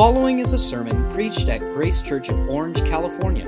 following 0.00 0.38
is 0.38 0.54
a 0.54 0.58
sermon 0.58 1.12
preached 1.12 1.50
at 1.50 1.60
Grace 1.74 2.00
Church 2.00 2.30
of 2.30 2.48
Orange, 2.48 2.82
California. 2.86 3.44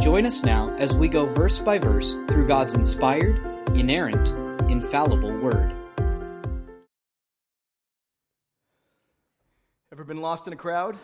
Join 0.00 0.24
us 0.24 0.42
now 0.42 0.74
as 0.78 0.96
we 0.96 1.08
go 1.08 1.26
verse 1.26 1.58
by 1.58 1.76
verse 1.76 2.14
through 2.26 2.46
God's 2.46 2.72
inspired, 2.72 3.38
inerrant, 3.76 4.30
infallible 4.70 5.36
Word. 5.40 5.74
Ever 9.92 10.04
been 10.04 10.22
lost 10.22 10.46
in 10.46 10.54
a 10.54 10.56
crowd? 10.56 10.96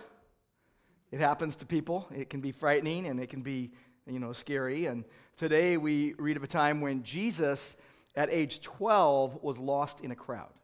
It 1.13 1.21
happens 1.21 1.57
to 1.57 1.67
people. 1.67 2.09
It 2.11 2.31
can 2.31 2.41
be 2.41 2.51
frightening 2.51 3.05
and 3.05 3.21
it 3.21 3.29
can 3.29 3.43
be, 3.43 3.73
you 4.07 4.19
know, 4.19 4.33
scary. 4.33 4.87
And 4.87 5.05
today 5.37 5.77
we 5.77 6.15
read 6.15 6.39
of 6.39 6.43
a 6.43 6.47
time 6.47 6.81
when 6.81 7.03
Jesus, 7.03 7.77
at 8.17 8.31
age 8.31 8.63
12, 8.63 9.43
was 9.43 9.59
lost 9.59 10.01
in 10.01 10.11
a 10.11 10.17
crowd. 10.17 10.55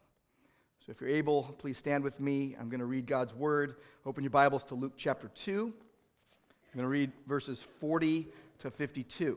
So 0.86 0.92
if 0.92 1.00
you're 1.00 1.10
able, 1.10 1.42
please 1.58 1.76
stand 1.76 2.04
with 2.04 2.20
me. 2.20 2.54
I'm 2.60 2.68
going 2.68 2.78
to 2.78 2.86
read 2.86 3.08
God's 3.08 3.34
word. 3.34 3.74
Open 4.04 4.22
your 4.22 4.30
Bibles 4.30 4.62
to 4.64 4.76
Luke 4.76 4.92
chapter 4.96 5.26
2. 5.34 5.64
I'm 5.66 6.78
going 6.78 6.84
to 6.84 6.88
read 6.88 7.10
verses 7.26 7.60
40 7.80 8.28
to 8.60 8.70
52. 8.70 9.36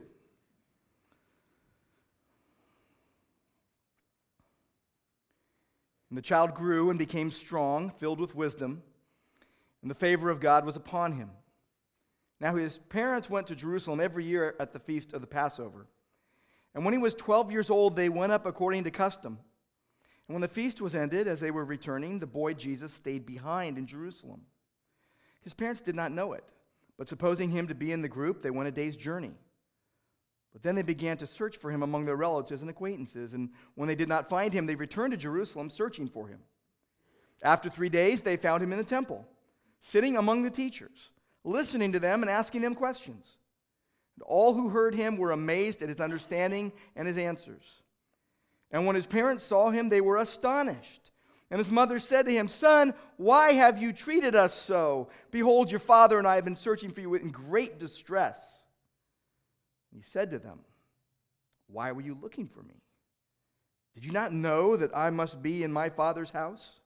And 6.08 6.16
the 6.16 6.22
child 6.22 6.54
grew 6.54 6.88
and 6.90 7.00
became 7.00 7.32
strong, 7.32 7.90
filled 7.98 8.20
with 8.20 8.36
wisdom, 8.36 8.84
and 9.82 9.90
the 9.90 9.96
favor 9.96 10.30
of 10.30 10.38
God 10.38 10.64
was 10.64 10.76
upon 10.76 11.14
him. 11.14 11.30
Now 12.38 12.54
his 12.54 12.78
parents 12.78 13.28
went 13.28 13.48
to 13.48 13.56
Jerusalem 13.56 13.98
every 13.98 14.24
year 14.24 14.54
at 14.60 14.72
the 14.72 14.78
feast 14.78 15.14
of 15.14 15.20
the 15.20 15.26
Passover. 15.26 15.88
And 16.76 16.84
when 16.84 16.94
he 16.94 17.00
was 17.00 17.16
12 17.16 17.50
years 17.50 17.70
old, 17.70 17.96
they 17.96 18.08
went 18.08 18.30
up 18.30 18.46
according 18.46 18.84
to 18.84 18.92
custom. 18.92 19.40
And 20.30 20.34
when 20.36 20.42
the 20.42 20.46
feast 20.46 20.80
was 20.80 20.94
ended, 20.94 21.26
as 21.26 21.40
they 21.40 21.50
were 21.50 21.64
returning, 21.64 22.20
the 22.20 22.24
boy 22.24 22.54
Jesus 22.54 22.92
stayed 22.92 23.26
behind 23.26 23.76
in 23.76 23.84
Jerusalem. 23.84 24.42
His 25.42 25.54
parents 25.54 25.80
did 25.80 25.96
not 25.96 26.12
know 26.12 26.34
it, 26.34 26.44
but 26.96 27.08
supposing 27.08 27.50
him 27.50 27.66
to 27.66 27.74
be 27.74 27.90
in 27.90 28.00
the 28.00 28.08
group, 28.08 28.40
they 28.40 28.50
went 28.50 28.68
a 28.68 28.70
day's 28.70 28.96
journey. 28.96 29.32
But 30.52 30.62
then 30.62 30.76
they 30.76 30.82
began 30.82 31.16
to 31.16 31.26
search 31.26 31.56
for 31.56 31.68
him 31.68 31.82
among 31.82 32.04
their 32.04 32.14
relatives 32.14 32.60
and 32.62 32.70
acquaintances, 32.70 33.32
and 33.32 33.50
when 33.74 33.88
they 33.88 33.96
did 33.96 34.08
not 34.08 34.28
find 34.28 34.52
him, 34.52 34.66
they 34.66 34.76
returned 34.76 35.10
to 35.10 35.16
Jerusalem 35.16 35.68
searching 35.68 36.06
for 36.06 36.28
him. 36.28 36.38
After 37.42 37.68
three 37.68 37.88
days, 37.88 38.20
they 38.20 38.36
found 38.36 38.62
him 38.62 38.70
in 38.70 38.78
the 38.78 38.84
temple, 38.84 39.26
sitting 39.82 40.16
among 40.16 40.44
the 40.44 40.50
teachers, 40.50 41.10
listening 41.42 41.90
to 41.90 41.98
them 41.98 42.22
and 42.22 42.30
asking 42.30 42.62
them 42.62 42.76
questions. 42.76 43.36
And 44.14 44.22
all 44.22 44.54
who 44.54 44.68
heard 44.68 44.94
him 44.94 45.16
were 45.16 45.32
amazed 45.32 45.82
at 45.82 45.88
his 45.88 46.00
understanding 46.00 46.70
and 46.94 47.08
his 47.08 47.18
answers. 47.18 47.64
And 48.70 48.86
when 48.86 48.94
his 48.94 49.06
parents 49.06 49.44
saw 49.44 49.70
him, 49.70 49.88
they 49.88 50.00
were 50.00 50.16
astonished. 50.16 51.10
And 51.50 51.58
his 51.58 51.70
mother 51.70 51.98
said 51.98 52.26
to 52.26 52.32
him, 52.32 52.46
Son, 52.46 52.94
why 53.16 53.52
have 53.52 53.82
you 53.82 53.92
treated 53.92 54.36
us 54.36 54.54
so? 54.54 55.08
Behold, 55.32 55.70
your 55.70 55.80
father 55.80 56.18
and 56.18 56.26
I 56.26 56.36
have 56.36 56.44
been 56.44 56.54
searching 56.54 56.90
for 56.90 57.00
you 57.00 57.14
in 57.14 57.30
great 57.30 57.80
distress. 57.80 58.38
He 59.92 60.02
said 60.02 60.30
to 60.30 60.38
them, 60.38 60.60
Why 61.66 61.90
were 61.90 62.02
you 62.02 62.16
looking 62.20 62.46
for 62.46 62.62
me? 62.62 62.80
Did 63.94 64.04
you 64.04 64.12
not 64.12 64.32
know 64.32 64.76
that 64.76 64.96
I 64.96 65.10
must 65.10 65.42
be 65.42 65.64
in 65.64 65.72
my 65.72 65.88
father's 65.88 66.30
house? 66.30 66.78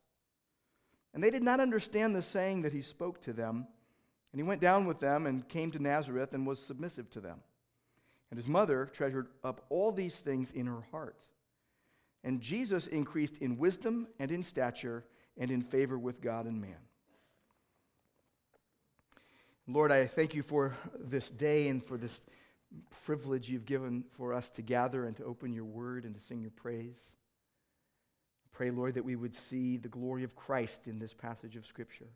And 1.13 1.23
they 1.23 1.31
did 1.31 1.43
not 1.43 1.61
understand 1.61 2.17
the 2.17 2.23
saying 2.23 2.63
that 2.63 2.73
he 2.73 2.81
spoke 2.81 3.21
to 3.23 3.35
them. 3.35 3.67
And 4.33 4.41
he 4.41 4.43
went 4.43 4.61
down 4.63 4.87
with 4.87 4.99
them 4.99 5.27
and 5.27 5.49
came 5.49 5.71
to 5.73 5.79
Nazareth 5.79 6.33
and 6.33 6.47
was 6.47 6.59
submissive 6.59 7.09
to 7.11 7.21
them. 7.21 7.39
And 8.31 8.39
his 8.39 8.49
mother 8.49 8.87
treasured 8.87 9.29
up 9.45 9.65
all 9.69 9.93
these 9.93 10.17
things 10.17 10.51
in 10.51 10.67
her 10.67 10.81
heart. 10.91 11.17
And 12.25 12.41
Jesus 12.41 12.87
increased 12.87 13.37
in 13.39 13.59
wisdom 13.59 14.09
and 14.19 14.31
in 14.31 14.43
stature 14.43 15.05
and 15.37 15.51
in 15.51 15.63
favor 15.63 15.99
with 15.99 16.23
God 16.23 16.47
and 16.47 16.61
man. 16.61 16.77
Lord, 19.69 19.93
I 19.93 20.07
thank 20.07 20.35
you 20.35 20.43
for 20.43 20.75
this 20.99 21.29
day 21.29 21.69
and 21.69 21.85
for 21.85 21.99
this 21.99 22.21
privilege 23.05 23.49
you've 23.49 23.67
given 23.67 24.05
for 24.17 24.33
us 24.33 24.49
to 24.51 24.63
gather 24.63 25.07
and 25.07 25.17
to 25.19 25.25
open 25.25 25.53
your 25.53 25.65
word 25.65 26.05
and 26.05 26.15
to 26.15 26.21
sing 26.21 26.41
your 26.41 26.51
praise. 26.51 26.99
Pray, 28.53 28.71
Lord, 28.71 28.95
that 28.95 29.05
we 29.05 29.17
would 29.17 29.35
see 29.35 29.77
the 29.77 29.89
glory 29.89 30.25
of 30.25 30.35
Christ 30.35 30.87
in 30.87 30.99
this 30.99 31.13
passage 31.13 31.57
of 31.57 31.67
Scripture. 31.67 32.09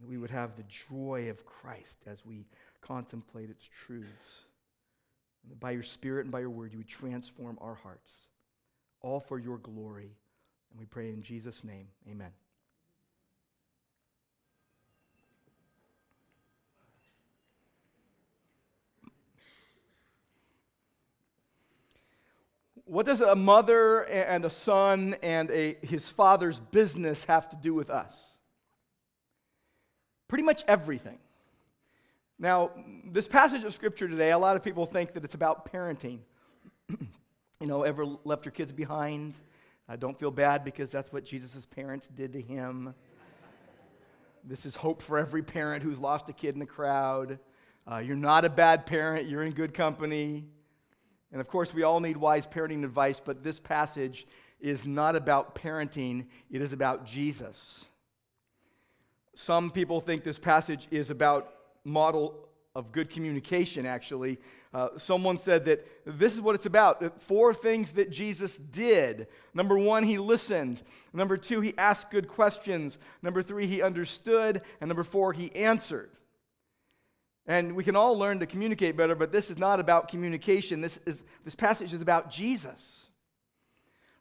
That 0.00 0.08
we 0.08 0.18
would 0.18 0.30
have 0.30 0.56
the 0.56 0.64
joy 0.64 1.28
of 1.28 1.44
Christ 1.44 1.98
as 2.06 2.24
we 2.24 2.46
contemplate 2.80 3.50
its 3.50 3.68
truths. 3.84 4.46
And 5.48 5.58
by 5.60 5.72
your 5.72 5.82
Spirit 5.82 6.24
and 6.24 6.32
by 6.32 6.40
your 6.40 6.50
word, 6.50 6.72
you 6.72 6.78
would 6.78 6.88
transform 6.88 7.58
our 7.60 7.74
hearts 7.74 8.10
all 9.02 9.20
for 9.20 9.38
your 9.38 9.58
glory. 9.58 10.10
And 10.70 10.78
we 10.78 10.86
pray 10.86 11.10
in 11.10 11.22
Jesus' 11.22 11.64
name, 11.64 11.86
amen. 12.08 12.30
What 22.84 23.06
does 23.06 23.20
a 23.20 23.36
mother 23.36 24.00
and 24.02 24.44
a 24.44 24.50
son 24.50 25.14
and 25.22 25.48
a, 25.52 25.76
his 25.80 26.08
father's 26.08 26.58
business 26.58 27.24
have 27.26 27.48
to 27.50 27.56
do 27.56 27.72
with 27.72 27.88
us? 27.88 28.16
Pretty 30.26 30.42
much 30.42 30.64
everything. 30.66 31.18
Now, 32.36 32.70
this 33.04 33.28
passage 33.28 33.62
of 33.62 33.74
scripture 33.74 34.08
today, 34.08 34.32
a 34.32 34.38
lot 34.38 34.56
of 34.56 34.64
people 34.64 34.86
think 34.86 35.12
that 35.12 35.24
it's 35.24 35.34
about 35.34 35.70
parenting. 35.70 36.18
you 37.60 37.66
know, 37.66 37.82
ever 37.82 38.06
left 38.24 38.46
your 38.46 38.52
kids 38.52 38.72
behind? 38.72 39.34
Uh, 39.86 39.94
don't 39.94 40.18
feel 40.18 40.30
bad 40.30 40.64
because 40.64 40.88
that's 40.88 41.12
what 41.12 41.24
Jesus' 41.24 41.66
parents 41.66 42.08
did 42.16 42.32
to 42.32 42.40
him. 42.40 42.94
This 44.42 44.64
is 44.64 44.74
hope 44.74 45.02
for 45.02 45.18
every 45.18 45.42
parent 45.42 45.82
who's 45.82 45.98
lost 45.98 46.30
a 46.30 46.32
kid 46.32 46.54
in 46.54 46.60
the 46.60 46.66
crowd. 46.66 47.38
Uh, 47.90 47.98
you're 47.98 48.16
not 48.16 48.46
a 48.46 48.48
bad 48.48 48.86
parent, 48.86 49.28
you're 49.28 49.42
in 49.42 49.52
good 49.52 49.74
company. 49.74 50.46
And 51.32 51.40
of 51.40 51.48
course, 51.48 51.74
we 51.74 51.82
all 51.82 52.00
need 52.00 52.16
wise 52.16 52.46
parenting 52.46 52.82
advice, 52.82 53.20
but 53.22 53.42
this 53.44 53.60
passage 53.60 54.26
is 54.58 54.86
not 54.86 55.14
about 55.14 55.54
parenting, 55.54 56.26
it 56.50 56.62
is 56.62 56.72
about 56.72 57.04
Jesus. 57.04 57.84
Some 59.34 59.70
people 59.70 60.00
think 60.00 60.24
this 60.24 60.38
passage 60.38 60.88
is 60.90 61.10
about 61.10 61.52
model 61.84 62.48
of 62.74 62.92
good 62.92 63.10
communication, 63.10 63.84
actually. 63.84 64.38
Uh, 64.72 64.88
someone 64.96 65.36
said 65.36 65.64
that 65.64 65.84
this 66.06 66.32
is 66.32 66.40
what 66.40 66.54
it's 66.54 66.66
about 66.66 67.20
four 67.20 67.52
things 67.52 67.90
that 67.92 68.10
Jesus 68.10 68.56
did. 68.56 69.26
Number 69.52 69.76
one, 69.76 70.04
he 70.04 70.18
listened. 70.18 70.82
Number 71.12 71.36
two, 71.36 71.60
he 71.60 71.74
asked 71.76 72.10
good 72.10 72.28
questions. 72.28 72.98
Number 73.22 73.42
three, 73.42 73.66
he 73.66 73.82
understood. 73.82 74.62
And 74.80 74.88
number 74.88 75.02
four, 75.02 75.32
he 75.32 75.54
answered. 75.56 76.10
And 77.46 77.74
we 77.74 77.82
can 77.82 77.96
all 77.96 78.16
learn 78.16 78.38
to 78.40 78.46
communicate 78.46 78.96
better, 78.96 79.16
but 79.16 79.32
this 79.32 79.50
is 79.50 79.58
not 79.58 79.80
about 79.80 80.06
communication. 80.08 80.80
This, 80.80 81.00
is, 81.04 81.20
this 81.44 81.56
passage 81.56 81.92
is 81.92 82.00
about 82.00 82.30
Jesus. 82.30 83.06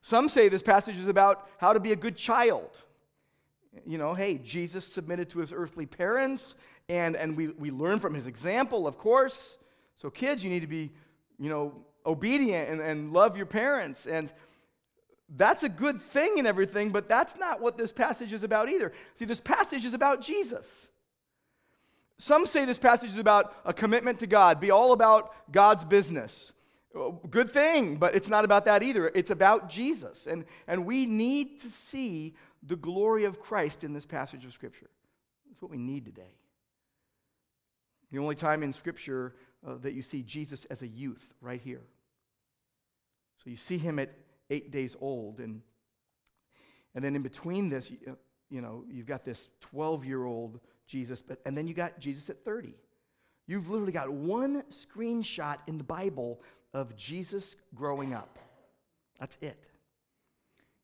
Some 0.02 0.30
say 0.30 0.50
this 0.50 0.64
passage 0.64 0.98
is 0.98 1.08
about 1.08 1.48
how 1.58 1.74
to 1.74 1.80
be 1.80 1.92
a 1.92 1.96
good 1.96 2.16
child. 2.16 2.72
You 3.86 4.00
know, 4.00 4.16
hey, 4.16 4.40
Jesus 4.40 4.84
submitted 4.84 5.30
to 5.30 5.40
his 5.40 5.52
earthly 5.52 5.86
parents, 5.86 6.56
and, 6.90 7.16
and 7.16 7.38
we, 7.38 7.48
we 7.50 7.70
learn 7.72 8.00
from 8.00 8.16
his 8.16 8.26
example, 8.26 8.88
of 8.88 8.98
course. 8.98 9.58
So, 9.98 10.10
kids, 10.10 10.44
you 10.44 10.50
need 10.50 10.62
to 10.62 10.68
be, 10.68 10.92
you 11.38 11.50
know, 11.50 11.74
obedient 12.06 12.70
and, 12.70 12.82
and 12.82 13.14
love 13.14 13.38
your 13.38 13.46
parents. 13.46 14.08
And 14.08 14.34
that's 15.36 15.62
a 15.62 15.70
good 15.70 16.02
thing 16.02 16.40
and 16.40 16.48
everything, 16.48 16.90
but 16.90 17.08
that's 17.08 17.38
not 17.38 17.62
what 17.62 17.78
this 17.78 17.92
passage 17.92 18.34
is 18.34 18.44
about 18.44 18.70
either. 18.70 18.92
See, 19.16 19.26
this 19.26 19.40
passage 19.40 19.86
is 19.86 19.94
about 19.94 20.22
Jesus. 20.22 20.88
Some 22.18 22.48
say 22.48 22.66
this 22.66 22.80
passage 22.80 23.12
is 23.12 23.20
about 23.20 23.54
a 23.64 23.72
commitment 23.72 24.20
to 24.20 24.28
God, 24.28 24.60
be 24.60 24.72
all 24.72 24.92
about 24.92 25.34
God's 25.52 25.86
business. 25.86 26.52
Good 27.30 27.52
thing, 27.52 27.98
but 27.98 28.16
it's 28.16 28.28
not 28.28 28.46
about 28.46 28.66
that 28.66 28.82
either. 28.82 29.12
It's 29.14 29.30
about 29.30 29.70
Jesus. 29.70 30.26
And, 30.26 30.44
and 30.68 30.86
we 30.86 31.06
need 31.06 31.62
to 31.62 31.68
see 31.92 32.36
the 32.64 32.76
glory 32.76 33.26
of 33.26 33.40
Christ 33.40 33.84
in 33.84 33.94
this 33.94 34.08
passage 34.08 34.44
of 34.44 34.54
Scripture. 34.54 34.90
That's 35.48 35.62
what 35.62 35.72
we 35.72 35.78
need 35.78 36.06
today. 36.06 36.39
The 38.12 38.20
only 38.20 38.36
time 38.36 38.64
in 38.64 38.74
Scripture 38.74 39.36
uh, 39.68 39.76
that 39.82 39.94
you 39.94 40.02
see 40.02 40.24
Jesus 40.24 40.66
as 40.66 40.82
a 40.82 40.88
youth, 40.88 41.34
right 41.42 41.62
here. 41.62 41.82
So 43.44 43.50
you 43.50 43.58
see 43.58 43.78
him 43.78 44.00
at 44.00 44.14
eight 44.50 44.72
days 44.72 44.96
old, 45.00 45.40
and, 45.40 45.62
and 46.96 47.04
then 47.04 47.16
in 47.16 47.22
between 47.22 47.70
this, 47.70 47.92
you, 47.92 47.98
uh, 48.08 48.12
you 48.50 48.62
know, 48.62 48.84
you've 48.90 49.06
got 49.06 49.24
this 49.24 49.50
12 49.62 50.06
year 50.06 50.26
old 50.26 50.60
Jesus, 50.88 51.22
but, 51.22 51.40
and 51.46 51.56
then 51.56 51.68
you 51.68 51.74
got 51.74 52.00
Jesus 52.00 52.30
at 52.30 52.44
30. 52.44 52.74
You've 53.48 53.70
literally 53.70 53.92
got 53.92 54.12
one 54.12 54.64
screenshot 54.72 55.58
in 55.68 55.78
the 55.78 55.84
Bible 55.84 56.42
of 56.74 56.96
Jesus 56.96 57.56
growing 57.76 58.14
up. 58.14 58.40
That's 59.20 59.38
it. 59.42 59.70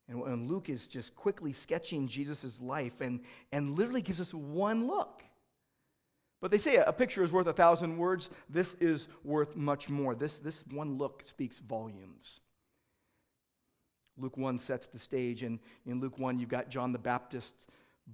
And, 0.08 0.22
and 0.24 0.50
Luke 0.50 0.70
is 0.70 0.88
just 0.88 1.16
quickly 1.16 1.54
sketching 1.54 2.08
Jesus' 2.08 2.62
life 2.62 3.02
and, 3.02 3.22
and 3.52 3.78
literally 3.78 4.02
gives 4.02 4.22
us 4.22 4.34
one 4.34 4.88
look. 4.88 5.24
But 6.46 6.52
they 6.52 6.60
say 6.60 6.76
a 6.76 6.94
picture 6.94 7.24
is 7.24 7.32
worth 7.32 7.48
a 7.48 7.54
thousand 7.54 7.98
words. 7.98 8.30
This 8.52 8.76
is 8.80 9.08
worth 9.24 9.56
much 9.56 9.90
more. 9.90 10.14
This, 10.14 10.36
this 10.36 10.64
one 10.70 11.00
look 11.00 11.24
speaks 11.26 11.58
volumes. 11.58 12.42
Luke 14.16 14.38
1 14.38 14.60
sets 14.60 14.86
the 14.86 15.00
stage, 15.00 15.42
and 15.42 15.58
in 15.88 16.00
Luke 16.00 16.20
1, 16.20 16.38
you've 16.38 16.48
got 16.48 16.70
John 16.70 16.92
the 16.92 17.00
Baptist's 17.00 17.66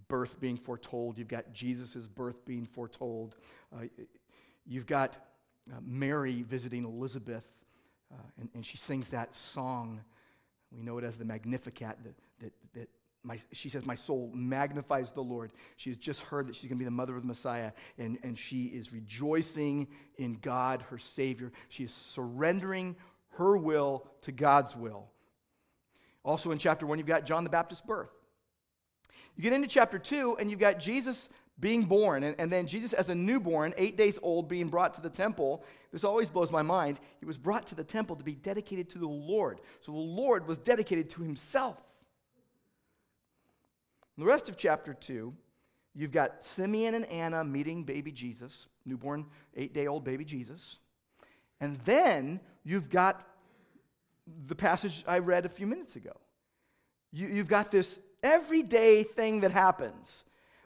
birth 0.07 0.39
being 0.39 0.56
foretold. 0.56 1.18
You've 1.18 1.28
got 1.28 1.51
Jesus' 1.51 2.07
birth 2.07 2.45
being 2.45 2.66
foretold. 2.66 3.36
Uh, 3.75 3.88
you've 4.66 4.86
got 4.86 5.18
uh, 5.69 5.81
Mary 5.84 6.44
visiting 6.44 6.86
Elizabeth, 6.86 7.50
uh, 8.13 8.16
and, 8.39 8.48
and 8.56 8.66
she 8.66 8.77
sings 8.77 9.10
that 9.10 9.36
song. 9.36 10.00
We 10.72 10.81
know 10.84 10.98
it 11.00 11.04
as 11.04 11.18
the 11.18 11.25
Magnificat, 11.25 11.98
that, 12.06 12.16
that, 12.39 12.54
that 12.75 12.89
my, 13.23 13.39
she 13.51 13.69
says, 13.69 13.85
My 13.85 13.95
soul 13.95 14.31
magnifies 14.33 15.12
the 15.12 15.21
Lord. 15.21 15.51
She 15.77 15.89
has 15.89 15.97
just 15.97 16.21
heard 16.21 16.47
that 16.47 16.56
she's 16.56 16.68
going 16.68 16.77
to 16.77 16.79
be 16.79 16.85
the 16.85 16.91
mother 16.91 17.15
of 17.15 17.21
the 17.21 17.27
Messiah, 17.27 17.71
and, 17.97 18.18
and 18.23 18.38
she 18.38 18.65
is 18.65 18.91
rejoicing 18.91 19.88
in 20.18 20.39
God, 20.41 20.83
her 20.89 20.97
Savior. 20.97 21.51
She 21.69 21.83
is 21.83 21.94
surrendering 21.94 22.95
her 23.31 23.57
will 23.57 24.07
to 24.23 24.31
God's 24.31 24.75
will. 24.75 25.07
Also 26.23 26.51
in 26.51 26.57
chapter 26.57 26.85
1, 26.85 26.97
you've 26.97 27.07
got 27.07 27.25
John 27.25 27.44
the 27.44 27.50
Baptist's 27.50 27.85
birth. 27.85 28.09
You 29.35 29.44
get 29.44 29.53
into 29.53 29.67
chapter 29.67 30.00
2, 30.00 30.38
and 30.39 30.50
you've 30.50 30.59
got 30.59 30.79
Jesus 30.79 31.29
being 31.59 31.83
born, 31.83 32.24
and, 32.24 32.35
and 32.39 32.51
then 32.51 32.65
Jesus 32.65 32.94
as 32.94 33.09
a 33.09 33.15
newborn, 33.15 33.74
eight 33.77 33.95
days 33.95 34.17
old, 34.24 34.50
being 34.50 34.67
brought 34.67 34.95
to 34.95 35.01
the 35.01 35.09
temple. 35.09 35.63
This 35.91 36.03
always 36.03 36.29
blows 36.29 36.50
my 36.50 36.63
mind. 36.63 37.00
He 37.19 37.25
was 37.25 37.38
brought 37.38 37.67
to 37.67 37.75
the 37.75 37.83
temple 37.83 38.15
to 38.15 38.24
be 38.24 38.33
dedicated 38.33 38.89
to 38.91 38.97
the 38.97 39.07
Lord. 39.07 39.62
So 39.81 39.91
the 39.91 39.97
Lord 39.97 40.47
was 40.47 40.57
dedicated 40.57 41.09
to 41.12 41.21
himself. 41.21 41.77
In 44.21 44.27
the 44.27 44.31
rest 44.31 44.50
of 44.50 44.56
chapter 44.56 44.94
2, 44.94 45.33
you've 45.95 46.12
got 46.12 46.44
Simeon 46.44 46.94
and 46.94 47.07
Anna 47.07 47.44
meeting 47.44 47.83
baby 47.83 48.12
Jesus, 48.12 48.68
newborn, 48.85 49.25
eight 49.57 49.73
day 49.73 49.88
old 49.88 50.03
baby 50.03 50.23
Jesus. 50.23 50.77
And 51.59 51.79
then 51.85 52.39
you've 52.63 52.91
got 52.91 53.27
the 54.45 54.53
passage 54.53 55.03
I 55.07 55.18
read 55.18 55.47
a 55.47 55.50
few 55.50 55.65
minutes 55.65 55.95
ago. 55.95 56.12
You, 57.12 57.38
have 57.38 57.47
got 57.47 57.71
this 57.71 58.00
everyday 58.21 59.01
thing 59.01 59.39
that 59.39 59.50
happens 59.50 60.24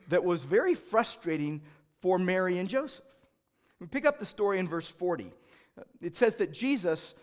that 0.09 0.21
was 0.21 0.43
very 0.43 0.73
frustrating 0.75 1.61
for 2.01 2.19
Mary 2.19 2.57
and 2.57 2.67
Joseph. 2.67 3.05
We 3.79 3.87
pick 3.87 4.05
up 4.05 4.19
the 4.19 4.25
story 4.25 4.59
in 4.59 4.67
verse 4.67 4.89
40. 4.89 5.31
It 6.01 6.17
says 6.17 6.35
that 6.35 6.51
Jesus 6.51 7.15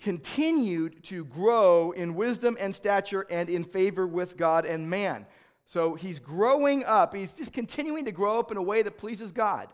continued 0.00 1.02
to 1.04 1.24
grow 1.24 1.92
in 1.92 2.14
wisdom 2.14 2.56
and 2.60 2.74
stature 2.74 3.26
and 3.30 3.48
in 3.48 3.64
favor 3.64 4.06
with 4.06 4.36
God 4.36 4.66
and 4.66 4.88
man. 4.88 5.26
So 5.66 5.94
he's 5.94 6.18
growing 6.18 6.84
up. 6.84 7.14
He's 7.14 7.32
just 7.32 7.52
continuing 7.52 8.04
to 8.04 8.12
grow 8.12 8.38
up 8.38 8.50
in 8.50 8.56
a 8.56 8.62
way 8.62 8.82
that 8.82 8.98
pleases 8.98 9.32
God. 9.32 9.68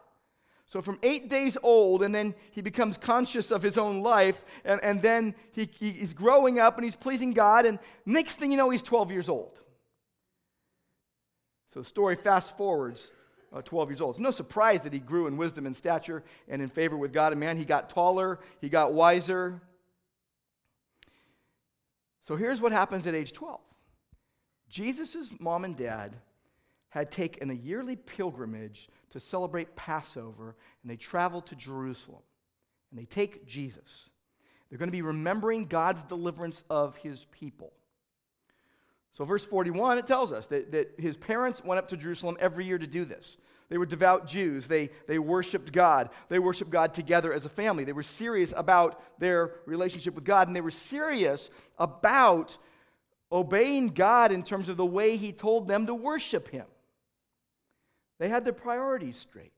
So 0.66 0.80
from 0.80 1.00
eight 1.02 1.28
days 1.28 1.58
old, 1.64 2.04
and 2.04 2.14
then 2.14 2.32
he 2.52 2.62
becomes 2.62 2.96
conscious 2.96 3.50
of 3.50 3.60
his 3.60 3.76
own 3.76 4.02
life, 4.02 4.44
and, 4.64 4.80
and 4.84 5.02
then 5.02 5.34
he, 5.50 5.68
he, 5.76 5.90
he's 5.90 6.12
growing 6.12 6.60
up 6.60 6.76
and 6.76 6.84
he's 6.84 6.94
pleasing 6.94 7.32
God, 7.32 7.66
and 7.66 7.80
next 8.06 8.34
thing 8.34 8.52
you 8.52 8.56
know, 8.56 8.70
he's 8.70 8.84
12 8.84 9.10
years 9.10 9.28
old. 9.28 9.60
So 11.74 11.80
the 11.80 11.86
story 11.86 12.14
fast 12.14 12.56
forwards 12.56 13.10
uh, 13.52 13.62
12 13.62 13.90
years 13.90 14.00
old. 14.00 14.14
It's 14.14 14.20
no 14.20 14.30
surprise 14.30 14.80
that 14.82 14.92
he 14.92 14.98
grew 15.00 15.26
in 15.26 15.36
wisdom 15.36 15.66
and 15.66 15.76
stature 15.76 16.22
and 16.48 16.62
in 16.62 16.68
favor 16.68 16.96
with 16.96 17.12
God 17.12 17.32
and 17.32 17.40
man. 17.40 17.56
He 17.56 17.64
got 17.64 17.88
taller, 17.88 18.38
he 18.60 18.68
got 18.68 18.92
wiser. 18.92 19.60
So 22.22 22.36
here's 22.36 22.60
what 22.60 22.72
happens 22.72 23.06
at 23.06 23.14
age 23.14 23.32
12 23.32 23.60
Jesus' 24.68 25.30
mom 25.40 25.64
and 25.64 25.76
dad 25.76 26.16
had 26.90 27.10
taken 27.10 27.50
a 27.50 27.54
yearly 27.54 27.96
pilgrimage 27.96 28.88
to 29.10 29.20
celebrate 29.20 29.76
Passover, 29.76 30.56
and 30.82 30.90
they 30.90 30.96
traveled 30.96 31.46
to 31.46 31.54
Jerusalem. 31.56 32.22
And 32.90 32.98
they 32.98 33.04
take 33.04 33.46
Jesus. 33.46 34.08
They're 34.68 34.78
going 34.78 34.88
to 34.88 34.92
be 34.92 35.02
remembering 35.02 35.66
God's 35.66 36.02
deliverance 36.04 36.64
of 36.68 36.96
his 36.96 37.26
people. 37.30 37.72
So, 39.12 39.24
verse 39.24 39.44
41, 39.44 39.98
it 39.98 40.06
tells 40.06 40.32
us 40.32 40.46
that, 40.48 40.72
that 40.72 40.94
his 40.98 41.16
parents 41.16 41.64
went 41.64 41.78
up 41.78 41.88
to 41.88 41.96
Jerusalem 41.96 42.36
every 42.40 42.64
year 42.64 42.78
to 42.78 42.86
do 42.86 43.04
this. 43.04 43.36
They 43.70 43.78
were 43.78 43.86
devout 43.86 44.26
Jews. 44.26 44.66
They, 44.66 44.90
they 45.06 45.18
worshiped 45.18 45.72
God. 45.72 46.10
They 46.28 46.40
worshiped 46.40 46.70
God 46.70 46.92
together 46.92 47.32
as 47.32 47.46
a 47.46 47.48
family. 47.48 47.84
They 47.84 47.92
were 47.92 48.02
serious 48.02 48.52
about 48.56 49.00
their 49.18 49.52
relationship 49.64 50.14
with 50.14 50.24
God, 50.24 50.48
and 50.48 50.56
they 50.56 50.60
were 50.60 50.72
serious 50.72 51.50
about 51.78 52.58
obeying 53.32 53.88
God 53.88 54.32
in 54.32 54.42
terms 54.42 54.68
of 54.68 54.76
the 54.76 54.84
way 54.84 55.16
He 55.16 55.32
told 55.32 55.68
them 55.68 55.86
to 55.86 55.94
worship 55.94 56.48
Him. 56.48 56.66
They 58.18 58.28
had 58.28 58.44
their 58.44 58.52
priorities 58.52 59.16
straight. 59.16 59.52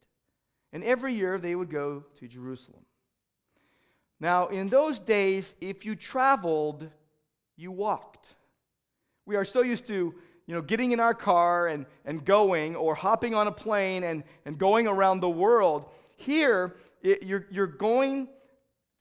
And 0.73 0.85
every 0.85 1.15
year 1.15 1.39
they 1.39 1.55
would 1.55 1.71
go 1.71 2.05
to 2.21 2.29
Jerusalem. 2.29 2.85
Now, 4.21 4.49
in 4.49 4.69
those 4.69 5.01
days, 5.01 5.55
if 5.61 5.85
you 5.85 5.97
traveled, 5.97 6.89
you 7.57 7.73
walked. 7.73 8.35
We 9.27 9.37
are 9.37 9.45
so 9.45 9.63
used 9.63 9.87
to 9.87 10.15
you 10.47 10.55
know, 10.55 10.63
getting 10.63 10.93
in 10.93 11.01
our 11.01 11.15
car 11.15 11.69
and, 11.69 11.87
and 12.05 12.25
going, 12.25 12.77
or 12.77 12.95
hopping 12.95 13.35
on 13.35 13.47
a 13.47 13.53
plane 13.53 14.05
and, 14.05 14.25
and 14.45 14.59
going 14.59 14.87
around 14.87 15.21
the 15.21 15.31
world. 15.31 15.85
Here, 16.17 16.77
it, 17.03 17.23
you're, 17.23 17.47
you're 17.51 17.67
going 17.67 18.29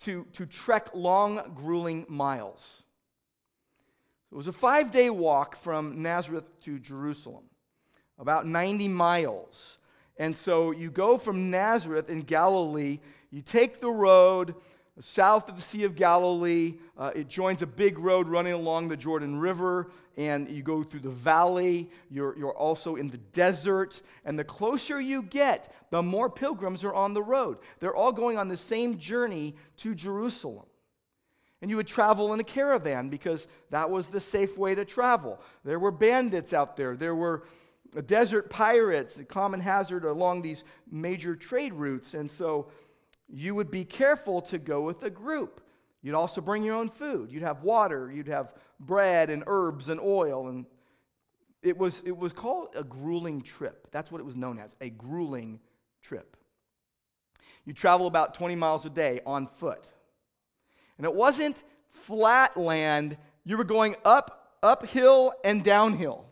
to, 0.01 0.25
to 0.33 0.45
trek 0.45 0.89
long, 0.93 1.53
grueling 1.55 2.05
miles. 2.07 2.83
It 4.31 4.35
was 4.35 4.47
a 4.47 4.53
five 4.53 4.91
day 4.91 5.09
walk 5.09 5.55
from 5.55 6.01
Nazareth 6.01 6.45
to 6.61 6.79
Jerusalem, 6.79 7.43
about 8.17 8.47
90 8.47 8.87
miles. 8.87 9.77
And 10.17 10.35
so 10.35 10.71
you 10.71 10.91
go 10.91 11.17
from 11.17 11.49
Nazareth 11.49 12.09
in 12.09 12.21
Galilee, 12.21 12.99
you 13.29 13.41
take 13.41 13.81
the 13.81 13.89
road 13.89 14.55
south 14.99 15.47
of 15.47 15.55
the 15.55 15.61
Sea 15.61 15.83
of 15.83 15.95
Galilee. 15.95 16.75
Uh, 16.97 17.11
it 17.15 17.27
joins 17.27 17.61
a 17.61 17.67
big 17.67 17.97
road 17.97 18.27
running 18.27 18.53
along 18.53 18.89
the 18.89 18.97
Jordan 18.97 19.39
River, 19.39 19.91
and 20.17 20.49
you 20.49 20.61
go 20.61 20.83
through 20.83 20.99
the 20.99 21.09
valley. 21.09 21.89
You're, 22.09 22.37
you're 22.37 22.55
also 22.55 22.95
in 22.97 23.07
the 23.07 23.17
desert. 23.17 24.01
And 24.25 24.37
the 24.37 24.43
closer 24.43 24.99
you 24.99 25.23
get, 25.23 25.73
the 25.89 26.03
more 26.03 26.29
pilgrims 26.29 26.83
are 26.83 26.93
on 26.93 27.13
the 27.13 27.23
road. 27.23 27.57
They're 27.79 27.95
all 27.95 28.11
going 28.11 28.37
on 28.37 28.47
the 28.47 28.57
same 28.57 28.97
journey 28.97 29.55
to 29.77 29.95
Jerusalem. 29.95 30.65
And 31.61 31.69
you 31.69 31.77
would 31.77 31.87
travel 31.87 32.33
in 32.33 32.39
a 32.39 32.43
caravan 32.43 33.09
because 33.09 33.47
that 33.69 33.89
was 33.89 34.07
the 34.07 34.19
safe 34.19 34.57
way 34.57 34.73
to 34.75 34.83
travel. 34.83 35.39
There 35.63 35.79
were 35.79 35.91
bandits 35.91 36.53
out 36.53 36.75
there, 36.75 36.95
there 36.95 37.15
were 37.15 37.43
desert 38.07 38.49
pirates, 38.49 39.17
a 39.17 39.25
common 39.25 39.59
hazard 39.59 40.05
along 40.05 40.41
these 40.41 40.63
major 40.89 41.35
trade 41.35 41.73
routes. 41.73 42.13
And 42.13 42.31
so 42.31 42.67
you 43.33 43.55
would 43.55 43.71
be 43.71 43.85
careful 43.85 44.41
to 44.43 44.57
go 44.57 44.81
with 44.81 45.03
a 45.03 45.09
group. 45.09 45.61
You'd 46.01 46.15
also 46.15 46.41
bring 46.41 46.63
your 46.63 46.75
own 46.75 46.89
food. 46.89 47.31
You'd 47.31 47.43
have 47.43 47.63
water, 47.63 48.11
you'd 48.11 48.27
have 48.27 48.53
bread 48.79 49.29
and 49.29 49.43
herbs 49.47 49.89
and 49.89 49.99
oil. 49.99 50.47
And 50.49 50.65
it 51.61 51.77
was, 51.77 52.01
it 52.05 52.17
was 52.17 52.33
called 52.33 52.69
a 52.75 52.83
grueling 52.83 53.41
trip. 53.41 53.87
That's 53.91 54.11
what 54.11 54.19
it 54.19 54.25
was 54.25 54.35
known 54.35 54.59
as 54.59 54.75
a 54.81 54.89
grueling 54.89 55.59
trip. 56.01 56.35
You 57.65 57.73
travel 57.73 58.07
about 58.07 58.33
20 58.33 58.55
miles 58.55 58.85
a 58.85 58.89
day 58.89 59.21
on 59.25 59.47
foot. 59.47 59.87
And 60.97 61.05
it 61.05 61.13
wasn't 61.13 61.63
flat 61.89 62.57
land, 62.57 63.17
you 63.43 63.57
were 63.57 63.63
going 63.63 63.95
up, 64.03 64.57
uphill, 64.63 65.33
and 65.43 65.63
downhill. 65.63 66.25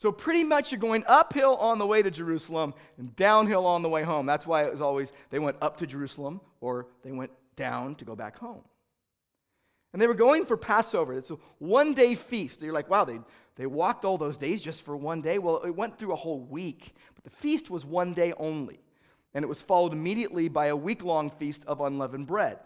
So, 0.00 0.10
pretty 0.10 0.44
much 0.44 0.72
you're 0.72 0.80
going 0.80 1.04
uphill 1.06 1.56
on 1.56 1.78
the 1.78 1.86
way 1.86 2.00
to 2.00 2.10
Jerusalem 2.10 2.72
and 2.96 3.14
downhill 3.16 3.66
on 3.66 3.82
the 3.82 3.88
way 3.90 4.02
home. 4.02 4.24
That's 4.24 4.46
why 4.46 4.64
it 4.64 4.72
was 4.72 4.80
always 4.80 5.12
they 5.28 5.38
went 5.38 5.58
up 5.60 5.76
to 5.76 5.86
Jerusalem 5.86 6.40
or 6.62 6.86
they 7.02 7.12
went 7.12 7.32
down 7.54 7.96
to 7.96 8.06
go 8.06 8.16
back 8.16 8.38
home. 8.38 8.62
And 9.92 10.00
they 10.00 10.06
were 10.06 10.14
going 10.14 10.46
for 10.46 10.56
Passover. 10.56 11.12
It's 11.12 11.30
a 11.30 11.36
one 11.58 11.92
day 11.92 12.14
feast. 12.14 12.60
So 12.60 12.64
you're 12.64 12.72
like, 12.72 12.88
wow, 12.88 13.04
they, 13.04 13.20
they 13.56 13.66
walked 13.66 14.06
all 14.06 14.16
those 14.16 14.38
days 14.38 14.62
just 14.62 14.86
for 14.86 14.96
one 14.96 15.20
day. 15.20 15.38
Well, 15.38 15.58
it 15.64 15.76
went 15.76 15.98
through 15.98 16.12
a 16.12 16.16
whole 16.16 16.40
week. 16.40 16.94
But 17.14 17.24
the 17.24 17.36
feast 17.36 17.68
was 17.68 17.84
one 17.84 18.14
day 18.14 18.32
only. 18.38 18.80
And 19.34 19.42
it 19.44 19.48
was 19.48 19.60
followed 19.60 19.92
immediately 19.92 20.48
by 20.48 20.68
a 20.68 20.76
week 20.76 21.04
long 21.04 21.28
feast 21.28 21.62
of 21.66 21.82
unleavened 21.82 22.26
bread. 22.26 22.58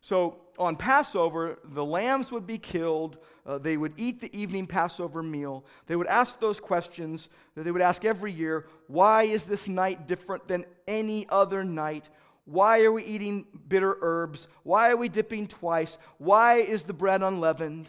So 0.00 0.38
on 0.58 0.76
Passover, 0.76 1.58
the 1.64 1.84
lambs 1.84 2.30
would 2.32 2.46
be 2.46 2.58
killed. 2.58 3.18
Uh, 3.46 3.58
they 3.58 3.76
would 3.76 3.94
eat 3.96 4.20
the 4.20 4.36
evening 4.36 4.66
Passover 4.66 5.22
meal. 5.22 5.64
They 5.86 5.96
would 5.96 6.06
ask 6.06 6.40
those 6.40 6.60
questions 6.60 7.28
that 7.54 7.64
they 7.64 7.70
would 7.70 7.82
ask 7.82 8.04
every 8.04 8.32
year 8.32 8.66
Why 8.86 9.24
is 9.24 9.44
this 9.44 9.68
night 9.68 10.06
different 10.06 10.48
than 10.48 10.64
any 10.86 11.28
other 11.28 11.64
night? 11.64 12.08
Why 12.44 12.82
are 12.82 12.92
we 12.92 13.04
eating 13.04 13.46
bitter 13.68 13.98
herbs? 14.00 14.48
Why 14.62 14.90
are 14.90 14.96
we 14.96 15.08
dipping 15.08 15.46
twice? 15.48 15.98
Why 16.16 16.56
is 16.56 16.84
the 16.84 16.94
bread 16.94 17.22
unleavened? 17.22 17.88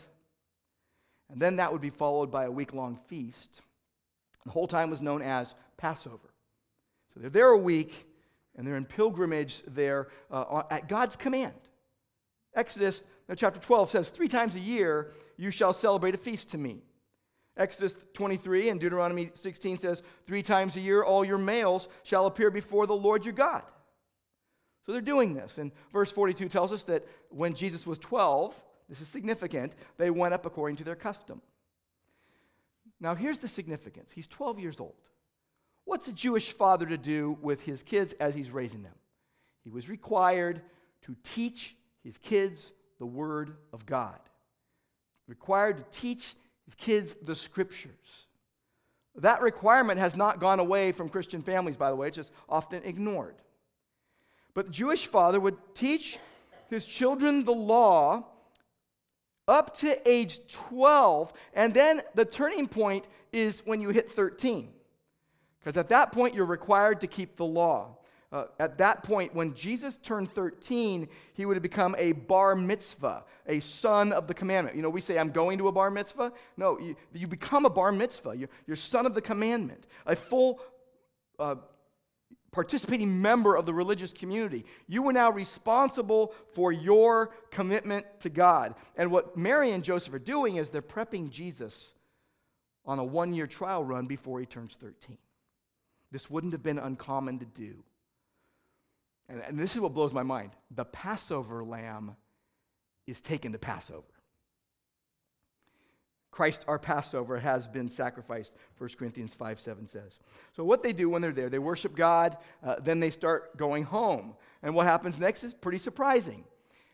And 1.31 1.41
then 1.41 1.57
that 1.57 1.71
would 1.71 1.81
be 1.81 1.91
followed 1.91 2.29
by 2.31 2.45
a 2.45 2.51
week 2.51 2.73
long 2.73 2.99
feast. 3.07 3.61
The 4.45 4.51
whole 4.51 4.67
time 4.67 4.89
was 4.89 5.01
known 5.01 5.21
as 5.21 5.53
Passover. 5.77 6.33
So 7.13 7.19
they're 7.19 7.29
there 7.29 7.49
a 7.49 7.57
week, 7.57 8.07
and 8.57 8.67
they're 8.67 8.75
in 8.75 8.85
pilgrimage 8.85 9.63
there 9.67 10.09
uh, 10.29 10.63
at 10.69 10.89
God's 10.89 11.15
command. 11.15 11.53
Exodus 12.55 13.03
chapter 13.35 13.59
12 13.59 13.89
says, 13.89 14.09
Three 14.09 14.27
times 14.27 14.55
a 14.55 14.59
year 14.59 15.13
you 15.37 15.51
shall 15.51 15.73
celebrate 15.73 16.15
a 16.15 16.17
feast 16.17 16.51
to 16.51 16.57
me. 16.57 16.83
Exodus 17.57 17.95
23 18.13 18.69
and 18.69 18.79
Deuteronomy 18.79 19.31
16 19.33 19.77
says, 19.79 20.01
Three 20.25 20.41
times 20.41 20.75
a 20.75 20.79
year 20.79 21.03
all 21.03 21.25
your 21.25 21.37
males 21.37 21.87
shall 22.03 22.25
appear 22.25 22.49
before 22.49 22.87
the 22.87 22.95
Lord 22.95 23.25
your 23.25 23.33
God. 23.33 23.63
So 24.85 24.93
they're 24.93 25.01
doing 25.01 25.33
this. 25.33 25.57
And 25.57 25.71
verse 25.93 26.11
42 26.11 26.49
tells 26.49 26.71
us 26.71 26.83
that 26.83 27.05
when 27.29 27.53
Jesus 27.53 27.85
was 27.85 27.99
12, 27.99 28.59
this 28.87 29.01
is 29.01 29.07
significant, 29.07 29.73
they 29.97 30.09
went 30.09 30.33
up 30.33 30.45
according 30.45 30.77
to 30.77 30.83
their 30.83 30.95
custom. 30.95 31.41
Now, 32.99 33.13
here's 33.13 33.39
the 33.39 33.47
significance 33.47 34.11
he's 34.11 34.27
12 34.27 34.59
years 34.59 34.79
old. 34.79 34.95
What's 35.85 36.07
a 36.07 36.13
Jewish 36.13 36.51
father 36.51 36.85
to 36.85 36.97
do 36.97 37.37
with 37.41 37.61
his 37.61 37.83
kids 37.83 38.13
as 38.19 38.35
he's 38.35 38.51
raising 38.51 38.83
them? 38.83 38.95
He 39.63 39.69
was 39.69 39.89
required 39.89 40.61
to 41.03 41.15
teach 41.23 41.75
his 42.09 42.17
kids 42.17 42.71
the 42.97 43.05
Word 43.05 43.55
of 43.71 43.85
God, 43.85 44.19
required 45.27 45.77
to 45.77 45.99
teach 45.99 46.35
his 46.65 46.73
kids 46.73 47.15
the 47.21 47.35
Scriptures. 47.35 48.25
That 49.17 49.43
requirement 49.43 49.99
has 49.99 50.15
not 50.15 50.39
gone 50.39 50.57
away 50.59 50.91
from 50.91 51.07
Christian 51.07 51.43
families, 51.43 51.77
by 51.77 51.91
the 51.91 51.95
way, 51.95 52.07
it's 52.07 52.17
just 52.17 52.31
often 52.49 52.81
ignored. 52.83 53.35
But 54.55 54.65
the 54.65 54.71
Jewish 54.71 55.05
father 55.05 55.39
would 55.39 55.57
teach 55.75 56.17
his 56.67 56.83
children 56.83 57.45
the 57.45 57.53
law 57.53 58.25
up 59.47 59.77
to 59.77 60.09
age 60.09 60.39
12, 60.51 61.31
and 61.53 61.75
then 61.75 62.01
the 62.15 62.25
turning 62.25 62.67
point 62.67 63.05
is 63.31 63.61
when 63.65 63.81
you 63.81 63.89
hit 63.89 64.11
13. 64.13 64.73
Because 65.59 65.77
at 65.77 65.89
that 65.89 66.11
point, 66.11 66.33
you're 66.33 66.45
required 66.45 67.01
to 67.01 67.07
keep 67.07 67.37
the 67.37 67.45
law. 67.45 67.98
Uh, 68.31 68.45
at 68.59 68.77
that 68.77 69.01
point, 69.01 69.33
when 69.33 69.55
Jesus 69.55 69.97
turned 69.97 70.31
13, 70.31 71.07
he 71.33 71.45
would 71.45 71.55
have 71.55 71.63
become 71.63 71.95
a 71.97 72.11
bar 72.11 72.55
mitzvah, 72.55 73.23
a 73.47 73.59
son 73.59 74.13
of 74.13 74.27
the 74.27 74.35
commandment. 74.35 74.75
You 74.75 74.83
know, 74.83 74.89
we 74.89 75.01
say, 75.01 75.17
I'm 75.17 75.31
going 75.31 75.57
to 75.57 75.67
a 75.67 75.71
bar 75.71 75.89
mitzvah. 75.89 76.31
No, 76.55 76.77
you, 76.79 76.95
you 77.11 77.25
become 77.25 77.65
a 77.65 77.71
bar 77.71 77.91
mitzvah. 77.91 78.35
You're, 78.37 78.49
you're 78.67 78.75
son 78.75 79.07
of 79.07 79.15
the 79.15 79.21
commandment, 79.21 79.87
a 80.05 80.15
full 80.15 80.61
uh, 81.39 81.55
participating 82.51 83.19
member 83.19 83.55
of 83.55 83.65
the 83.65 83.73
religious 83.73 84.13
community. 84.13 84.63
You 84.87 85.07
are 85.07 85.13
now 85.13 85.31
responsible 85.31 86.33
for 86.53 86.71
your 86.71 87.31
commitment 87.49 88.05
to 88.21 88.29
God. 88.29 88.75
And 88.95 89.11
what 89.11 89.37
Mary 89.37 89.71
and 89.71 89.83
Joseph 89.83 90.13
are 90.13 90.19
doing 90.19 90.57
is 90.57 90.69
they're 90.69 90.81
prepping 90.83 91.31
Jesus 91.31 91.93
on 92.85 92.99
a 92.99 93.03
one 93.03 93.33
year 93.33 93.47
trial 93.47 93.83
run 93.83 94.05
before 94.05 94.39
he 94.39 94.45
turns 94.45 94.75
13. 94.75 95.17
This 96.11 96.29
wouldn't 96.29 96.53
have 96.53 96.63
been 96.63 96.79
uncommon 96.79 97.39
to 97.39 97.45
do. 97.45 97.83
And, 99.29 99.41
and 99.47 99.59
this 99.59 99.75
is 99.75 99.79
what 99.79 99.93
blows 99.93 100.13
my 100.13 100.23
mind 100.23 100.51
the 100.71 100.85
Passover 100.85 101.63
lamb 101.63 102.15
is 103.07 103.21
taken 103.21 103.51
to 103.53 103.59
Passover. 103.59 104.03
Christ, 106.31 106.63
our 106.67 106.79
Passover, 106.79 107.39
has 107.39 107.67
been 107.67 107.89
sacrificed, 107.89 108.53
1 108.77 108.89
Corinthians 108.97 109.33
5 109.33 109.59
7 109.59 109.87
says. 109.87 110.19
So, 110.55 110.63
what 110.63 110.83
they 110.83 110.93
do 110.93 111.09
when 111.09 111.21
they're 111.21 111.31
there, 111.31 111.49
they 111.49 111.59
worship 111.59 111.95
God, 111.95 112.37
uh, 112.63 112.75
then 112.81 112.99
they 112.99 113.09
start 113.09 113.57
going 113.57 113.83
home. 113.83 114.35
And 114.61 114.75
what 114.75 114.85
happens 114.85 115.19
next 115.19 115.43
is 115.43 115.53
pretty 115.53 115.79
surprising. 115.79 116.43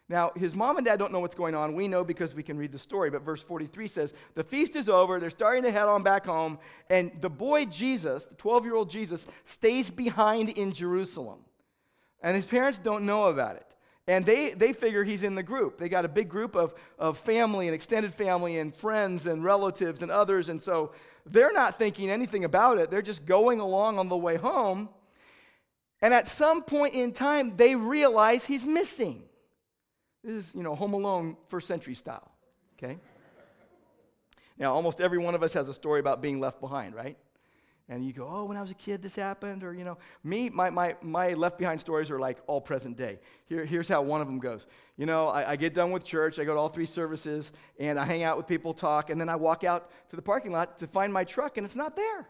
Now, 0.07 0.31
his 0.35 0.53
mom 0.53 0.77
and 0.77 0.85
dad 0.85 0.99
don't 0.99 1.11
know 1.11 1.19
what's 1.19 1.35
going 1.35 1.55
on. 1.55 1.73
We 1.73 1.87
know 1.87 2.03
because 2.03 2.35
we 2.35 2.43
can 2.43 2.57
read 2.57 2.71
the 2.71 2.77
story. 2.77 3.09
But 3.09 3.23
verse 3.23 3.41
43 3.41 3.87
says, 3.87 4.13
The 4.35 4.43
feast 4.43 4.75
is 4.75 4.87
over. 4.87 5.19
They're 5.19 5.31
starting 5.31 5.63
to 5.63 5.71
head 5.71 5.87
on 5.87 6.03
back 6.03 6.27
home. 6.27 6.59
And 6.91 7.11
the 7.21 7.29
boy 7.29 7.65
Jesus, 7.65 8.27
the 8.27 8.35
12 8.35 8.65
year 8.65 8.75
old 8.75 8.89
Jesus, 8.89 9.25
stays 9.45 9.89
behind 9.89 10.49
in 10.49 10.73
Jerusalem. 10.73 11.39
And 12.25 12.35
his 12.35 12.45
parents 12.45 12.79
don't 12.79 13.05
know 13.05 13.25
about 13.25 13.55
it. 13.55 13.67
And 14.07 14.25
they, 14.25 14.49
they 14.49 14.73
figure 14.73 15.03
he's 15.03 15.21
in 15.21 15.35
the 15.35 15.43
group. 15.43 15.77
They 15.77 15.89
got 15.89 16.05
a 16.05 16.07
big 16.07 16.27
group 16.27 16.55
of, 16.55 16.73
of 16.97 17.19
family 17.19 17.67
and 17.67 17.75
extended 17.75 18.15
family 18.15 18.57
and 18.57 18.75
friends 18.75 19.27
and 19.27 19.43
relatives 19.43 20.01
and 20.01 20.09
others. 20.09 20.49
And 20.49 20.59
so 20.59 20.91
they're 21.27 21.53
not 21.53 21.77
thinking 21.77 22.09
anything 22.09 22.43
about 22.43 22.79
it. 22.79 22.89
They're 22.89 23.03
just 23.03 23.27
going 23.27 23.59
along 23.59 23.99
on 23.99 24.09
the 24.09 24.17
way 24.17 24.37
home. 24.37 24.89
And 26.01 26.15
at 26.15 26.27
some 26.27 26.63
point 26.63 26.95
in 26.95 27.11
time, 27.13 27.57
they 27.57 27.75
realize 27.75 28.43
he's 28.43 28.65
missing. 28.65 29.21
This 30.23 30.47
is, 30.47 30.51
you 30.55 30.63
know, 30.63 30.73
Home 30.73 30.95
Alone 30.95 31.37
first 31.49 31.67
century 31.67 31.93
style, 31.93 32.31
okay? 32.77 32.97
Now, 34.57 34.73
almost 34.73 34.99
every 34.99 35.19
one 35.19 35.35
of 35.35 35.43
us 35.43 35.53
has 35.53 35.67
a 35.67 35.73
story 35.75 35.99
about 35.99 36.23
being 36.23 36.39
left 36.39 36.59
behind, 36.59 36.95
right? 36.95 37.17
And 37.87 38.03
you 38.03 38.13
go, 38.13 38.27
oh, 38.27 38.45
when 38.45 38.57
I 38.57 38.61
was 38.61 38.71
a 38.71 38.75
kid, 38.75 39.03
this 39.03 39.15
happened, 39.15 39.63
or, 39.63 39.71
you 39.73 39.83
know, 39.83 39.97
me, 40.23 40.49
my, 40.49 40.71
my, 40.71 40.95
my 41.03 41.33
left 41.33 41.59
behind 41.59 41.79
stories 41.79 42.09
are 42.09 42.17
like 42.17 42.39
all 42.47 42.59
present 42.59 42.97
day. 42.97 43.19
Here, 43.45 43.63
here's 43.63 43.87
how 43.87 44.01
one 44.01 44.21
of 44.21 44.27
them 44.27 44.39
goes. 44.39 44.65
You 44.97 45.05
know, 45.05 45.27
I, 45.27 45.51
I, 45.51 45.55
get 45.55 45.75
done 45.75 45.91
with 45.91 46.03
church, 46.03 46.39
I 46.39 46.45
go 46.45 46.55
to 46.55 46.59
all 46.59 46.69
three 46.69 46.87
services, 46.87 47.51
and 47.79 47.99
I 47.99 48.05
hang 48.05 48.23
out 48.23 48.37
with 48.37 48.47
people, 48.47 48.73
talk, 48.73 49.11
and 49.11 49.21
then 49.21 49.29
I 49.29 49.35
walk 49.35 49.63
out 49.63 49.91
to 50.09 50.15
the 50.15 50.21
parking 50.23 50.51
lot 50.51 50.79
to 50.79 50.87
find 50.87 51.13
my 51.13 51.23
truck, 51.23 51.57
and 51.57 51.65
it's 51.65 51.75
not 51.75 51.95
there. 51.95 52.27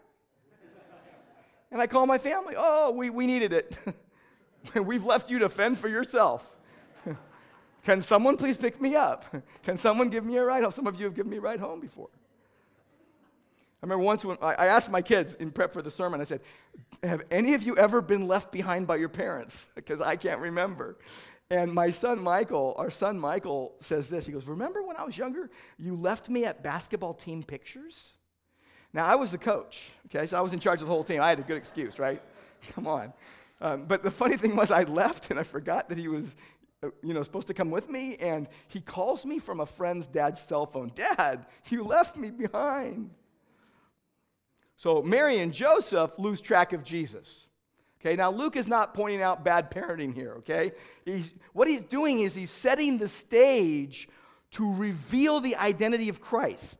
and 1.70 1.80
I 1.80 1.86
call 1.86 2.04
my 2.04 2.18
family, 2.18 2.54
oh, 2.56 2.90
we, 2.90 3.08
we 3.08 3.26
needed 3.26 3.54
it. 3.54 3.78
We've 4.74 5.06
left 5.06 5.30
you 5.30 5.38
to 5.38 5.48
fend 5.48 5.78
for 5.78 5.88
yourself. 5.88 6.50
Can 7.84 8.02
someone 8.02 8.36
please 8.36 8.58
pick 8.58 8.78
me 8.78 8.94
up? 8.94 9.24
Can 9.62 9.78
someone 9.78 10.10
give 10.10 10.24
me 10.24 10.36
a 10.36 10.44
ride 10.44 10.64
home? 10.64 10.72
Some 10.72 10.86
of 10.86 10.98
you 10.98 11.06
have 11.06 11.14
given 11.14 11.30
me 11.30 11.38
a 11.38 11.40
ride 11.40 11.60
home 11.60 11.80
before. 11.80 12.10
I 13.82 13.86
remember 13.86 14.04
once 14.04 14.24
when 14.24 14.38
I 14.40 14.66
asked 14.66 14.90
my 14.90 15.02
kids 15.02 15.34
in 15.34 15.50
prep 15.50 15.72
for 15.72 15.82
the 15.82 15.90
sermon, 15.90 16.20
I 16.20 16.24
said, 16.24 16.40
Have 17.02 17.22
any 17.30 17.54
of 17.54 17.62
you 17.62 17.76
ever 17.76 18.00
been 18.00 18.26
left 18.26 18.50
behind 18.50 18.86
by 18.86 18.96
your 18.96 19.08
parents? 19.08 19.66
Because 19.74 20.00
I 20.00 20.16
can't 20.16 20.40
remember. 20.40 20.96
And 21.50 21.72
my 21.72 21.90
son 21.90 22.20
Michael, 22.20 22.74
our 22.78 22.90
son 22.90 23.20
Michael, 23.20 23.74
says 23.80 24.08
this. 24.08 24.26
He 24.26 24.32
goes, 24.32 24.46
Remember 24.46 24.82
when 24.82 24.96
I 24.96 25.04
was 25.04 25.16
younger, 25.16 25.50
you 25.78 25.94
left 25.94 26.28
me 26.28 26.44
at 26.44 26.62
basketball 26.62 27.14
team 27.14 27.42
pictures? 27.42 28.14
Now, 28.92 29.06
I 29.06 29.14
was 29.14 29.30
the 29.30 29.38
coach, 29.38 29.90
okay? 30.06 30.26
So 30.26 30.38
I 30.38 30.40
was 30.40 30.54
in 30.54 30.58
charge 30.58 30.80
of 30.80 30.88
the 30.88 30.92
whole 30.92 31.04
team. 31.04 31.20
I 31.20 31.28
had 31.28 31.38
a 31.38 31.42
good 31.42 31.58
excuse, 31.58 31.98
right? 31.98 32.22
Come 32.74 32.86
on. 32.86 33.12
Um, 33.60 33.84
but 33.84 34.02
the 34.02 34.10
funny 34.10 34.36
thing 34.38 34.56
was, 34.56 34.70
I 34.70 34.84
left 34.84 35.30
and 35.30 35.38
I 35.38 35.42
forgot 35.42 35.90
that 35.90 35.98
he 35.98 36.08
was, 36.08 36.34
uh, 36.82 36.88
you 37.02 37.12
know, 37.12 37.22
supposed 37.22 37.46
to 37.48 37.54
come 37.54 37.70
with 37.70 37.88
me. 37.88 38.16
And 38.16 38.48
he 38.68 38.80
calls 38.80 39.24
me 39.24 39.38
from 39.38 39.60
a 39.60 39.66
friend's 39.66 40.06
dad's 40.08 40.40
cell 40.40 40.66
phone 40.66 40.92
Dad, 40.94 41.46
you 41.68 41.84
left 41.84 42.16
me 42.16 42.30
behind. 42.30 43.10
So 44.76 45.02
Mary 45.02 45.38
and 45.38 45.52
Joseph 45.52 46.18
lose 46.18 46.40
track 46.40 46.72
of 46.72 46.84
Jesus. 46.84 47.46
Okay, 48.00 48.14
now 48.14 48.30
Luke 48.30 48.56
is 48.56 48.68
not 48.68 48.94
pointing 48.94 49.22
out 49.22 49.44
bad 49.44 49.70
parenting 49.70 50.14
here, 50.14 50.34
okay? 50.38 50.72
He's, 51.04 51.32
what 51.52 51.66
he's 51.66 51.84
doing 51.84 52.20
is 52.20 52.34
he's 52.34 52.50
setting 52.50 52.98
the 52.98 53.08
stage 53.08 54.08
to 54.52 54.74
reveal 54.74 55.40
the 55.40 55.56
identity 55.56 56.08
of 56.08 56.20
Christ. 56.20 56.78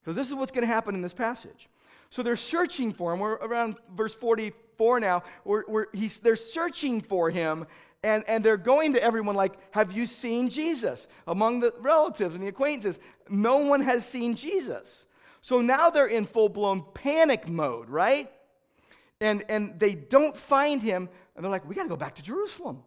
Because 0.00 0.16
this 0.16 0.28
is 0.28 0.34
what's 0.34 0.50
going 0.50 0.66
to 0.66 0.72
happen 0.72 0.94
in 0.94 1.02
this 1.02 1.12
passage. 1.12 1.68
So 2.10 2.22
they're 2.22 2.36
searching 2.36 2.92
for 2.92 3.12
him. 3.12 3.20
We're 3.20 3.34
around 3.34 3.76
verse 3.94 4.14
44 4.14 5.00
now. 5.00 5.22
We're, 5.44 5.64
we're, 5.68 5.86
they're 6.22 6.36
searching 6.36 7.02
for 7.02 7.28
him, 7.30 7.66
and, 8.02 8.24
and 8.26 8.42
they're 8.42 8.56
going 8.56 8.94
to 8.94 9.02
everyone 9.02 9.36
like, 9.36 9.58
Have 9.72 9.92
you 9.92 10.06
seen 10.06 10.48
Jesus? 10.48 11.06
Among 11.26 11.60
the 11.60 11.74
relatives 11.78 12.34
and 12.34 12.42
the 12.42 12.48
acquaintances, 12.48 12.98
no 13.28 13.58
one 13.58 13.82
has 13.82 14.06
seen 14.06 14.34
Jesus. 14.34 15.04
So 15.42 15.60
now 15.60 15.90
they're 15.90 16.06
in 16.06 16.24
full 16.24 16.48
blown 16.48 16.84
panic 16.94 17.48
mode, 17.48 17.88
right? 17.88 18.30
And, 19.20 19.44
and 19.48 19.78
they 19.78 19.94
don't 19.94 20.36
find 20.36 20.82
him, 20.82 21.08
and 21.34 21.44
they're 21.44 21.50
like, 21.50 21.68
we 21.68 21.74
got 21.74 21.84
to 21.84 21.88
go 21.88 21.96
back 21.96 22.14
to 22.16 22.22
Jerusalem. 22.22 22.82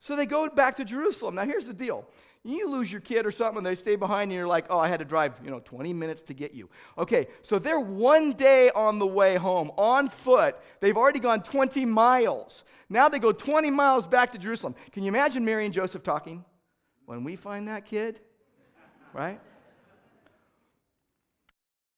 So 0.00 0.16
they 0.16 0.26
go 0.26 0.48
back 0.48 0.76
to 0.76 0.84
Jerusalem. 0.84 1.34
Now, 1.34 1.44
here's 1.44 1.66
the 1.66 1.74
deal. 1.74 2.06
You 2.46 2.70
lose 2.70 2.92
your 2.92 3.00
kid 3.00 3.24
or 3.24 3.30
something, 3.30 3.58
and 3.58 3.66
they 3.66 3.74
stay 3.74 3.96
behind, 3.96 4.30
and 4.30 4.32
you're 4.32 4.46
like, 4.46 4.66
oh, 4.68 4.78
I 4.78 4.86
had 4.86 4.98
to 4.98 5.04
drive, 5.06 5.40
you 5.42 5.50
know, 5.50 5.60
20 5.60 5.94
minutes 5.94 6.20
to 6.24 6.34
get 6.34 6.52
you. 6.52 6.68
Okay, 6.98 7.26
so 7.40 7.58
they're 7.58 7.80
one 7.80 8.32
day 8.32 8.70
on 8.70 8.98
the 8.98 9.06
way 9.06 9.36
home 9.36 9.70
on 9.78 10.10
foot. 10.10 10.56
They've 10.80 10.96
already 10.96 11.20
gone 11.20 11.42
20 11.42 11.86
miles. 11.86 12.64
Now 12.90 13.08
they 13.08 13.18
go 13.18 13.32
20 13.32 13.70
miles 13.70 14.06
back 14.06 14.32
to 14.32 14.38
Jerusalem. 14.38 14.74
Can 14.92 15.04
you 15.04 15.08
imagine 15.08 15.42
Mary 15.42 15.64
and 15.64 15.72
Joseph 15.72 16.02
talking? 16.02 16.44
When 17.06 17.24
we 17.24 17.34
find 17.34 17.68
that 17.68 17.86
kid, 17.86 18.20
right? 19.14 19.40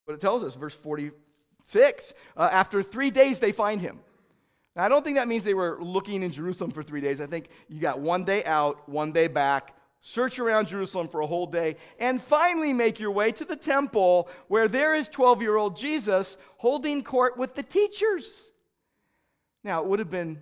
But 0.07 0.15
it 0.15 0.21
tells 0.21 0.45
us, 0.45 0.55
verse 0.55 0.75
46, 0.75 2.15
uh, 2.37 2.49
after 2.51 2.83
three 2.83 3.11
days 3.11 3.39
they 3.41 3.53
find 3.53 3.81
him. 3.81 3.99
Now, 4.77 4.85
I 4.85 4.89
don't 4.89 5.05
think 5.05 5.17
that 5.17 5.27
means 5.27 5.43
they 5.43 5.55
were 5.55 5.79
looking 5.81 6.23
in 6.23 6.31
Jerusalem 6.31 6.71
for 6.71 6.83
three 6.83 7.01
days. 7.01 7.21
I 7.21 7.27
think 7.27 7.49
you 7.69 7.81
got 7.81 7.99
one 7.99 8.25
day 8.25 8.45
out, 8.45 8.89
one 8.89 9.11
day 9.11 9.27
back, 9.27 9.75
search 10.01 10.39
around 10.39 10.69
Jerusalem 10.69 11.09
for 11.09 11.21
a 11.21 11.27
whole 11.27 11.47
day, 11.47 11.77
and 11.99 12.23
finally 12.23 12.73
make 12.73 13.01
your 13.01 13.11
way 13.11 13.33
to 13.33 13.45
the 13.45 13.57
temple 13.57 14.29
where 14.49 14.69
there 14.69 14.95
is 14.95 15.09
12 15.09 15.43
year 15.43 15.57
old 15.57 15.77
Jesus 15.77 16.39
holding 16.59 17.03
court 17.03 17.37
with 17.37 17.55
the 17.55 17.63
teachers. 17.63 18.45
Now, 19.65 19.83
it 19.83 19.89
would 19.89 19.99
have 19.99 20.11
been 20.11 20.41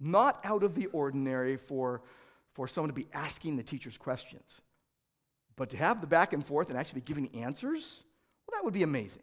not 0.00 0.40
out 0.44 0.62
of 0.62 0.74
the 0.74 0.86
ordinary 0.86 1.56
for, 1.56 2.02
for 2.52 2.66
someone 2.66 2.88
to 2.88 2.94
be 2.94 3.08
asking 3.12 3.56
the 3.56 3.62
teachers 3.62 3.98
questions, 3.98 4.62
but 5.56 5.68
to 5.70 5.76
have 5.76 6.00
the 6.00 6.06
back 6.06 6.32
and 6.32 6.44
forth 6.44 6.70
and 6.70 6.78
actually 6.78 7.00
be 7.00 7.06
giving 7.06 7.42
answers 7.42 8.04
well, 8.46 8.58
that 8.58 8.64
would 8.64 8.74
be 8.74 8.82
amazing. 8.82 9.22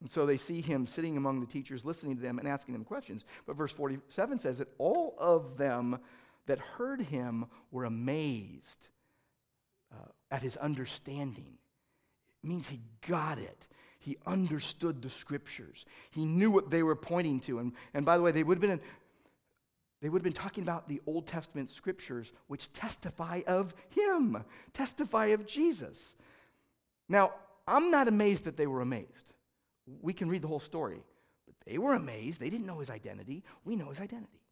And 0.00 0.10
so 0.10 0.26
they 0.26 0.36
see 0.36 0.60
him 0.60 0.86
sitting 0.86 1.16
among 1.16 1.40
the 1.40 1.46
teachers, 1.46 1.84
listening 1.84 2.16
to 2.16 2.22
them 2.22 2.38
and 2.38 2.48
asking 2.48 2.74
them 2.74 2.84
questions. 2.84 3.24
But 3.46 3.56
verse 3.56 3.72
47 3.72 4.40
says 4.40 4.58
that 4.58 4.68
all 4.78 5.14
of 5.16 5.56
them 5.56 5.98
that 6.46 6.58
heard 6.58 7.00
him 7.00 7.46
were 7.70 7.84
amazed 7.84 8.88
uh, 9.92 10.08
at 10.30 10.42
his 10.42 10.56
understanding. 10.56 11.58
It 12.42 12.48
means 12.48 12.68
he 12.68 12.80
got 13.06 13.38
it. 13.38 13.68
He 14.00 14.16
understood 14.26 15.00
the 15.00 15.10
scriptures. 15.10 15.86
He 16.10 16.24
knew 16.24 16.50
what 16.50 16.70
they 16.70 16.82
were 16.82 16.96
pointing 16.96 17.38
to. 17.40 17.60
And, 17.60 17.72
and 17.94 18.04
by 18.04 18.16
the 18.16 18.24
way, 18.24 18.32
they 18.32 18.42
would 18.42 18.56
have 18.56 18.60
been 18.60 18.80
they 20.00 20.08
would 20.08 20.18
have 20.18 20.24
been 20.24 20.32
talking 20.32 20.64
about 20.64 20.88
the 20.88 21.00
Old 21.06 21.28
Testament 21.28 21.70
scriptures, 21.70 22.32
which 22.48 22.72
testify 22.72 23.42
of 23.46 23.72
him, 23.90 24.44
testify 24.72 25.26
of 25.26 25.46
Jesus. 25.46 26.16
Now, 27.08 27.34
I'm 27.66 27.90
not 27.90 28.08
amazed 28.08 28.44
that 28.44 28.56
they 28.56 28.66
were 28.66 28.80
amazed. 28.80 29.32
We 30.00 30.12
can 30.12 30.28
read 30.28 30.42
the 30.42 30.48
whole 30.48 30.60
story. 30.60 31.02
But 31.46 31.54
they 31.64 31.78
were 31.78 31.94
amazed. 31.94 32.40
They 32.40 32.50
didn't 32.50 32.66
know 32.66 32.78
his 32.78 32.90
identity. 32.90 33.42
We 33.64 33.76
know 33.76 33.90
his 33.90 34.00
identity. 34.00 34.42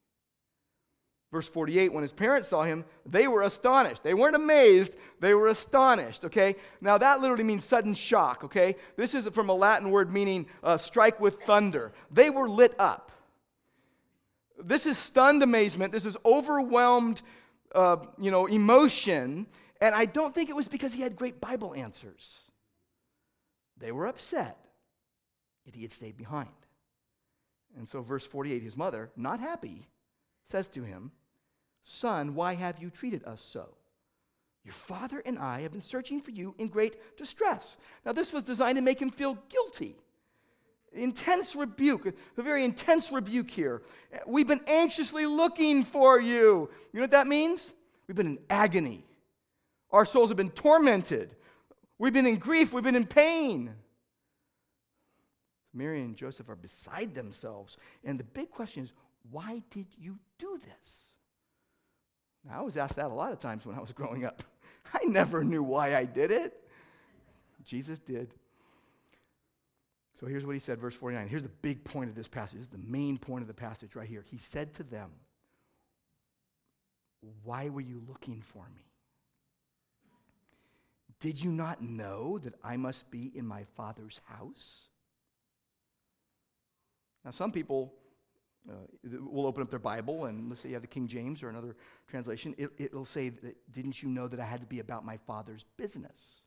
Verse 1.33 1.49
48, 1.49 1.93
when 1.93 2.03
his 2.03 2.13
parents 2.13 2.49
saw 2.49 2.65
him, 2.65 2.85
they 3.07 3.29
were 3.29 3.43
astonished. 3.43 4.03
They 4.03 4.15
weren't 4.15 4.35
amazed, 4.35 4.95
they 5.21 5.33
were 5.33 5.47
astonished, 5.47 6.25
okay? 6.25 6.57
Now, 6.81 6.99
that 6.99 7.21
literally 7.21 7.45
means 7.45 7.65
sudden 7.65 7.95
shock, 7.95 8.43
okay? 8.43 8.75
This 8.97 9.15
is 9.15 9.29
from 9.29 9.49
a 9.49 9.55
Latin 9.55 9.91
word 9.91 10.13
meaning 10.13 10.47
uh, 10.65 10.77
strike 10.77 11.21
with 11.21 11.41
thunder. 11.43 11.93
They 12.11 12.31
were 12.31 12.49
lit 12.49 12.75
up. 12.81 13.13
This 14.61 14.87
is 14.87 14.99
stunned 14.99 15.45
amazement. 15.45 15.93
This 15.93 16.05
is 16.05 16.17
overwhelmed, 16.25 17.23
uh, 17.77 17.99
you 18.21 18.33
know, 18.33 18.47
emotion. 18.47 19.47
And 19.81 19.95
I 19.95 20.07
don't 20.07 20.35
think 20.35 20.51
it 20.51 20.57
was 20.57 20.67
because 20.67 20.93
he 20.93 21.01
had 21.01 21.15
great 21.15 21.41
Bible 21.41 21.75
answers. 21.77 22.41
They 23.81 23.93
were 23.93 24.07
upset 24.07 24.59
that 25.67 25.75
he 25.75 25.83
had 25.83 25.93
stayed 25.93 26.17
behind. 26.17 26.49
And 27.77 27.89
so, 27.89 28.03
verse 28.03 28.27
48, 28.27 28.63
his 28.63 28.77
mother, 28.77 29.11
not 29.17 29.41
happy, 29.41 29.89
says 30.49 30.69
to 30.69 30.83
him, 30.83 31.13
Son, 31.83 32.35
why 32.35 32.55
have 32.55 32.81
you 32.81 32.91
treated 32.91 33.25
us 33.25 33.41
so? 33.41 33.69
Your 34.65 34.75
father 34.75 35.23
and 35.25 35.39
I 35.39 35.63
have 35.63 35.73
been 35.73 35.81
searching 35.81 36.21
for 36.21 36.31
you 36.31 36.55
in 36.59 36.69
great 36.69 37.17
distress. 37.17 37.79
Now, 38.05 38.13
this 38.13 38.33
was 38.33 38.43
designed 38.43 38.77
to 38.77 38.83
make 38.83 39.01
him 39.01 39.11
feel 39.11 39.39
guilty. 39.49 39.97
Intense 40.93 41.55
rebuke, 41.55 42.07
a 42.37 42.43
very 42.43 42.65
intense 42.65 43.13
rebuke 43.13 43.51
here. 43.51 43.83
We've 44.27 44.49
been 44.49 44.61
anxiously 44.67 45.25
looking 45.25 45.85
for 45.85 46.21
you. 46.21 46.69
You 46.93 46.99
know 46.99 47.03
what 47.03 47.13
that 47.13 47.29
means? 47.29 47.73
We've 48.07 48.17
been 48.17 48.27
in 48.27 48.39
agony. 48.51 49.07
Our 49.93 50.05
souls 50.05 50.31
have 50.31 50.37
been 50.37 50.51
tormented. 50.51 51.37
We've 52.01 52.15
been 52.15 52.27
in 52.27 52.39
grief. 52.39 52.73
We've 52.73 52.83
been 52.83 52.97
in 52.97 53.07
pain. 53.07 53.75
Mary 55.75 56.01
and 56.01 56.17
Joseph 56.17 56.49
are 56.49 56.57
beside 56.57 57.15
themselves. 57.15 57.77
And 58.03 58.19
the 58.19 58.25
big 58.25 58.51
question 58.51 58.83
is 58.85 58.95
why 59.31 59.63
did 59.71 59.85
you 59.99 60.19
do 60.39 60.59
this? 60.65 61.05
Now, 62.49 62.61
I 62.61 62.63
was 62.63 62.79
asked 62.79 62.97
that 62.97 63.11
a 63.11 63.15
lot 63.15 63.33
of 63.33 63.39
times 63.39 63.67
when 63.67 63.77
I 63.77 63.81
was 63.81 63.93
growing 63.93 64.25
up. 64.25 64.43
I 64.95 65.05
never 65.05 65.45
knew 65.45 65.63
why 65.63 65.95
I 65.95 66.07
did 66.07 66.31
it. 66.31 66.59
Jesus 67.65 67.99
did. 67.99 68.33
So 70.19 70.27
here's 70.27 70.47
what 70.47 70.55
he 70.55 70.59
said, 70.59 70.81
verse 70.81 70.95
49. 70.95 71.29
Here's 71.29 71.43
the 71.43 71.51
big 71.61 71.85
point 71.85 72.09
of 72.09 72.17
this 72.17 72.29
passage. 72.29 72.61
This 72.61 72.67
is 72.67 72.73
the 72.73 72.91
main 72.91 73.19
point 73.19 73.43
of 73.43 73.47
the 73.47 73.53
passage 73.53 73.95
right 73.95 74.09
here. 74.09 74.25
He 74.31 74.39
said 74.39 74.73
to 74.77 74.83
them, 74.85 75.11
Why 77.45 77.69
were 77.69 77.83
you 77.83 78.03
looking 78.09 78.41
for 78.41 78.65
me? 78.75 78.90
Did 81.21 81.43
you 81.43 81.51
not 81.51 81.83
know 81.83 82.39
that 82.39 82.55
I 82.65 82.77
must 82.77 83.11
be 83.11 83.31
in 83.35 83.47
my 83.47 83.65
Father's 83.77 84.21
house? 84.25 84.89
Now, 87.25 87.31
some 87.31 87.53
people 87.53 87.93
uh, 88.69 88.73
will 89.21 89.47
open 89.47 89.63
up 89.63 89.71
their 89.71 89.79
Bible, 89.79 90.25
and 90.25 90.49
let's 90.49 90.63
say 90.63 90.69
you 90.69 90.75
have 90.75 90.83
the 90.83 90.89
King 90.89 91.07
James 91.07 91.43
or 91.43 91.51
another 91.51 91.77
translation, 92.09 92.55
it, 92.57 92.71
it'll 92.79 93.05
say, 93.05 93.31
Didn't 93.71 94.03
you 94.03 94.09
know 94.09 94.29
that 94.29 94.41
I 94.41 94.45
had 94.45 94.61
to 94.61 94.67
be 94.67 94.81
about 94.81 95.05
my 95.05 95.19
Father's 95.27 95.65
business? 95.77 96.43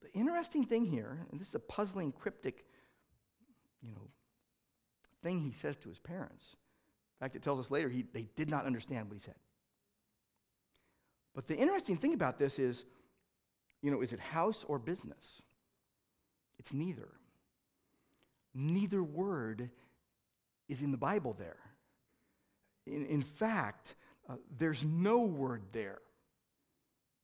The 0.00 0.12
interesting 0.18 0.64
thing 0.64 0.84
here, 0.84 1.26
and 1.30 1.40
this 1.40 1.48
is 1.48 1.54
a 1.54 1.60
puzzling, 1.60 2.12
cryptic, 2.12 2.64
you 3.80 3.92
know, 3.92 4.08
thing 5.22 5.40
he 5.40 5.52
says 5.52 5.76
to 5.78 5.88
his 5.88 5.98
parents. 5.98 6.56
In 7.20 7.24
fact, 7.24 7.36
it 7.36 7.42
tells 7.42 7.60
us 7.60 7.70
later 7.70 7.88
he, 7.88 8.04
they 8.12 8.28
did 8.36 8.50
not 8.50 8.64
understand 8.64 9.08
what 9.08 9.14
he 9.14 9.20
said. 9.20 9.36
But 11.34 11.46
the 11.46 11.56
interesting 11.56 11.96
thing 11.96 12.14
about 12.14 12.38
this 12.38 12.58
is, 12.58 12.84
you 13.80 13.90
know, 13.90 14.02
is 14.02 14.12
it 14.12 14.20
house 14.20 14.64
or 14.68 14.78
business? 14.78 15.42
It's 16.58 16.72
neither. 16.72 17.08
Neither 18.54 19.02
word 19.02 19.70
is 20.68 20.82
in 20.82 20.90
the 20.90 20.96
Bible 20.98 21.34
there. 21.38 21.56
In, 22.86 23.06
in 23.06 23.22
fact, 23.22 23.94
uh, 24.28 24.34
there's 24.58 24.84
no 24.84 25.18
word 25.20 25.62
there. 25.72 25.98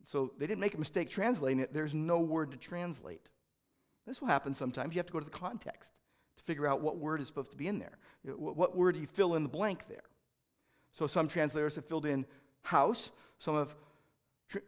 So 0.06 0.32
they 0.38 0.46
didn't 0.46 0.60
make 0.60 0.74
a 0.74 0.78
mistake 0.78 1.10
translating 1.10 1.60
it. 1.60 1.72
There's 1.72 1.94
no 1.94 2.20
word 2.20 2.52
to 2.52 2.56
translate. 2.56 3.28
This 4.06 4.22
will 4.22 4.28
happen 4.28 4.54
sometimes. 4.54 4.94
You 4.94 5.00
have 5.00 5.06
to 5.06 5.12
go 5.12 5.18
to 5.18 5.24
the 5.24 5.30
context 5.30 5.90
to 6.38 6.42
figure 6.44 6.66
out 6.66 6.80
what 6.80 6.96
word 6.96 7.20
is 7.20 7.26
supposed 7.26 7.50
to 7.50 7.58
be 7.58 7.68
in 7.68 7.78
there. 7.78 7.98
What, 8.24 8.56
what 8.56 8.76
word 8.76 8.94
do 8.94 9.00
you 9.00 9.06
fill 9.06 9.34
in 9.34 9.42
the 9.42 9.48
blank 9.50 9.86
there? 9.86 10.04
So 10.92 11.06
some 11.06 11.28
translators 11.28 11.74
have 11.74 11.84
filled 11.84 12.06
in 12.06 12.24
house, 12.62 13.10
some 13.38 13.54
have 13.54 13.74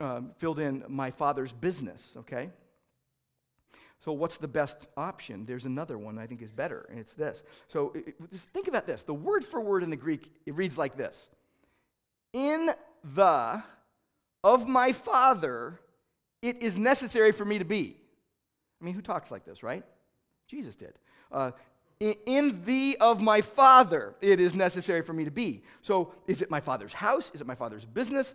um, 0.00 0.32
filled 0.38 0.58
in 0.58 0.84
my 0.88 1.10
father's 1.10 1.52
business, 1.52 2.14
okay? 2.18 2.50
So, 4.04 4.12
what's 4.12 4.38
the 4.38 4.48
best 4.48 4.86
option? 4.96 5.44
There's 5.44 5.66
another 5.66 5.98
one 5.98 6.18
I 6.18 6.26
think 6.26 6.42
is 6.42 6.50
better, 6.50 6.86
and 6.90 6.98
it's 6.98 7.12
this. 7.12 7.42
So, 7.68 7.92
it, 7.94 8.14
just 8.30 8.48
think 8.48 8.66
about 8.66 8.86
this. 8.86 9.02
The 9.02 9.14
word 9.14 9.44
for 9.44 9.60
word 9.60 9.82
in 9.82 9.90
the 9.90 9.96
Greek, 9.96 10.30
it 10.46 10.54
reads 10.54 10.78
like 10.78 10.96
this 10.96 11.28
In 12.32 12.70
the 13.14 13.62
of 14.42 14.66
my 14.66 14.92
Father, 14.92 15.78
it 16.40 16.62
is 16.62 16.78
necessary 16.78 17.32
for 17.32 17.44
me 17.44 17.58
to 17.58 17.64
be. 17.64 17.96
I 18.80 18.84
mean, 18.84 18.94
who 18.94 19.02
talks 19.02 19.30
like 19.30 19.44
this, 19.44 19.62
right? 19.62 19.84
Jesus 20.48 20.76
did. 20.76 20.94
Uh, 21.30 21.50
in 22.00 22.62
the 22.64 22.96
of 22.98 23.20
my 23.20 23.42
Father, 23.42 24.14
it 24.22 24.40
is 24.40 24.54
necessary 24.54 25.02
for 25.02 25.12
me 25.12 25.26
to 25.26 25.30
be. 25.30 25.62
So, 25.82 26.14
is 26.26 26.40
it 26.40 26.50
my 26.50 26.60
Father's 26.60 26.94
house? 26.94 27.30
Is 27.34 27.42
it 27.42 27.46
my 27.46 27.54
Father's 27.54 27.84
business? 27.84 28.34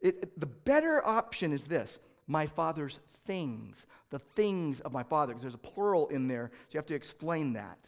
It, 0.00 0.38
the 0.38 0.46
better 0.46 1.04
option 1.06 1.52
is 1.52 1.62
this 1.62 1.98
my 2.26 2.46
Father's 2.46 3.00
things, 3.26 3.86
the 4.10 4.18
things 4.18 4.80
of 4.80 4.92
my 4.92 5.02
Father, 5.02 5.32
because 5.32 5.42
there's 5.42 5.54
a 5.54 5.58
plural 5.58 6.08
in 6.08 6.28
there, 6.28 6.50
so 6.52 6.72
you 6.72 6.78
have 6.78 6.86
to 6.86 6.94
explain 6.94 7.54
that. 7.54 7.78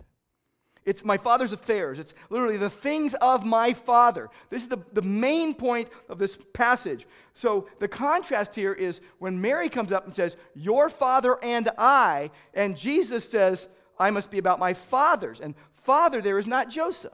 It's 0.87 1.05
my 1.05 1.19
Father's 1.19 1.53
affairs. 1.53 1.99
It's 1.99 2.15
literally 2.31 2.57
the 2.57 2.71
things 2.71 3.15
of 3.21 3.45
my 3.45 3.75
Father. 3.75 4.29
This 4.49 4.63
is 4.63 4.69
the, 4.69 4.79
the 4.93 5.03
main 5.03 5.55
point 5.55 5.89
of 6.09 6.19
this 6.19 6.39
passage. 6.55 7.07
So 7.35 7.69
the 7.81 7.89
contrast 7.89 8.55
here 8.55 8.73
is 8.73 9.01
when 9.19 9.41
Mary 9.41 9.69
comes 9.69 9.93
up 9.93 10.07
and 10.07 10.15
says, 10.15 10.37
Your 10.55 10.89
Father 10.89 11.39
and 11.43 11.69
I, 11.77 12.31
and 12.55 12.79
Jesus 12.79 13.29
says, 13.29 13.69
I 13.99 14.11
must 14.11 14.31
be 14.31 14.39
about 14.39 14.59
my 14.59 14.73
Father's. 14.73 15.43
And 15.43 15.55
Father 15.83 16.23
there 16.23 16.39
is 16.39 16.47
not 16.47 16.71
Joseph. 16.71 17.13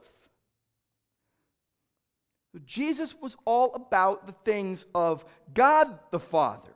Jesus 2.65 3.15
was 3.21 3.35
all 3.45 3.73
about 3.75 4.27
the 4.27 4.33
things 4.43 4.85
of 4.95 5.23
God 5.53 5.99
the 6.11 6.19
Father. 6.19 6.71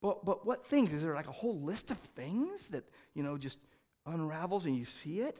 But, 0.00 0.24
but 0.24 0.44
what 0.44 0.66
things? 0.66 0.92
Is 0.92 1.02
there 1.02 1.14
like 1.14 1.28
a 1.28 1.32
whole 1.32 1.60
list 1.60 1.90
of 1.90 1.98
things 1.98 2.66
that, 2.68 2.84
you 3.14 3.22
know, 3.22 3.38
just 3.38 3.58
unravels 4.06 4.66
and 4.66 4.76
you 4.76 4.84
see 4.84 5.20
it? 5.20 5.38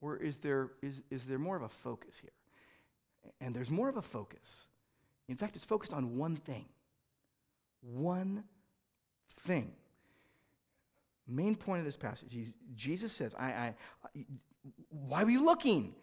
Or 0.00 0.16
is 0.16 0.36
there, 0.38 0.70
is, 0.82 1.02
is 1.10 1.24
there 1.24 1.38
more 1.38 1.56
of 1.56 1.62
a 1.62 1.68
focus 1.68 2.16
here? 2.20 2.30
And 3.40 3.54
there's 3.54 3.70
more 3.70 3.88
of 3.88 3.96
a 3.96 4.02
focus. 4.02 4.66
In 5.28 5.36
fact, 5.36 5.56
it's 5.56 5.64
focused 5.64 5.94
on 5.94 6.16
one 6.16 6.36
thing. 6.36 6.66
One 7.80 8.44
thing. 9.40 9.72
Main 11.26 11.56
point 11.56 11.80
of 11.80 11.86
this 11.86 11.96
passage, 11.96 12.36
Jesus 12.76 13.12
says, 13.12 13.34
I, 13.36 13.46
I, 13.46 13.74
why 14.90 15.24
were 15.24 15.30
you 15.30 15.44
looking? 15.44 15.94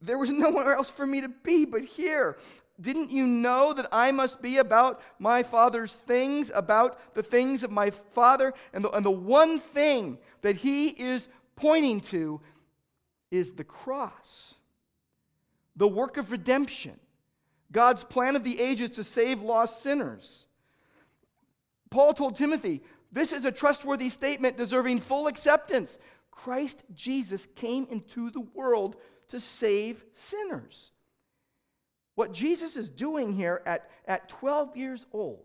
There 0.00 0.18
was 0.18 0.30
nowhere 0.30 0.74
else 0.74 0.90
for 0.90 1.06
me 1.06 1.20
to 1.20 1.28
be 1.28 1.64
but 1.64 1.82
here. 1.82 2.36
Didn't 2.80 3.10
you 3.10 3.26
know 3.26 3.72
that 3.72 3.88
I 3.90 4.12
must 4.12 4.42
be 4.42 4.58
about 4.58 5.00
my 5.18 5.42
Father's 5.42 5.94
things, 5.94 6.50
about 6.54 7.14
the 7.14 7.22
things 7.22 7.62
of 7.62 7.70
my 7.70 7.90
Father? 7.90 8.52
And 8.74 8.84
the, 8.84 8.90
and 8.90 9.04
the 9.04 9.10
one 9.10 9.60
thing 9.60 10.18
that 10.42 10.56
he 10.56 10.88
is 10.88 11.28
pointing 11.54 12.00
to 12.00 12.40
is 13.30 13.52
the 13.52 13.64
cross, 13.64 14.54
the 15.74 15.88
work 15.88 16.18
of 16.18 16.30
redemption, 16.30 17.00
God's 17.72 18.04
plan 18.04 18.36
of 18.36 18.44
the 18.44 18.60
ages 18.60 18.90
to 18.90 19.04
save 19.04 19.40
lost 19.40 19.82
sinners. 19.82 20.46
Paul 21.90 22.12
told 22.12 22.36
Timothy, 22.36 22.82
This 23.10 23.32
is 23.32 23.46
a 23.46 23.52
trustworthy 23.52 24.10
statement 24.10 24.58
deserving 24.58 25.00
full 25.00 25.28
acceptance. 25.28 25.98
Christ 26.30 26.82
Jesus 26.94 27.48
came 27.54 27.86
into 27.90 28.30
the 28.30 28.46
world 28.54 28.96
to 29.28 29.40
save 29.40 30.04
sinners. 30.12 30.92
What 32.14 32.32
Jesus 32.32 32.76
is 32.76 32.88
doing 32.88 33.32
here 33.32 33.62
at, 33.66 33.90
at 34.06 34.28
12 34.28 34.76
years 34.76 35.06
old 35.12 35.44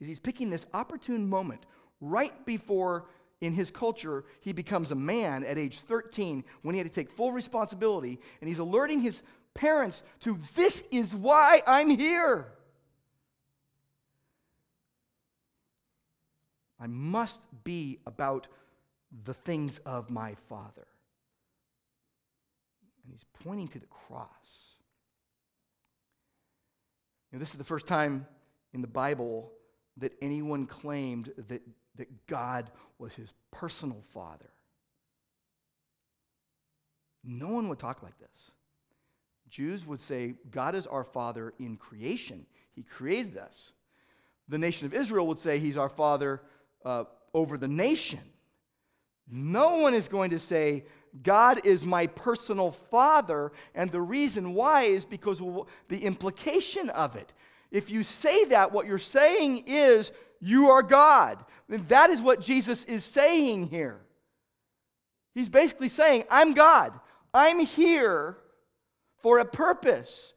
is 0.00 0.06
he's 0.06 0.20
picking 0.20 0.50
this 0.50 0.66
opportune 0.72 1.28
moment 1.28 1.66
right 2.00 2.46
before, 2.46 3.06
in 3.40 3.52
his 3.52 3.70
culture, 3.70 4.24
he 4.40 4.52
becomes 4.52 4.90
a 4.90 4.96
man 4.96 5.44
at 5.44 5.58
age 5.58 5.80
13 5.80 6.44
when 6.62 6.74
he 6.74 6.78
had 6.78 6.86
to 6.86 6.92
take 6.92 7.10
full 7.10 7.32
responsibility, 7.32 8.18
and 8.40 8.48
he's 8.48 8.58
alerting 8.58 9.00
his 9.00 9.22
parents 9.54 10.02
to 10.20 10.38
this 10.54 10.82
is 10.90 11.14
why 11.14 11.62
I'm 11.66 11.90
here. 11.90 12.48
I 16.80 16.86
must 16.86 17.40
be 17.64 17.98
about 18.06 18.46
the 19.24 19.34
things 19.34 19.80
of 19.84 20.10
my 20.10 20.34
Father. 20.48 20.86
And 23.08 23.14
he's 23.14 23.24
pointing 23.42 23.68
to 23.68 23.78
the 23.78 23.86
cross. 23.86 24.28
You 27.30 27.38
know, 27.38 27.40
this 27.40 27.52
is 27.52 27.56
the 27.56 27.64
first 27.64 27.86
time 27.86 28.26
in 28.74 28.82
the 28.82 28.86
Bible 28.86 29.50
that 29.96 30.12
anyone 30.20 30.66
claimed 30.66 31.32
that, 31.48 31.62
that 31.96 32.26
God 32.26 32.70
was 32.98 33.14
his 33.14 33.32
personal 33.50 34.02
father. 34.12 34.50
No 37.24 37.48
one 37.48 37.68
would 37.68 37.78
talk 37.78 38.02
like 38.02 38.18
this. 38.18 38.50
Jews 39.48 39.86
would 39.86 40.00
say, 40.00 40.34
God 40.50 40.74
is 40.74 40.86
our 40.86 41.04
father 41.04 41.54
in 41.58 41.78
creation, 41.78 42.44
he 42.74 42.82
created 42.82 43.38
us. 43.38 43.72
The 44.50 44.58
nation 44.58 44.86
of 44.86 44.92
Israel 44.92 45.26
would 45.28 45.38
say, 45.38 45.58
He's 45.58 45.78
our 45.78 45.88
father 45.88 46.42
uh, 46.84 47.04
over 47.32 47.56
the 47.56 47.68
nation. 47.68 48.20
No 49.30 49.76
one 49.76 49.94
is 49.94 50.08
going 50.08 50.30
to 50.30 50.38
say, 50.38 50.84
God 51.22 51.64
is 51.64 51.84
my 51.84 52.06
personal 52.06 52.70
father, 52.70 53.52
and 53.74 53.90
the 53.90 54.00
reason 54.00 54.54
why 54.54 54.82
is 54.82 55.04
because 55.04 55.40
the 55.88 55.98
implication 55.98 56.90
of 56.90 57.16
it. 57.16 57.32
If 57.70 57.90
you 57.90 58.02
say 58.02 58.44
that, 58.46 58.72
what 58.72 58.86
you're 58.86 58.98
saying 58.98 59.64
is 59.66 60.12
you 60.40 60.70
are 60.70 60.82
God. 60.82 61.44
And 61.68 61.88
that 61.88 62.10
is 62.10 62.20
what 62.20 62.40
Jesus 62.40 62.84
is 62.84 63.04
saying 63.04 63.68
here. 63.68 64.00
He's 65.34 65.48
basically 65.48 65.88
saying, 65.88 66.24
I'm 66.30 66.54
God. 66.54 66.98
I'm 67.34 67.60
here 67.60 68.38
for 69.22 69.38
a 69.38 69.44
purpose. 69.44 70.32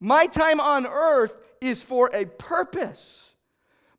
My 0.00 0.26
time 0.26 0.60
on 0.60 0.86
earth 0.86 1.32
is 1.60 1.82
for 1.82 2.10
a 2.12 2.24
purpose. 2.24 3.30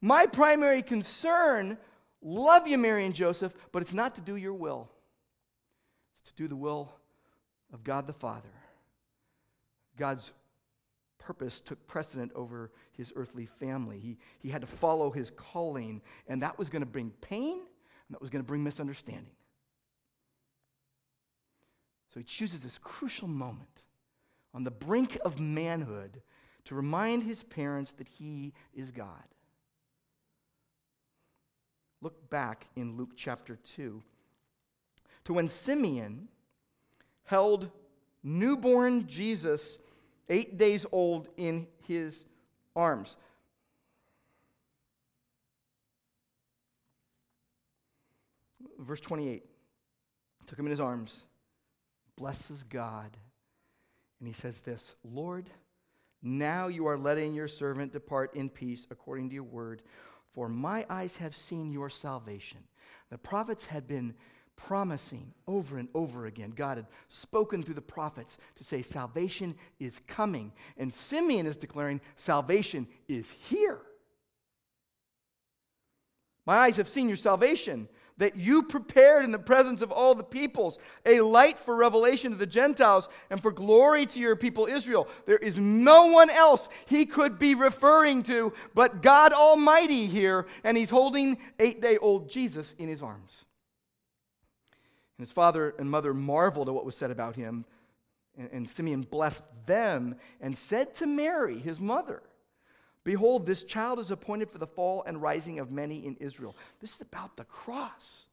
My 0.02 0.26
primary 0.26 0.82
concern, 0.82 1.78
love 2.22 2.68
you, 2.68 2.78
Mary 2.78 3.06
and 3.06 3.16
Joseph, 3.16 3.54
but 3.72 3.82
it's 3.82 3.94
not 3.94 4.16
to 4.16 4.22
do 4.22 4.36
your 4.36 4.54
will, 4.54 4.90
to 6.32 6.44
do 6.44 6.48
the 6.48 6.56
will 6.56 6.91
of 7.74 7.84
God 7.84 8.08
the 8.08 8.13
Father. 8.13 8.50
God's 9.98 10.32
purpose 11.17 11.62
took 11.62 11.86
precedent 11.88 12.32
over 12.34 12.72
his 12.94 13.13
earthly 13.15 13.46
family. 13.46 14.00
He, 14.00 14.17
he 14.39 14.50
had 14.50 14.62
to 14.62 14.67
follow 14.67 15.12
his 15.12 15.32
calling, 15.32 16.02
and 16.28 16.41
that 16.41 16.58
was 16.58 16.70
going 16.70 16.82
to 16.82 16.88
bring 16.88 17.12
pain, 17.22 17.60
and 17.60 18.15
that 18.15 18.22
was 18.22 18.30
going 18.30 18.44
to 18.44 18.48
bring 18.48 18.63
misunderstanding. 18.63 19.36
So 22.13 22.20
he 22.20 22.24
chooses 22.24 22.63
this 22.63 22.78
crucial 22.78 23.28
moment 23.28 23.84
on 24.54 24.63
the 24.63 24.72
brink 24.72 25.17
of 25.24 25.39
manhood 25.39 26.22
to 26.65 26.76
remind 26.76 27.24
his 27.24 27.44
parents 27.44 27.94
that 27.94 28.08
he 28.08 28.54
is 28.74 28.91
God. 28.91 29.08
Look 32.02 32.30
back 32.30 32.65
in 32.76 32.98
Luke 32.98 33.12
chapter 33.15 33.56
2 33.56 34.02
to 35.26 35.34
when 35.34 35.50
Simeon 35.50 36.28
held 37.24 37.70
newborn 38.24 39.08
Jesus, 39.08 39.80
eight 40.30 40.58
days 40.58 40.86
old, 40.92 41.28
in 41.38 41.68
his 41.88 42.26
arms. 42.76 43.16
Verse 48.80 49.00
28 49.00 49.46
took 50.48 50.60
him 50.60 50.66
in 50.66 50.72
his 50.72 50.82
arms, 50.82 51.24
blesses 52.18 52.64
God 52.64 53.16
and 54.22 54.28
he 54.28 54.34
says 54.34 54.60
this 54.60 54.96
Lord, 55.04 55.50
now 56.22 56.68
you 56.68 56.88
are 56.88 56.98
letting 56.98 57.34
your 57.34 57.48
servant 57.48 57.92
depart 57.92 58.36
in 58.36 58.50
peace 58.50 58.88
according 58.90 59.30
to 59.30 59.36
your 59.36 59.44
word, 59.44 59.82
for 60.34 60.48
my 60.48 60.86
eyes 60.90 61.18
have 61.18 61.36
seen 61.36 61.74
your 61.74 61.90
salvation. 61.90 62.60
The 63.10 63.18
prophets 63.18 63.66
had 63.66 63.88
been 63.88 64.14
promising 64.67 65.34
over 65.47 65.78
and 65.78 65.89
over 65.93 66.26
again. 66.26 66.52
God 66.56 66.78
had 66.78 66.88
spoken 67.10 67.63
through 67.63 67.76
the 67.76 67.82
prophets 67.82 68.38
to 68.56 68.63
say 68.63 68.82
salvation 68.82 69.56
is 69.80 70.00
coming. 70.08 70.52
And 70.78 70.93
Simeon 70.93 71.45
is 71.45 71.58
declaring 71.58 72.02
salvation 72.15 72.88
is 73.08 73.30
here. 73.50 73.80
My 76.45 76.56
eyes 76.56 76.78
have 76.78 76.89
seen 76.89 77.08
your 77.08 77.17
salvation 77.17 77.88
that 78.17 78.36
you 78.36 78.63
prepared 78.63 79.26
in 79.26 79.32
the 79.32 79.39
presence 79.39 79.82
of 79.82 79.91
all 79.91 80.13
the 80.13 80.24
peoples, 80.24 80.78
a 81.06 81.21
light 81.21 81.58
for 81.58 81.76
revelation 81.76 82.32
to 82.32 82.38
the 82.38 82.45
Gentiles 82.45 83.10
and 83.30 83.41
for 83.41 83.52
glory 83.52 84.06
to 84.06 84.19
your 84.19 84.36
people 84.36 84.67
Israel. 84.67 85.08
There 85.26 85.38
is 85.38 85.58
no 85.58 86.08
one 86.08 86.30
else 86.30 86.69
he 86.86 87.06
could 87.06 87.39
be 87.39 87.56
referring 87.56 88.21
to 88.24 88.54
but 88.76 89.02
God 89.02 89.34
Almighty 89.34 90.06
here, 90.06 90.45
and 90.63 90.78
he's 90.78 90.89
holding 90.89 91.38
eight 91.58 91.82
day 91.82 91.97
old 91.97 92.30
Jesus 92.30 92.76
in 92.78 92.88
his 92.88 93.02
arms. 93.02 93.45
And 95.22 95.28
his 95.28 95.34
father 95.34 95.76
and 95.78 95.88
mother 95.88 96.16
marveled 96.16 96.68
at 96.68 96.74
what 96.74 96.84
was 96.84 96.98
said 96.98 97.12
about 97.12 97.36
him, 97.36 97.64
and, 98.36 98.50
and 98.52 98.68
Simeon 98.68 99.04
blessed 99.04 99.44
them 99.68 100.16
and 100.42 100.58
said 100.58 100.96
to 100.96 101.06
Mary, 101.06 101.60
his 101.60 101.80
mother, 101.80 102.24
Behold, 103.04 103.46
this 103.46 103.64
child 103.64 104.00
is 104.00 104.10
appointed 104.10 104.50
for 104.50 104.58
the 104.58 104.66
fall 104.66 105.04
and 105.06 105.22
rising 105.22 105.60
of 105.60 105.70
many 105.70 106.08
in 106.08 106.16
Israel. 106.16 106.58
This 106.80 106.96
is 106.96 107.02
about 107.02 107.38
the 107.38 107.44
cross. 107.44 108.26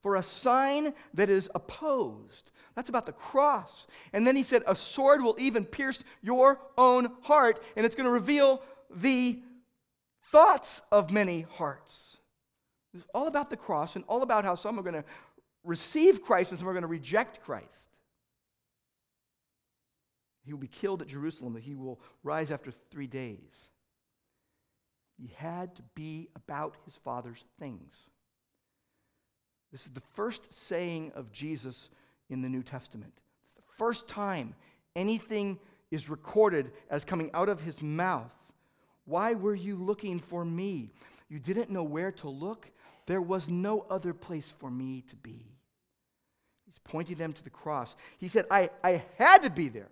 For 0.00 0.14
a 0.14 0.22
sign 0.22 0.94
that 1.14 1.28
is 1.28 1.50
opposed. 1.56 2.52
That's 2.76 2.88
about 2.88 3.06
the 3.06 3.12
cross. 3.12 3.88
And 4.12 4.24
then 4.24 4.36
he 4.36 4.44
said, 4.44 4.62
A 4.68 4.76
sword 4.76 5.20
will 5.20 5.34
even 5.40 5.64
pierce 5.64 6.04
your 6.22 6.60
own 6.76 7.08
heart, 7.22 7.60
and 7.74 7.84
it's 7.84 7.96
going 7.96 8.06
to 8.06 8.12
reveal 8.12 8.62
the 8.94 9.42
thoughts 10.30 10.82
of 10.92 11.10
many 11.10 11.46
hearts. 11.56 12.18
It's 12.94 13.04
all 13.12 13.26
about 13.26 13.50
the 13.50 13.56
cross 13.56 13.96
and 13.96 14.04
all 14.06 14.22
about 14.22 14.44
how 14.44 14.54
some 14.54 14.78
are 14.78 14.82
going 14.82 14.94
to 14.94 15.04
receive 15.64 16.22
Christ 16.22 16.50
and 16.50 16.58
some 16.58 16.68
are 16.68 16.72
going 16.72 16.82
to 16.82 16.88
reject 16.88 17.42
Christ. 17.42 17.66
He 20.44 20.52
will 20.52 20.60
be 20.60 20.68
killed 20.68 21.02
at 21.02 21.08
Jerusalem, 21.08 21.56
he 21.56 21.74
will 21.74 22.00
rise 22.22 22.50
after 22.50 22.70
three 22.70 23.06
days. 23.06 23.68
He 25.18 25.32
had 25.36 25.74
to 25.76 25.82
be 25.94 26.28
about 26.36 26.76
his 26.84 26.96
Father's 26.96 27.44
things. 27.58 28.08
This 29.72 29.84
is 29.84 29.92
the 29.92 30.02
first 30.14 30.52
saying 30.52 31.12
of 31.14 31.32
Jesus 31.32 31.90
in 32.30 32.40
the 32.40 32.48
New 32.48 32.62
Testament. 32.62 33.12
It's 33.44 33.56
the 33.56 33.74
first 33.76 34.08
time 34.08 34.54
anything 34.96 35.58
is 35.90 36.08
recorded 36.08 36.72
as 36.90 37.04
coming 37.04 37.30
out 37.34 37.48
of 37.48 37.60
his 37.60 37.82
mouth. 37.82 38.32
Why 39.04 39.34
were 39.34 39.54
you 39.54 39.76
looking 39.76 40.20
for 40.20 40.44
me? 40.44 40.92
You 41.28 41.38
didn't 41.38 41.70
know 41.70 41.82
where 41.82 42.12
to 42.12 42.28
look. 42.28 42.70
There 43.08 43.22
was 43.22 43.48
no 43.48 43.86
other 43.88 44.12
place 44.12 44.52
for 44.58 44.70
me 44.70 45.02
to 45.08 45.16
be. 45.16 45.46
He's 46.66 46.78
pointing 46.84 47.16
them 47.16 47.32
to 47.32 47.42
the 47.42 47.48
cross. 47.48 47.96
He 48.18 48.28
said, 48.28 48.44
I, 48.50 48.68
I 48.84 49.02
had 49.16 49.44
to 49.44 49.50
be 49.50 49.70
there. 49.70 49.88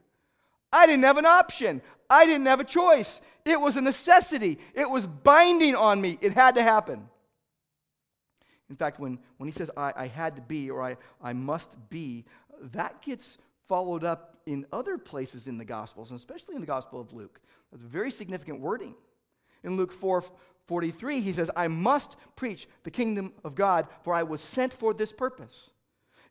I 0.71 0.85
didn't 0.85 1.05
have 1.05 1.17
an 1.17 1.25
option. 1.25 1.81
I 2.11 2.27
didn't 2.27 2.45
have 2.45 2.61
a 2.61 2.65
choice. 2.65 3.23
It 3.47 3.59
was 3.59 3.79
a 3.79 3.81
necessity. 3.81 4.59
It 4.75 4.91
was 4.91 5.07
binding 5.07 5.75
on 5.75 5.99
me. 5.99 6.19
It 6.21 6.35
had 6.35 6.57
to 6.57 6.63
happen. 6.63 7.09
In 8.69 8.77
fact, 8.77 9.01
when, 9.01 9.19
when 9.39 9.49
he 9.49 9.53
says, 9.53 9.71
I, 9.79 9.95
I 9.97 10.07
had 10.09 10.37
to 10.37 10.43
be 10.43 10.71
or 10.71 10.83
I, 10.83 10.99
I 11.23 11.33
must 11.33 11.75
be, 11.89 12.27
that 12.75 13.01
gets 13.01 13.39
followed 13.67 14.05
up 14.05 14.37
in 14.45 14.67
other 14.75 14.99
places 14.99 15.47
in 15.47 15.57
the 15.57 15.65
Gospels, 15.65 16.11
and 16.11 16.19
especially 16.19 16.55
in 16.55 16.61
the 16.61 16.67
Gospel 16.67 17.01
of 17.01 17.15
Luke. 17.15 17.41
That's 17.73 17.83
very 17.83 18.11
significant 18.11 18.61
wording. 18.61 18.95
In 19.65 19.79
Luke 19.79 19.95
4 19.95 20.23
43, 20.67 21.21
he 21.21 21.33
says, 21.33 21.51
I 21.55 21.69
must 21.69 22.17
preach 22.35 22.69
the 22.83 22.91
kingdom 22.91 23.33
of 23.45 23.55
God, 23.55 23.87
for 24.03 24.13
I 24.15 24.25
was 24.25 24.41
sent 24.41 24.73
for 24.73 24.93
this 24.93 25.13
purpose. 25.13 25.71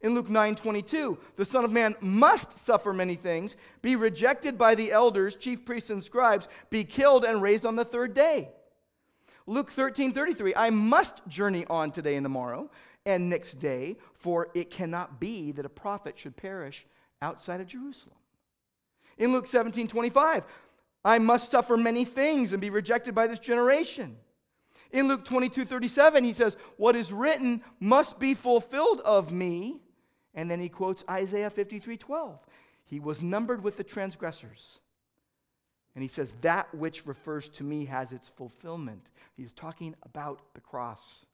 In 0.01 0.13
Luke 0.13 0.29
9 0.29 0.55
22, 0.55 1.17
the 1.35 1.45
Son 1.45 1.65
of 1.65 1.71
Man 1.71 1.95
must 2.01 2.63
suffer 2.65 2.93
many 2.93 3.15
things, 3.15 3.55
be 3.81 3.95
rejected 3.95 4.57
by 4.57 4.75
the 4.75 4.91
elders, 4.91 5.35
chief 5.35 5.65
priests, 5.65 5.89
and 5.89 6.03
scribes, 6.03 6.47
be 6.69 6.83
killed, 6.83 7.23
and 7.23 7.41
raised 7.41 7.65
on 7.65 7.75
the 7.75 7.85
third 7.85 8.13
day. 8.13 8.49
Luke 9.47 9.71
13 9.71 10.11
33, 10.11 10.53
I 10.55 10.69
must 10.69 11.25
journey 11.27 11.65
on 11.69 11.91
today 11.91 12.15
and 12.15 12.25
tomorrow 12.25 12.69
and 13.05 13.29
next 13.29 13.59
day, 13.59 13.97
for 14.13 14.49
it 14.53 14.69
cannot 14.69 15.19
be 15.19 15.51
that 15.53 15.65
a 15.65 15.69
prophet 15.69 16.17
should 16.17 16.35
perish 16.35 16.85
outside 17.21 17.61
of 17.61 17.67
Jerusalem. 17.67 18.15
In 19.17 19.31
Luke 19.31 19.47
17 19.47 19.87
25, 19.87 20.43
I 21.05 21.19
must 21.19 21.49
suffer 21.49 21.77
many 21.77 22.03
things 22.03 22.51
and 22.51 22.61
be 22.61 22.69
rejected 22.69 23.15
by 23.15 23.27
this 23.27 23.39
generation. 23.39 24.17
In 24.91 25.07
Luke 25.07 25.25
22 25.25 25.65
37, 25.65 26.23
he 26.23 26.33
says, 26.33 26.57
What 26.77 26.95
is 26.95 27.11
written 27.11 27.61
must 27.79 28.19
be 28.19 28.33
fulfilled 28.33 29.01
of 29.01 29.31
me. 29.31 29.81
And 30.33 30.51
then 30.51 30.59
he 30.59 30.69
quotes 30.69 31.03
Isaiah 31.09 31.49
53 31.49 31.97
12. 31.97 32.39
He 32.85 32.99
was 32.99 33.21
numbered 33.21 33.63
with 33.63 33.77
the 33.77 33.83
transgressors. 33.83 34.79
And 35.95 36.01
he 36.01 36.07
says, 36.07 36.33
That 36.41 36.73
which 36.75 37.05
refers 37.05 37.49
to 37.49 37.63
me 37.63 37.85
has 37.85 38.11
its 38.11 38.29
fulfillment. 38.29 39.09
He's 39.35 39.53
talking 39.53 39.95
about 40.03 40.41
the 40.53 40.61
cross. 40.61 41.25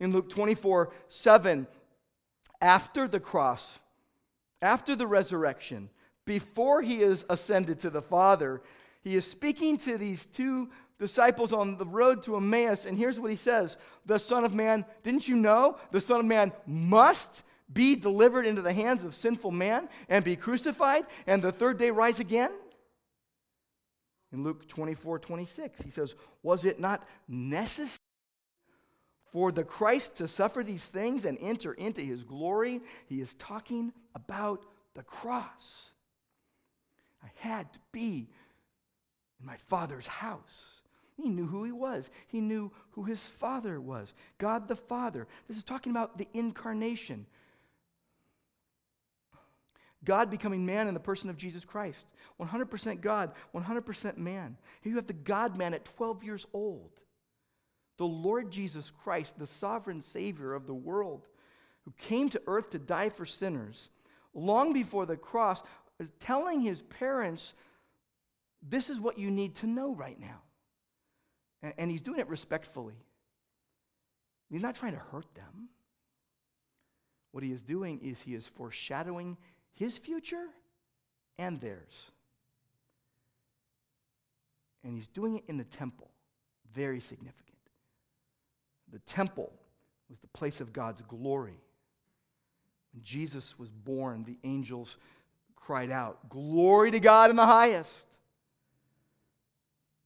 In 0.00 0.12
Luke 0.12 0.28
24 0.28 0.92
7, 1.08 1.66
after 2.60 3.08
the 3.08 3.20
cross, 3.20 3.78
after 4.60 4.94
the 4.94 5.06
resurrection, 5.06 5.90
before 6.24 6.82
he 6.82 7.02
is 7.02 7.24
ascended 7.28 7.80
to 7.80 7.90
the 7.90 8.02
Father, 8.02 8.62
he 9.02 9.16
is 9.16 9.28
speaking 9.28 9.78
to 9.78 9.98
these 9.98 10.24
two 10.26 10.70
disciples 11.02 11.52
on 11.52 11.76
the 11.78 11.84
road 11.84 12.22
to 12.22 12.36
Emmaus, 12.36 12.86
and 12.86 12.96
here's 12.96 13.18
what 13.18 13.28
he 13.28 13.36
says 13.36 13.76
The 14.06 14.18
Son 14.18 14.44
of 14.44 14.54
Man, 14.54 14.84
didn't 15.02 15.26
you 15.26 15.34
know? 15.34 15.76
The 15.90 16.00
Son 16.00 16.20
of 16.20 16.26
Man 16.26 16.52
must 16.64 17.42
be 17.70 17.96
delivered 17.96 18.46
into 18.46 18.62
the 18.62 18.72
hands 18.72 19.02
of 19.02 19.14
sinful 19.14 19.50
man 19.50 19.88
and 20.08 20.24
be 20.24 20.36
crucified 20.36 21.04
and 21.26 21.42
the 21.42 21.50
third 21.50 21.78
day 21.78 21.90
rise 21.90 22.20
again? 22.20 22.52
In 24.32 24.44
Luke 24.44 24.68
24 24.68 25.18
26, 25.18 25.82
he 25.82 25.90
says, 25.90 26.14
Was 26.42 26.64
it 26.64 26.78
not 26.78 27.06
necessary 27.26 27.98
for 29.32 29.50
the 29.50 29.64
Christ 29.64 30.16
to 30.16 30.28
suffer 30.28 30.62
these 30.62 30.84
things 30.84 31.24
and 31.24 31.36
enter 31.40 31.72
into 31.72 32.00
his 32.00 32.22
glory? 32.22 32.80
He 33.06 33.20
is 33.20 33.34
talking 33.34 33.92
about 34.14 34.64
the 34.94 35.02
cross. 35.02 35.90
I 37.24 37.30
had 37.36 37.72
to 37.72 37.78
be 37.90 38.28
in 39.40 39.46
my 39.46 39.56
father's 39.68 40.06
house. 40.06 40.81
He 41.16 41.28
knew 41.28 41.46
who 41.46 41.64
he 41.64 41.72
was. 41.72 42.08
He 42.28 42.40
knew 42.40 42.72
who 42.92 43.04
his 43.04 43.20
father 43.20 43.80
was. 43.80 44.12
God 44.38 44.68
the 44.68 44.76
Father. 44.76 45.26
This 45.48 45.56
is 45.56 45.64
talking 45.64 45.92
about 45.92 46.18
the 46.18 46.28
incarnation. 46.32 47.26
God 50.04 50.30
becoming 50.30 50.66
man 50.66 50.88
in 50.88 50.94
the 50.94 51.00
person 51.00 51.30
of 51.30 51.36
Jesus 51.36 51.64
Christ. 51.64 52.06
100% 52.40 53.00
God, 53.00 53.32
100% 53.54 54.16
man. 54.16 54.56
Here 54.80 54.90
you 54.90 54.96
have 54.96 55.06
the 55.06 55.12
God 55.12 55.56
man 55.56 55.74
at 55.74 55.84
12 55.84 56.24
years 56.24 56.46
old. 56.52 56.90
The 57.98 58.06
Lord 58.06 58.50
Jesus 58.50 58.90
Christ, 59.04 59.38
the 59.38 59.46
sovereign 59.46 60.02
Savior 60.02 60.54
of 60.54 60.66
the 60.66 60.74
world, 60.74 61.26
who 61.84 61.92
came 61.98 62.28
to 62.30 62.42
earth 62.46 62.70
to 62.70 62.78
die 62.78 63.10
for 63.10 63.26
sinners, 63.26 63.90
long 64.34 64.72
before 64.72 65.06
the 65.06 65.16
cross, 65.16 65.62
telling 66.20 66.62
his 66.62 66.82
parents, 66.82 67.54
This 68.60 68.90
is 68.90 68.98
what 68.98 69.18
you 69.18 69.30
need 69.30 69.56
to 69.56 69.66
know 69.66 69.94
right 69.94 70.18
now. 70.18 70.40
And 71.62 71.90
he's 71.90 72.02
doing 72.02 72.18
it 72.18 72.28
respectfully. 72.28 72.96
He's 74.50 74.62
not 74.62 74.74
trying 74.74 74.92
to 74.92 74.98
hurt 74.98 75.32
them. 75.34 75.68
What 77.30 77.42
he 77.42 77.50
is 77.50 77.62
doing 77.62 78.00
is 78.02 78.20
he 78.20 78.34
is 78.34 78.46
foreshadowing 78.46 79.38
his 79.74 79.96
future 79.96 80.46
and 81.38 81.60
theirs. 81.60 82.10
And 84.84 84.94
he's 84.94 85.08
doing 85.08 85.36
it 85.36 85.44
in 85.48 85.56
the 85.56 85.64
temple. 85.64 86.10
Very 86.74 87.00
significant. 87.00 87.56
The 88.92 88.98
temple 89.00 89.52
was 90.10 90.18
the 90.18 90.28
place 90.28 90.60
of 90.60 90.72
God's 90.72 91.00
glory. 91.02 91.58
When 92.92 93.02
Jesus 93.02 93.58
was 93.58 93.70
born, 93.70 94.24
the 94.24 94.38
angels 94.44 94.98
cried 95.56 95.90
out, 95.90 96.28
Glory 96.28 96.90
to 96.90 97.00
God 97.00 97.30
in 97.30 97.36
the 97.36 97.46
highest. 97.46 97.94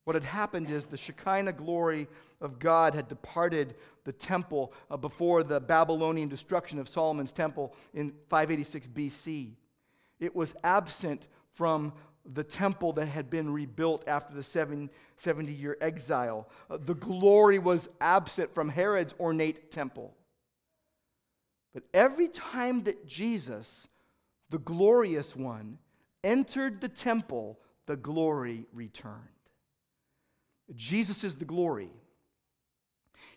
What 0.07 0.14
had 0.14 0.23
happened 0.23 0.71
is 0.71 0.85
the 0.85 0.97
Shekinah 0.97 1.55
glory 1.55 2.07
of 2.40 2.61
God 2.61 2.95
had 2.95 3.09
departed 3.09 3.75
the 4.05 4.12
temple 4.12 4.73
uh, 4.88 4.97
before 4.97 5.42
the 5.42 5.59
Babylonian 5.59 6.29
destruction 6.29 6.79
of 6.79 6.88
Solomon's 6.88 7.33
temple 7.33 7.75
in 7.92 8.12
586 8.29 8.87
BC. 8.87 9.55
It 10.21 10.37
was 10.37 10.55
absent 10.62 11.27
from 11.51 11.92
the 12.25 12.45
temple 12.45 12.92
that 12.92 13.09
had 13.09 13.31
been 13.31 13.53
rebuilt 13.53 14.05
after 14.07 14.33
the 14.33 14.45
70 14.45 15.53
year 15.53 15.77
exile. 15.81 16.49
Uh, 16.71 16.79
the 16.81 16.95
glory 16.95 17.59
was 17.59 17.88
absent 18.01 18.55
from 18.55 18.69
Herod's 18.69 19.14
ornate 19.19 19.73
temple. 19.73 20.14
But 21.75 21.83
every 21.92 22.29
time 22.29 22.85
that 22.85 23.07
Jesus, 23.07 23.88
the 24.51 24.59
glorious 24.59 25.35
one, 25.35 25.79
entered 26.23 26.81
the 26.81 26.88
temple, 26.88 27.59
the 27.87 27.97
glory 27.97 28.66
returned. 28.73 29.36
Jesus 30.74 31.24
is 31.24 31.37
the 31.37 31.44
glory. 31.44 31.90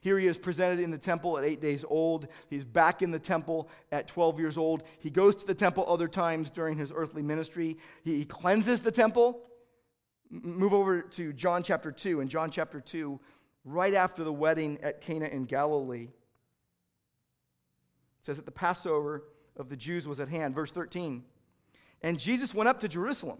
Here 0.01 0.17
he 0.17 0.27
is 0.27 0.37
presented 0.37 0.79
in 0.79 0.91
the 0.91 0.97
temple 0.97 1.37
at 1.37 1.43
eight 1.43 1.61
days 1.61 1.83
old. 1.87 2.27
He's 2.49 2.63
back 2.63 3.01
in 3.01 3.11
the 3.11 3.19
temple 3.19 3.69
at 3.91 4.07
12 4.07 4.39
years 4.39 4.57
old. 4.57 4.83
He 4.99 5.09
goes 5.09 5.35
to 5.37 5.45
the 5.45 5.53
temple 5.53 5.85
other 5.87 6.07
times 6.07 6.49
during 6.49 6.77
his 6.77 6.91
earthly 6.95 7.21
ministry. 7.21 7.77
He, 8.03 8.23
cleanses 8.23 8.79
the 8.79 8.91
temple. 8.91 9.41
Move 10.29 10.73
over 10.73 11.01
to 11.01 11.33
John 11.33 11.63
chapter 11.63 11.91
2. 11.91 12.21
In 12.21 12.29
John 12.29 12.49
chapter 12.49 12.79
2, 12.79 13.19
right 13.65 13.93
after 13.93 14.23
the 14.23 14.31
wedding 14.31 14.77
at 14.81 15.01
Cana 15.01 15.25
in 15.25 15.45
Galilee, 15.45 16.03
it 16.03 18.25
says 18.25 18.37
that 18.37 18.45
the 18.45 18.51
Passover 18.51 19.23
of 19.57 19.67
the 19.67 19.75
Jews 19.75 20.07
was 20.07 20.21
at 20.21 20.29
hand. 20.29 20.55
Verse 20.55 20.71
13. 20.71 21.23
And 22.01 22.17
Jesus 22.17 22.53
went 22.53 22.69
up 22.69 22.79
to 22.79 22.87
Jerusalem. 22.87 23.39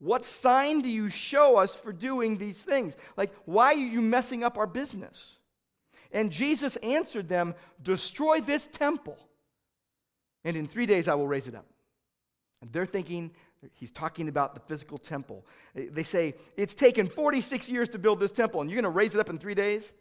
what 0.00 0.24
sign 0.24 0.80
do 0.80 0.88
you 0.88 1.10
show 1.10 1.58
us 1.58 1.76
for 1.76 1.92
doing 1.92 2.38
these 2.38 2.56
things? 2.56 2.96
Like, 3.16 3.32
why 3.44 3.74
are 3.74 3.78
you 3.78 4.00
messing 4.00 4.42
up 4.42 4.56
our 4.56 4.66
business? 4.66 5.36
And 6.10 6.32
Jesus 6.32 6.76
answered 6.76 7.28
them, 7.28 7.54
Destroy 7.82 8.40
this 8.40 8.66
temple, 8.66 9.18
and 10.42 10.56
in 10.56 10.66
three 10.66 10.86
days 10.86 11.06
I 11.06 11.14
will 11.14 11.28
raise 11.28 11.46
it 11.46 11.54
up. 11.54 11.66
And 12.62 12.72
they're 12.72 12.86
thinking, 12.86 13.30
he's 13.74 13.92
talking 13.92 14.28
about 14.28 14.54
the 14.54 14.60
physical 14.60 14.96
temple. 14.98 15.46
They 15.74 16.02
say, 16.02 16.34
It's 16.56 16.74
taken 16.74 17.06
46 17.06 17.68
years 17.68 17.90
to 17.90 17.98
build 17.98 18.20
this 18.20 18.32
temple, 18.32 18.62
and 18.62 18.70
you're 18.70 18.80
going 18.80 18.90
to 18.90 18.96
raise 18.96 19.14
it 19.14 19.20
up 19.20 19.28
in 19.28 19.38
three 19.38 19.54
days? 19.54 19.92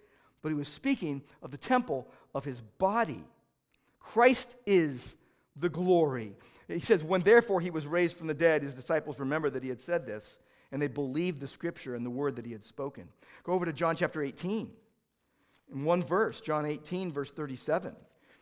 But 0.42 0.50
he 0.50 0.56
was 0.56 0.70
speaking 0.70 1.22
of 1.44 1.52
the 1.52 1.58
temple 1.58 2.08
of 2.34 2.46
his 2.46 2.62
body. 2.62 3.26
Christ 4.00 4.56
is 4.66 5.18
the 5.56 5.70
glory. 5.70 6.36
He 6.68 6.80
says, 6.80 7.04
When 7.04 7.22
therefore 7.22 7.62
he 7.62 7.70
was 7.70 7.88
raised 7.88 8.18
from 8.18 8.28
the 8.28 8.34
dead, 8.34 8.64
his 8.64 8.76
disciples 8.76 9.20
remembered 9.20 9.54
that 9.54 9.64
he 9.64 9.70
had 9.70 9.82
said 9.82 10.06
this, 10.06 10.38
and 10.72 10.82
they 10.82 10.88
believed 10.88 11.40
the 11.40 11.48
scripture 11.48 11.96
and 11.96 12.06
the 12.06 12.12
word 12.12 12.36
that 12.36 12.46
he 12.46 12.52
had 12.52 12.64
spoken. 12.64 13.10
Go 13.44 13.54
over 13.54 13.66
to 13.66 13.74
John 13.74 13.96
chapter 13.96 14.22
18. 14.22 14.72
In 15.74 15.84
one 15.84 16.04
verse, 16.04 16.42
John 16.42 16.66
18, 16.66 17.12
verse 17.12 17.32
37. 17.32 17.96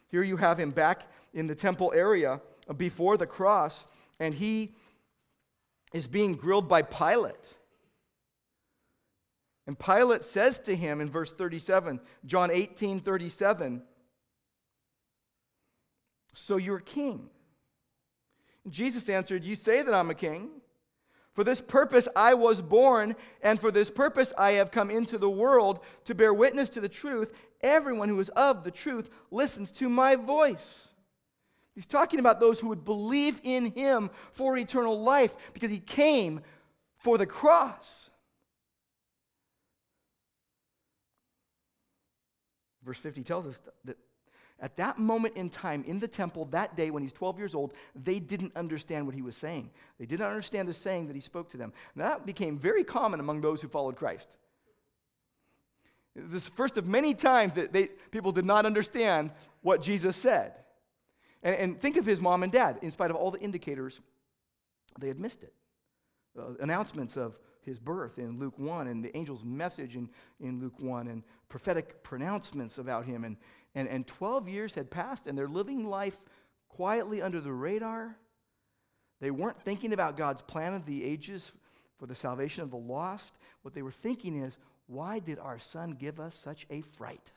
Here 0.10 0.24
you 0.24 0.38
have 0.38 0.60
him 0.60 0.72
back 0.72 1.04
in 1.34 1.48
the 1.48 1.56
temple 1.56 1.92
area 1.96 2.42
before 2.78 3.18
the 3.18 3.26
cross, 3.26 3.86
and 4.20 4.34
he 4.34 4.74
is 5.94 6.08
being 6.08 6.34
grilled 6.34 6.68
by 6.68 6.82
Pilate. 6.82 7.36
And 9.66 9.78
Pilate 9.78 10.24
says 10.24 10.60
to 10.60 10.76
him 10.76 11.02
in 11.02 11.10
verse 11.10 11.34
37, 11.34 12.00
John 12.26 12.52
18, 12.52 13.02
37, 13.02 13.82
So 16.38 16.58
you're 16.58 16.80
king. 16.80 17.30
Jesus 18.70 19.10
answered, 19.10 19.44
You 19.44 19.56
say 19.56 19.82
that 19.82 19.94
I'm 19.94 20.12
a 20.12 20.16
king. 20.16 20.50
For 21.34 21.44
this 21.44 21.62
purpose 21.62 22.08
I 22.16 22.36
was 22.36 22.62
born, 22.62 23.16
and 23.42 23.60
for 23.60 23.72
this 23.72 23.90
purpose 23.90 24.34
I 24.38 24.54
have 24.54 24.72
come 24.72 24.90
into 24.90 25.18
the 25.18 25.30
world 25.30 25.80
to 26.06 26.16
bear 26.16 26.34
witness 26.34 26.70
to 26.70 26.82
the 26.82 26.90
truth. 26.90 27.32
Everyone 27.62 28.10
who 28.10 28.20
is 28.20 28.30
of 28.30 28.64
the 28.64 28.72
truth 28.72 29.10
listens 29.32 29.72
to 29.74 29.90
my 29.90 30.16
voice. 30.16 30.88
He's 31.76 31.86
talking 31.86 32.20
about 32.20 32.40
those 32.40 32.60
who 32.60 32.70
would 32.70 32.86
believe 32.86 33.40
in 33.44 33.72
him 33.72 34.10
for 34.32 34.58
eternal 34.58 35.00
life 35.00 35.36
because 35.54 35.70
he 35.70 35.80
came 35.80 36.42
for 36.98 37.18
the 37.18 37.26
cross. 37.26 38.10
Verse 42.84 42.98
50 42.98 43.24
tells 43.24 43.46
us 43.46 43.60
that 43.86 43.98
at 44.60 44.76
that 44.78 44.98
moment 44.98 45.36
in 45.36 45.50
time 45.50 45.84
in 45.86 46.00
the 46.00 46.08
temple, 46.08 46.46
that 46.46 46.76
day 46.76 46.90
when 46.90 47.04
he's 47.04 47.14
12 47.14 47.38
years 47.38 47.54
old, 47.54 47.74
they 47.96 48.20
didn't 48.20 48.56
understand 48.56 49.06
what 49.06 49.14
he 49.14 49.22
was 49.22 49.36
saying. 49.36 49.70
They 50.00 50.06
didn't 50.06 50.26
understand 50.26 50.68
the 50.68 50.74
saying 50.74 51.08
that 51.08 51.16
he 51.16 51.22
spoke 51.22 51.50
to 51.52 51.58
them. 51.58 51.74
And 51.94 52.04
that 52.04 52.26
became 52.26 52.58
very 52.58 52.84
common 52.84 53.20
among 53.20 53.42
those 53.42 53.62
who 53.62 53.68
followed 53.68 53.96
Christ. 53.96 54.28
This 56.16 56.48
first 56.48 56.80
of 56.80 56.88
many 56.88 57.14
times 57.14 57.54
that 57.54 57.72
they, 57.72 57.90
people 58.10 58.32
did 58.32 58.46
not 58.46 58.66
understand 58.66 59.30
what 59.62 59.84
Jesus 59.84 60.16
said. 60.16 60.54
And, 61.44 61.56
and, 61.56 61.80
think 61.80 61.98
of 61.98 62.06
his 62.06 62.20
mom 62.20 62.42
and 62.42 62.52
dad. 62.52 62.80
In 62.82 62.90
spite 62.90 63.12
of 63.12 63.16
all 63.16 63.30
the 63.30 63.40
indicators, 63.40 64.02
they 65.00 65.08
had 65.08 65.20
missed 65.20 65.44
it. 65.44 65.54
Uh, 66.38 66.54
announcements 66.60 67.16
of 67.16 67.38
his 67.62 67.78
birth 67.78 68.18
in 68.18 68.40
Luke 68.40 68.58
1 68.58 68.88
and 68.88 69.04
the 69.04 69.16
angel's 69.16 69.44
message 69.44 69.96
in, 69.96 70.10
in 70.40 70.60
Luke 70.60 70.80
1 70.80 71.08
and 71.08 71.22
prophetic 71.50 72.02
pronouncements 72.02 72.80
about 72.80 73.06
him 73.06 73.24
and, 73.24 73.38
and, 73.78 73.88
and 73.88 74.08
12 74.08 74.50
years 74.50 74.74
had 74.74 74.90
passed, 74.90 75.28
and 75.28 75.38
they're 75.38 75.48
living 75.48 75.88
life 75.88 76.20
quietly 76.68 77.22
under 77.22 77.40
the 77.40 77.54
radar. 77.54 78.18
They 79.22 79.30
weren't 79.30 79.62
thinking 79.62 79.94
about 79.94 80.18
God's 80.18 80.42
plan 80.42 80.74
of 80.74 80.88
the 80.88 81.06
ages 81.06 81.52
for 82.00 82.08
the 82.08 82.16
salvation 82.16 82.64
of 82.64 82.72
the 82.72 82.78
lost. 82.78 83.38
What 83.62 83.76
they 83.76 83.84
were 83.84 83.92
thinking 83.92 84.42
is, 84.42 84.58
why 84.88 85.20
did 85.20 85.38
our 85.38 85.60
son 85.60 85.92
give 85.92 86.20
us 86.20 86.36
such 86.36 86.66
a 86.72 86.82
fright? 86.82 87.32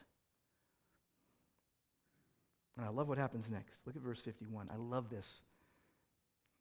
And 2.75 2.87
I 2.87 2.89
love 2.89 3.07
what 3.07 3.19
happens 3.19 3.47
next. 3.47 3.77
Look 3.85 3.95
at 3.95 4.01
verse 4.01 4.21
51. 4.21 4.67
I 4.73 4.77
love 4.77 5.11
this. 5.11 5.43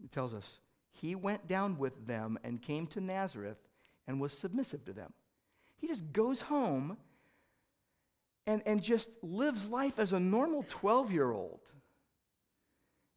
It 0.05 0.13
tells 0.13 0.35
us, 0.35 0.61
He 0.93 1.15
went 1.15 1.49
down 1.49 1.79
with 1.79 2.07
them 2.07 2.39
and 2.45 2.61
came 2.61 2.87
to 2.89 3.01
Nazareth 3.01 3.57
and 4.07 4.21
was 4.21 4.35
submissive 4.35 4.85
to 4.85 4.93
them. 4.93 5.15
He 5.79 5.87
just 5.87 6.13
goes 6.13 6.43
home 6.43 6.99
and, 8.47 8.63
and 8.67 8.83
just 8.83 9.09
lives 9.23 9.67
life 9.67 9.99
as 9.99 10.13
a 10.13 10.21
normal 10.21 10.65
12 10.69 11.13
year 11.13 11.31
old. 11.31 11.61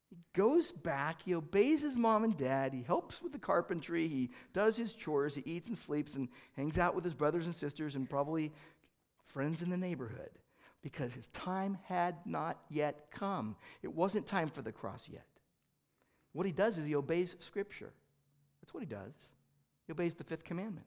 He 0.09 0.17
goes 0.35 0.71
back, 0.71 1.21
he 1.23 1.33
obeys 1.33 1.81
his 1.81 1.95
mom 1.95 2.23
and 2.23 2.37
dad, 2.37 2.73
he 2.73 2.83
helps 2.83 3.21
with 3.21 3.31
the 3.31 3.39
carpentry, 3.39 4.07
he 4.07 4.29
does 4.53 4.75
his 4.75 4.93
chores, 4.93 5.35
he 5.35 5.43
eats 5.45 5.67
and 5.67 5.77
sleeps 5.77 6.15
and 6.15 6.29
hangs 6.55 6.77
out 6.77 6.93
with 6.93 7.03
his 7.03 7.13
brothers 7.13 7.45
and 7.45 7.55
sisters 7.55 7.95
and 7.95 8.09
probably 8.09 8.51
friends 9.25 9.61
in 9.61 9.69
the 9.69 9.77
neighborhood 9.77 10.29
because 10.83 11.13
his 11.13 11.27
time 11.29 11.77
had 11.85 12.15
not 12.25 12.59
yet 12.69 13.07
come. 13.09 13.55
It 13.81 13.93
wasn't 13.93 14.27
time 14.27 14.49
for 14.49 14.61
the 14.61 14.71
cross 14.71 15.07
yet. 15.11 15.25
What 16.33 16.45
he 16.45 16.51
does 16.51 16.77
is 16.77 16.85
he 16.85 16.95
obeys 16.95 17.35
Scripture. 17.39 17.93
That's 18.61 18.73
what 18.73 18.81
he 18.81 18.87
does. 18.87 19.13
He 19.87 19.93
obeys 19.93 20.13
the 20.13 20.23
fifth 20.23 20.43
commandment, 20.43 20.85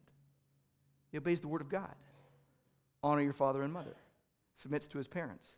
he 1.10 1.18
obeys 1.18 1.40
the 1.40 1.48
Word 1.48 1.62
of 1.62 1.68
God. 1.68 1.94
Honor 3.02 3.22
your 3.22 3.32
father 3.32 3.62
and 3.62 3.72
mother, 3.72 3.94
submits 4.56 4.88
to 4.88 4.98
his 4.98 5.08
parents. 5.08 5.48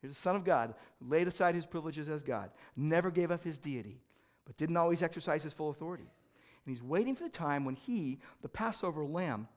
He's 0.00 0.10
the 0.10 0.20
Son 0.20 0.36
of 0.36 0.44
God 0.44 0.74
laid 1.00 1.28
aside 1.28 1.54
his 1.54 1.66
privileges 1.66 2.08
as 2.08 2.22
God, 2.22 2.50
never 2.76 3.10
gave 3.10 3.30
up 3.30 3.44
his 3.44 3.58
deity, 3.58 4.00
but 4.46 4.56
didn't 4.56 4.76
always 4.76 5.02
exercise 5.02 5.42
his 5.42 5.52
full 5.52 5.70
authority. 5.70 6.10
And 6.64 6.74
he's 6.74 6.82
waiting 6.82 7.14
for 7.14 7.24
the 7.24 7.30
time 7.30 7.64
when 7.64 7.74
he, 7.74 8.18
the 8.42 8.48
Passover 8.48 9.04
lamb, 9.04 9.48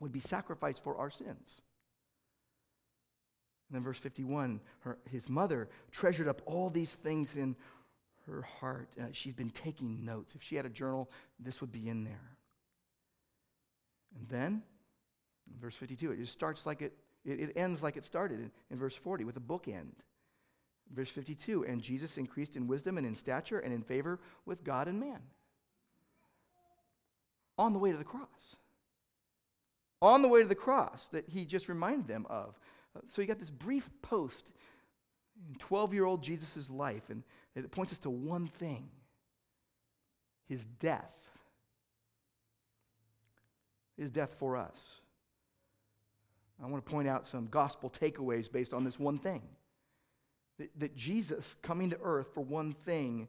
would 0.00 0.12
be 0.12 0.20
sacrificed 0.20 0.82
for 0.82 0.96
our 0.96 1.10
sins. 1.10 1.62
And 3.68 3.74
then, 3.74 3.82
verse 3.82 3.98
51 3.98 4.60
her, 4.80 4.98
his 5.10 5.28
mother 5.28 5.68
treasured 5.90 6.28
up 6.28 6.40
all 6.46 6.70
these 6.70 6.94
things 6.94 7.34
in 7.34 7.56
her 8.26 8.42
heart. 8.42 8.88
Uh, 9.00 9.06
she's 9.12 9.34
been 9.34 9.50
taking 9.50 10.04
notes. 10.04 10.34
If 10.34 10.42
she 10.42 10.56
had 10.56 10.66
a 10.66 10.70
journal, 10.70 11.10
this 11.40 11.60
would 11.60 11.72
be 11.72 11.88
in 11.88 12.04
there. 12.04 12.36
And 14.16 14.28
then, 14.28 14.62
verse 15.60 15.74
52, 15.76 16.12
it 16.12 16.18
just 16.18 16.32
starts 16.32 16.64
like 16.64 16.82
it, 16.82 16.92
it, 17.26 17.40
it 17.40 17.52
ends 17.56 17.82
like 17.82 17.96
it 17.96 18.04
started 18.04 18.38
in, 18.38 18.50
in 18.70 18.78
verse 18.78 18.94
40 18.94 19.24
with 19.24 19.36
a 19.36 19.40
bookend. 19.40 19.92
Verse 20.94 21.10
52, 21.10 21.64
and 21.64 21.82
Jesus 21.82 22.16
increased 22.16 22.56
in 22.56 22.68
wisdom 22.68 22.96
and 22.96 23.06
in 23.06 23.16
stature 23.16 23.58
and 23.58 23.74
in 23.74 23.82
favor 23.82 24.20
with 24.44 24.62
God 24.62 24.86
and 24.86 25.00
man. 25.00 25.18
On 27.58 27.72
the 27.72 27.78
way 27.78 27.90
to 27.90 27.98
the 27.98 28.04
cross. 28.04 28.56
On 30.00 30.22
the 30.22 30.28
way 30.28 30.42
to 30.42 30.48
the 30.48 30.54
cross 30.54 31.08
that 31.08 31.28
he 31.28 31.44
just 31.44 31.68
reminded 31.68 32.06
them 32.06 32.26
of. 32.30 32.58
Uh, 32.94 33.00
so 33.08 33.20
you 33.20 33.26
got 33.26 33.40
this 33.40 33.50
brief 33.50 33.90
post 34.02 34.48
in 35.48 35.58
12 35.58 35.92
year 35.92 36.04
old 36.04 36.22
Jesus' 36.22 36.70
life, 36.70 37.10
and 37.10 37.24
it 37.56 37.70
points 37.72 37.92
us 37.92 37.98
to 38.00 38.10
one 38.10 38.46
thing 38.46 38.88
his 40.48 40.64
death. 40.80 41.30
His 43.96 44.10
death 44.10 44.34
for 44.38 44.56
us. 44.56 45.00
I 46.62 46.66
want 46.66 46.84
to 46.84 46.90
point 46.90 47.08
out 47.08 47.26
some 47.26 47.46
gospel 47.46 47.90
takeaways 47.90 48.50
based 48.50 48.72
on 48.72 48.84
this 48.84 48.98
one 48.98 49.18
thing. 49.18 49.42
That, 50.58 50.70
that 50.78 50.96
Jesus 50.96 51.56
coming 51.62 51.90
to 51.90 51.98
earth 52.02 52.28
for 52.32 52.40
one 52.40 52.74
thing 52.84 53.28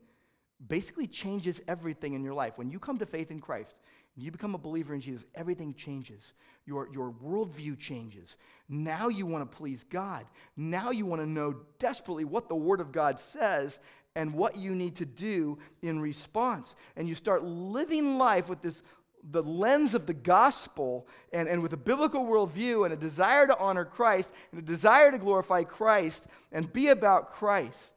basically 0.65 1.07
changes 1.07 1.61
everything 1.67 2.13
in 2.13 2.23
your 2.23 2.33
life. 2.33 2.53
When 2.55 2.69
you 2.69 2.79
come 2.79 2.97
to 2.99 3.05
faith 3.05 3.31
in 3.31 3.41
Christ, 3.41 3.75
you 4.15 4.31
become 4.31 4.55
a 4.55 4.57
believer 4.57 4.95
in 4.95 5.01
Jesus, 5.01 5.25
everything 5.35 5.75
changes. 5.75 6.33
Your, 6.65 6.89
your 6.91 7.13
worldview 7.23 7.77
changes. 7.77 8.37
Now 8.67 9.09
you 9.09 9.27
want 9.27 9.49
to 9.49 9.57
please 9.57 9.85
God. 9.89 10.25
Now 10.55 10.89
you 10.89 11.05
want 11.05 11.21
to 11.21 11.29
know 11.29 11.55
desperately 11.77 12.25
what 12.25 12.49
the 12.49 12.55
Word 12.55 12.81
of 12.81 12.91
God 12.91 13.19
says 13.19 13.77
and 14.15 14.33
what 14.33 14.55
you 14.55 14.71
need 14.71 14.95
to 14.95 15.05
do 15.05 15.59
in 15.83 15.99
response. 15.99 16.75
And 16.95 17.07
you 17.07 17.13
start 17.13 17.43
living 17.43 18.17
life 18.17 18.49
with 18.49 18.63
this 18.63 18.81
the 19.31 19.43
lens 19.43 19.93
of 19.93 20.05
the 20.05 20.13
gospel 20.13 21.07
and, 21.33 21.47
and 21.47 21.61
with 21.61 21.73
a 21.73 21.77
biblical 21.77 22.25
worldview 22.25 22.85
and 22.85 22.93
a 22.93 22.97
desire 22.97 23.47
to 23.47 23.57
honor 23.57 23.85
Christ 23.85 24.31
and 24.51 24.59
a 24.59 24.65
desire 24.65 25.11
to 25.11 25.17
glorify 25.17 25.63
Christ 25.63 26.25
and 26.51 26.71
be 26.71 26.87
about 26.87 27.33
Christ. 27.33 27.93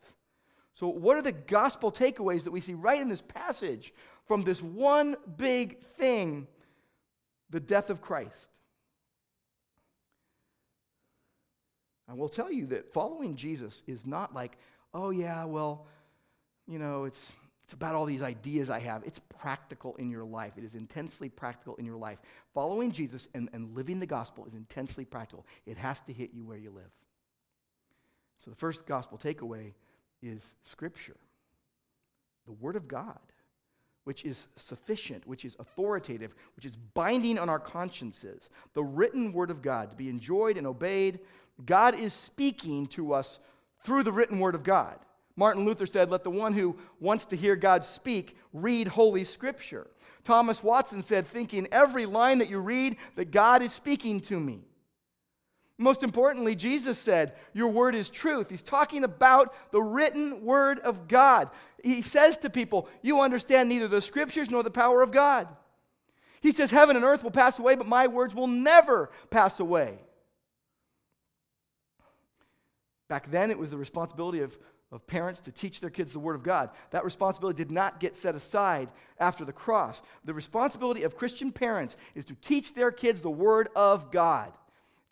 So, 0.74 0.88
what 0.88 1.16
are 1.16 1.22
the 1.22 1.32
gospel 1.32 1.92
takeaways 1.92 2.44
that 2.44 2.50
we 2.50 2.60
see 2.60 2.74
right 2.74 3.00
in 3.00 3.08
this 3.08 3.20
passage? 3.22 3.92
from 4.30 4.42
this 4.42 4.62
one 4.62 5.16
big 5.36 5.84
thing 5.96 6.46
the 7.50 7.58
death 7.58 7.90
of 7.90 8.00
Christ. 8.00 8.46
I 12.08 12.14
will 12.14 12.28
tell 12.28 12.52
you 12.52 12.66
that 12.66 12.92
following 12.92 13.34
Jesus 13.34 13.82
is 13.88 14.06
not 14.06 14.32
like, 14.32 14.56
oh, 14.94 15.10
yeah, 15.10 15.42
well, 15.46 15.88
you 16.68 16.78
know, 16.78 17.06
it's, 17.06 17.32
it's 17.70 17.74
about 17.76 17.94
all 17.94 18.04
these 18.04 18.20
ideas 18.20 18.68
I 18.68 18.80
have. 18.80 19.04
It's 19.06 19.20
practical 19.38 19.94
in 19.94 20.10
your 20.10 20.24
life. 20.24 20.54
It 20.58 20.64
is 20.64 20.74
intensely 20.74 21.28
practical 21.28 21.76
in 21.76 21.86
your 21.86 21.98
life. 21.98 22.18
Following 22.52 22.90
Jesus 22.90 23.28
and, 23.32 23.48
and 23.52 23.76
living 23.76 24.00
the 24.00 24.06
gospel 24.06 24.44
is 24.44 24.54
intensely 24.54 25.04
practical. 25.04 25.46
It 25.66 25.76
has 25.76 26.00
to 26.08 26.12
hit 26.12 26.30
you 26.34 26.44
where 26.44 26.56
you 26.56 26.70
live. 26.70 26.90
So 28.44 28.50
the 28.50 28.56
first 28.56 28.86
gospel 28.86 29.18
takeaway 29.18 29.74
is 30.20 30.42
Scripture, 30.64 31.14
the 32.44 32.52
Word 32.54 32.74
of 32.74 32.88
God 32.88 33.20
which 34.02 34.24
is 34.24 34.48
sufficient, 34.56 35.24
which 35.28 35.44
is 35.44 35.54
authoritative, 35.60 36.34
which 36.56 36.64
is 36.64 36.74
binding 36.74 37.38
on 37.38 37.48
our 37.48 37.60
consciences, 37.60 38.48
the 38.74 38.82
written 38.82 39.32
word 39.32 39.52
of 39.52 39.62
God 39.62 39.90
to 39.90 39.96
be 39.96 40.08
enjoyed 40.08 40.56
and 40.56 40.66
obeyed. 40.66 41.20
God 41.64 41.94
is 41.94 42.12
speaking 42.12 42.88
to 42.88 43.12
us 43.12 43.38
through 43.84 44.02
the 44.02 44.10
written 44.10 44.40
word 44.40 44.56
of 44.56 44.64
God. 44.64 44.98
Martin 45.40 45.64
Luther 45.64 45.86
said, 45.86 46.10
Let 46.10 46.22
the 46.22 46.30
one 46.30 46.52
who 46.52 46.76
wants 47.00 47.24
to 47.24 47.36
hear 47.36 47.56
God 47.56 47.82
speak 47.82 48.36
read 48.52 48.86
Holy 48.86 49.24
Scripture. 49.24 49.86
Thomas 50.22 50.62
Watson 50.62 51.02
said, 51.02 51.26
Thinking 51.26 51.66
every 51.72 52.04
line 52.04 52.40
that 52.40 52.50
you 52.50 52.58
read, 52.58 52.98
that 53.16 53.30
God 53.30 53.62
is 53.62 53.72
speaking 53.72 54.20
to 54.20 54.38
me. 54.38 54.60
Most 55.78 56.02
importantly, 56.02 56.54
Jesus 56.54 56.98
said, 56.98 57.36
Your 57.54 57.68
word 57.68 57.94
is 57.94 58.10
truth. 58.10 58.50
He's 58.50 58.62
talking 58.62 59.02
about 59.02 59.54
the 59.72 59.80
written 59.80 60.44
word 60.44 60.78
of 60.80 61.08
God. 61.08 61.48
He 61.82 62.02
says 62.02 62.36
to 62.38 62.50
people, 62.50 62.86
You 63.00 63.22
understand 63.22 63.70
neither 63.70 63.88
the 63.88 64.02
scriptures 64.02 64.50
nor 64.50 64.62
the 64.62 64.70
power 64.70 65.00
of 65.00 65.10
God. 65.10 65.48
He 66.42 66.52
says, 66.52 66.70
Heaven 66.70 66.96
and 66.96 67.04
earth 67.04 67.24
will 67.24 67.30
pass 67.30 67.58
away, 67.58 67.76
but 67.76 67.88
my 67.88 68.08
words 68.08 68.34
will 68.34 68.46
never 68.46 69.10
pass 69.30 69.58
away. 69.58 70.00
Back 73.08 73.30
then, 73.30 73.50
it 73.50 73.58
was 73.58 73.70
the 73.70 73.78
responsibility 73.78 74.40
of, 74.40 74.56
of 74.92 75.06
parents 75.06 75.40
to 75.40 75.52
teach 75.52 75.80
their 75.80 75.90
kids 75.90 76.12
the 76.12 76.18
Word 76.18 76.34
of 76.34 76.42
God. 76.42 76.70
That 76.90 77.04
responsibility 77.04 77.56
did 77.56 77.70
not 77.70 78.00
get 78.00 78.16
set 78.16 78.34
aside 78.34 78.90
after 79.18 79.44
the 79.44 79.52
cross. 79.52 80.02
The 80.24 80.34
responsibility 80.34 81.04
of 81.04 81.16
Christian 81.16 81.52
parents 81.52 81.96
is 82.14 82.24
to 82.26 82.34
teach 82.34 82.74
their 82.74 82.90
kids 82.90 83.20
the 83.20 83.30
Word 83.30 83.68
of 83.76 84.10
God. 84.10 84.52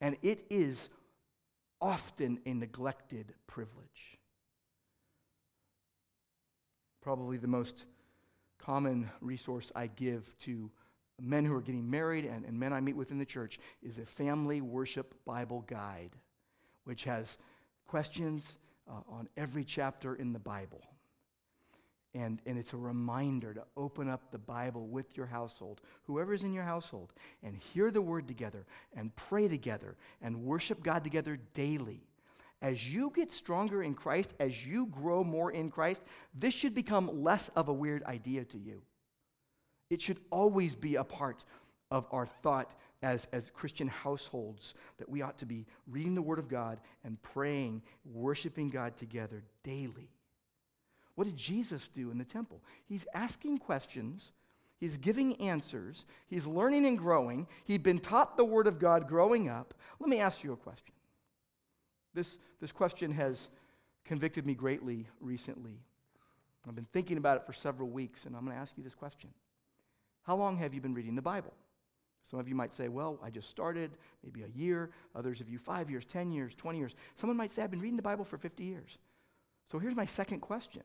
And 0.01 0.17
it 0.23 0.45
is 0.51 0.91
often 1.81 2.41
a 2.45 2.55
neglected 2.55 3.35
privilege. 3.47 4.19
Probably 7.01 7.37
the 7.37 7.47
most 7.47 7.85
common 8.59 9.11
resource 9.21 9.71
I 9.75 9.87
give 9.87 10.37
to 10.41 10.71
men 11.21 11.45
who 11.45 11.55
are 11.55 11.61
getting 11.61 11.88
married 11.88 12.25
and, 12.25 12.45
and 12.45 12.59
men 12.59 12.73
I 12.73 12.81
meet 12.81 12.97
with 12.97 13.11
in 13.11 13.19
the 13.19 13.25
church 13.25 13.59
is 13.83 13.99
a 13.99 14.07
family 14.07 14.61
worship 14.61 15.14
Bible 15.25 15.64
guide, 15.69 16.11
which 16.85 17.05
has 17.05 17.38
questions 17.87 18.57
uh, 18.88 19.01
on 19.09 19.29
every 19.37 19.64
chapter 19.64 20.14
in 20.14 20.33
the 20.33 20.38
Bible. 20.38 20.83
And, 22.14 22.40
and 22.46 22.59
it's 22.59 22.72
a 22.72 22.79
reminder 22.79 23.53
to 23.55 23.62
open 23.77 24.09
up 24.09 24.31
the 24.33 24.38
Bible 24.38 24.87
with 24.87 25.16
your 25.16 25.27
household, 25.27 25.81
whoever's 26.05 26.42
in 26.42 26.55
your 26.55 26.64
household, 26.64 27.12
and 27.42 27.57
hear 27.57 27.90
the 27.90 28.01
word 28.01 28.27
together, 28.27 28.66
and 28.96 29.14
pray 29.14 29.46
together, 29.46 29.96
and 30.22 30.42
worship 30.42 30.83
God 30.83 31.05
together 31.05 31.38
daily. 31.55 32.01
As 32.61 32.90
you 32.92 33.12
get 33.14 33.31
stronger 33.31 33.83
in 33.83 33.94
Christ, 33.94 34.35
as 34.40 34.66
you 34.66 34.87
grow 34.87 35.22
more 35.22 35.53
in 35.53 35.70
Christ, 35.70 36.03
this 36.35 36.55
should 36.55 36.74
become 36.74 37.22
less 37.22 37.51
of 37.55 37.68
a 37.68 37.72
weird 37.72 38.03
idea 38.05 38.44
to 38.46 38.59
you. 38.59 38.83
It 39.90 40.03
should 40.03 40.18
always 40.31 40.74
be 40.74 40.97
a 40.97 41.05
part 41.05 41.45
of 41.91 42.07
our 42.11 42.26
thought 42.26 42.72
as, 43.03 43.26
as 43.32 43.51
Christian 43.51 43.88
households 43.88 44.74
that 44.99 45.09
we 45.09 45.22
ought 45.22 45.38
to 45.38 45.46
be 45.46 45.66
reading 45.86 46.14
the 46.14 46.22
Word 46.22 46.38
of 46.38 46.49
God 46.49 46.80
and 47.05 47.20
praying, 47.22 47.82
worshiping 48.05 48.70
God 48.70 48.96
together 48.96 49.42
daily. 49.62 50.11
What 51.14 51.24
did 51.24 51.36
Jesus 51.36 51.88
do 51.88 52.11
in 52.11 52.18
the 52.18 52.24
temple? 52.24 52.62
He's 52.88 53.07
asking 53.14 53.59
questions, 53.59 54.32
he's 54.78 54.96
giving 54.96 55.40
answers, 55.40 56.07
he's 56.26 56.46
learning 56.46 56.86
and 56.86 56.99
growing. 56.99 57.46
He'd 57.64 57.82
been 57.82 57.99
taught 57.99 58.36
the 58.36 58.44
Word 58.44 58.66
of 58.66 58.78
God 58.78 59.09
growing 59.09 59.49
up. 59.49 59.74
Let 60.01 60.09
me 60.09 60.20
ask 60.20 60.42
you 60.42 60.53
a 60.53 60.57
question. 60.57 60.94
This, 62.14 62.38
this 62.61 62.72
question 62.72 63.12
has 63.12 63.49
convicted 64.05 64.46
me 64.46 64.55
greatly 64.55 65.07
recently. 65.20 65.78
I've 66.66 66.74
been 66.74 66.86
thinking 66.92 67.16
about 67.16 67.38
it 67.38 67.46
for 67.46 67.53
several 67.53 67.88
weeks, 67.88 68.24
and 68.24 68.36
I'm 68.36 68.44
going 68.44 68.55
to 68.55 68.61
ask 68.61 68.76
you 68.76 68.84
this 68.84 68.94
question 68.94 69.30
How 70.22 70.36
long 70.36 70.59
have 70.59 70.74
you 70.74 70.80
been 70.80 70.94
reading 70.94 71.14
the 71.14 71.22
Bible? 71.22 71.55
Some 72.31 72.39
of 72.39 72.49
you 72.49 72.55
might 72.55 72.76
say, 72.76 72.89
Well, 72.89 73.18
I 73.22 73.31
just 73.31 73.49
started, 73.49 73.93
maybe 74.22 74.43
a 74.43 74.59
year. 74.59 74.91
Others 75.14 75.41
of 75.41 75.49
you, 75.49 75.59
five 75.59 75.91
years, 75.91 76.05
10 76.05 76.31
years, 76.31 76.55
20 76.55 76.79
years. 76.79 76.95
Someone 77.16 77.37
might 77.37 77.53
say, 77.53 77.62
I've 77.62 77.70
been 77.70 77.81
reading 77.81 77.97
the 77.97 78.03
Bible 78.03 78.24
for 78.24 78.37
50 78.37 78.64
years. 78.64 78.99
So 79.70 79.79
here's 79.79 79.97
my 79.97 80.05
second 80.05 80.41
question 80.41 80.83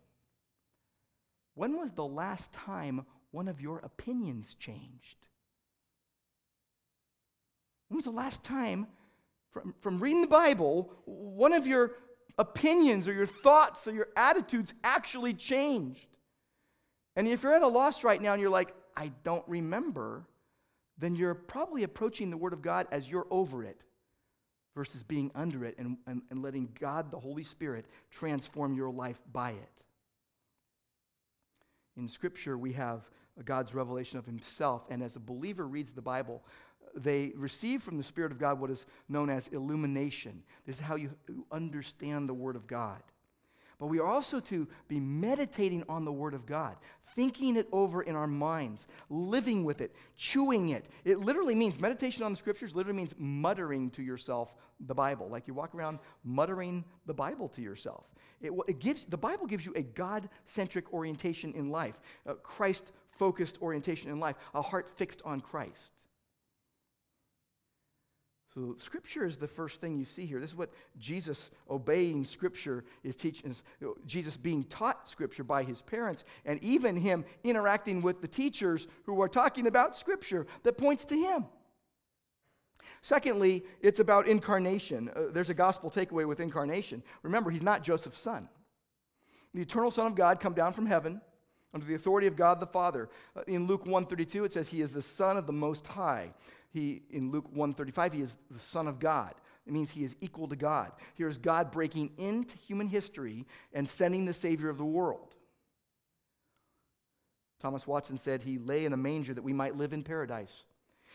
when 1.55 1.77
was 1.77 1.91
the 1.91 2.05
last 2.05 2.51
time 2.51 3.05
one 3.31 3.47
of 3.47 3.61
your 3.61 3.79
opinions 3.79 4.55
changed? 4.55 5.27
When 7.89 7.97
was 7.97 8.05
the 8.05 8.11
last 8.11 8.43
time, 8.43 8.87
from, 9.51 9.75
from 9.81 9.99
reading 9.99 10.21
the 10.21 10.27
Bible, 10.27 10.91
one 11.05 11.53
of 11.53 11.67
your 11.67 11.91
opinions 12.39 13.07
or 13.07 13.13
your 13.13 13.27
thoughts 13.27 13.87
or 13.87 13.91
your 13.91 14.07
attitudes 14.15 14.73
actually 14.83 15.33
changed? 15.33 16.07
And 17.15 17.27
if 17.27 17.43
you're 17.43 17.53
at 17.53 17.61
a 17.61 17.67
loss 17.67 18.03
right 18.03 18.19
now 18.19 18.33
and 18.33 18.41
you're 18.41 18.49
like, 18.49 18.73
I 18.95 19.11
don't 19.23 19.47
remember, 19.47 20.25
then 20.97 21.15
you're 21.15 21.33
probably 21.33 21.83
approaching 21.83 22.29
the 22.29 22.37
Word 22.37 22.53
of 22.53 22.61
God 22.61 22.87
as 22.91 23.09
you're 23.09 23.27
over 23.31 23.63
it 23.63 23.81
versus 24.75 25.03
being 25.03 25.31
under 25.35 25.65
it 25.65 25.75
and, 25.77 25.97
and, 26.07 26.21
and 26.29 26.41
letting 26.41 26.69
God, 26.79 27.11
the 27.11 27.19
Holy 27.19 27.43
Spirit, 27.43 27.85
transform 28.11 28.73
your 28.73 28.89
life 28.89 29.21
by 29.31 29.51
it. 29.51 29.69
In 31.95 32.09
Scripture, 32.09 32.57
we 32.57 32.73
have 32.73 33.01
God's 33.45 33.73
revelation 33.73 34.17
of 34.17 34.25
Himself, 34.25 34.83
and 34.89 35.03
as 35.03 35.15
a 35.15 35.19
believer 35.19 35.67
reads 35.67 35.91
the 35.91 36.01
Bible, 36.01 36.43
they 36.95 37.31
receive 37.35 37.81
from 37.81 37.97
the 37.97 38.03
Spirit 38.03 38.31
of 38.31 38.39
God 38.39 38.59
what 38.59 38.69
is 38.69 38.85
known 39.09 39.29
as 39.29 39.47
illumination. 39.47 40.43
This 40.65 40.77
is 40.77 40.81
how 40.81 40.95
you 40.95 41.11
understand 41.51 42.29
the 42.29 42.33
Word 42.33 42.55
of 42.55 42.67
God. 42.67 43.01
But 43.79 43.87
we 43.87 43.99
are 43.99 44.07
also 44.07 44.39
to 44.41 44.67
be 44.87 44.99
meditating 44.99 45.83
on 45.89 46.05
the 46.05 46.11
Word 46.11 46.33
of 46.33 46.45
God, 46.45 46.75
thinking 47.15 47.55
it 47.55 47.67
over 47.71 48.01
in 48.01 48.15
our 48.15 48.27
minds, 48.27 48.87
living 49.09 49.63
with 49.63 49.81
it, 49.81 49.95
chewing 50.15 50.69
it. 50.69 50.87
It 51.05 51.19
literally 51.19 51.55
means, 51.55 51.79
meditation 51.79 52.23
on 52.23 52.31
the 52.31 52.37
Scriptures 52.37 52.75
literally 52.75 52.97
means 52.97 53.13
muttering 53.17 53.89
to 53.91 54.03
yourself 54.03 54.53
the 54.87 54.93
Bible. 54.93 55.29
Like 55.29 55.47
you 55.47 55.53
walk 55.53 55.75
around 55.75 55.99
muttering 56.23 56.83
the 57.05 57.13
Bible 57.13 57.47
to 57.49 57.61
yourself. 57.61 58.05
It, 58.41 58.51
it 58.67 58.79
gives, 58.79 59.05
the 59.05 59.17
Bible 59.17 59.47
gives 59.47 59.65
you 59.65 59.73
a 59.75 59.81
God 59.81 60.29
centric 60.45 60.91
orientation 60.93 61.53
in 61.53 61.69
life, 61.69 61.99
a 62.25 62.35
Christ 62.35 62.91
focused 63.11 63.57
orientation 63.61 64.09
in 64.09 64.19
life, 64.19 64.35
a 64.53 64.61
heart 64.61 64.89
fixed 64.89 65.21
on 65.23 65.39
Christ. 65.39 65.92
So, 68.53 68.75
Scripture 68.77 69.25
is 69.25 69.37
the 69.37 69.47
first 69.47 69.81
thing 69.81 69.97
you 69.97 70.05
see 70.05 70.25
here. 70.25 70.39
This 70.39 70.51
is 70.51 70.55
what 70.55 70.71
Jesus 70.99 71.49
obeying 71.69 72.23
Scripture 72.23 72.83
is 73.03 73.15
teaching. 73.15 73.55
Jesus 74.05 74.37
being 74.37 74.63
taught 74.65 75.09
Scripture 75.09 75.43
by 75.43 75.63
his 75.63 75.81
parents, 75.81 76.23
and 76.45 76.63
even 76.63 76.95
him 76.95 77.25
interacting 77.43 78.01
with 78.01 78.21
the 78.21 78.27
teachers 78.27 78.87
who 79.05 79.21
are 79.21 79.29
talking 79.29 79.65
about 79.65 79.97
Scripture 79.97 80.45
that 80.63 80.77
points 80.77 81.03
to 81.05 81.15
him. 81.15 81.45
Secondly, 83.01 83.63
it's 83.81 83.99
about 83.99 84.27
incarnation. 84.27 85.09
Uh, 85.15 85.23
there's 85.31 85.49
a 85.49 85.53
gospel 85.53 85.89
takeaway 85.89 86.27
with 86.27 86.39
incarnation. 86.39 87.03
Remember, 87.23 87.49
he's 87.49 87.63
not 87.63 87.83
Joseph's 87.83 88.19
son. 88.19 88.47
The 89.53 89.61
eternal 89.61 89.91
Son 89.91 90.07
of 90.07 90.15
God 90.15 90.39
come 90.39 90.53
down 90.53 90.73
from 90.73 90.85
heaven 90.85 91.21
under 91.73 91.85
the 91.85 91.95
authority 91.95 92.27
of 92.27 92.35
God 92.35 92.59
the 92.59 92.67
Father. 92.67 93.09
Uh, 93.35 93.41
in 93.47 93.67
Luke 93.67 93.85
1:32 93.85 94.45
it 94.45 94.53
says 94.53 94.69
he 94.69 94.81
is 94.81 94.91
the 94.91 95.01
son 95.01 95.37
of 95.37 95.47
the 95.47 95.53
most 95.53 95.87
high. 95.87 96.31
He 96.73 97.03
in 97.11 97.31
Luke 97.31 97.53
1:35 97.53 98.13
he 98.13 98.21
is 98.21 98.37
the 98.49 98.59
son 98.59 98.87
of 98.87 98.99
God. 98.99 99.35
It 99.65 99.71
means 99.71 99.91
he 99.91 100.03
is 100.03 100.15
equal 100.19 100.47
to 100.47 100.55
God. 100.55 100.91
Here's 101.13 101.37
God 101.37 101.71
breaking 101.71 102.11
into 102.17 102.57
human 102.57 102.87
history 102.87 103.45
and 103.71 103.87
sending 103.87 104.25
the 104.25 104.33
savior 104.33 104.69
of 104.69 104.77
the 104.77 104.85
world. 104.85 105.35
Thomas 107.61 107.87
Watson 107.87 108.17
said 108.17 108.41
he 108.41 108.57
lay 108.57 108.85
in 108.85 108.91
a 108.91 108.97
manger 108.97 109.33
that 109.33 109.43
we 109.43 109.53
might 109.53 109.77
live 109.77 109.93
in 109.93 110.03
paradise. 110.03 110.65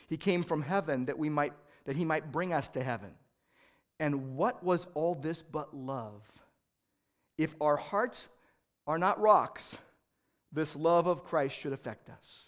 He 0.07 0.17
came 0.17 0.43
from 0.43 0.63
heaven 0.63 1.05
that 1.07 1.19
we 1.19 1.29
might 1.29 1.53
that 1.85 1.97
he 1.97 2.05
might 2.05 2.31
bring 2.33 2.53
us 2.53 2.69
to 2.69 2.83
heaven. 2.83 3.11
And 3.99 4.37
what 4.37 4.63
was 4.63 4.87
all 4.95 5.15
this 5.15 5.43
but 5.43 5.75
love? 5.75 6.23
If 7.37 7.55
our 7.61 7.77
hearts 7.77 8.29
are 8.87 8.99
not 8.99 9.21
rocks, 9.21 9.77
this 10.53 10.77
love 10.77 11.07
of 11.07 11.25
Christ 11.25 11.59
should 11.59 11.73
affect 11.73 12.09
us. 12.09 12.47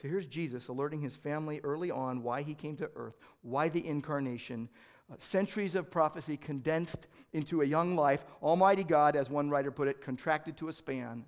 So 0.00 0.08
here's 0.08 0.26
Jesus 0.26 0.68
alerting 0.68 1.00
his 1.02 1.14
family 1.14 1.60
early 1.62 1.90
on 1.90 2.22
why 2.22 2.42
he 2.42 2.54
came 2.54 2.76
to 2.76 2.90
earth, 2.96 3.18
why 3.42 3.68
the 3.68 3.86
incarnation, 3.86 4.68
uh, 5.12 5.16
centuries 5.18 5.74
of 5.74 5.90
prophecy 5.90 6.36
condensed 6.38 7.06
into 7.32 7.60
a 7.60 7.66
young 7.66 7.96
life. 7.96 8.24
Almighty 8.42 8.84
God, 8.84 9.14
as 9.14 9.28
one 9.28 9.50
writer 9.50 9.70
put 9.70 9.88
it, 9.88 10.00
contracted 10.00 10.56
to 10.56 10.68
a 10.68 10.72
span. 10.72 11.26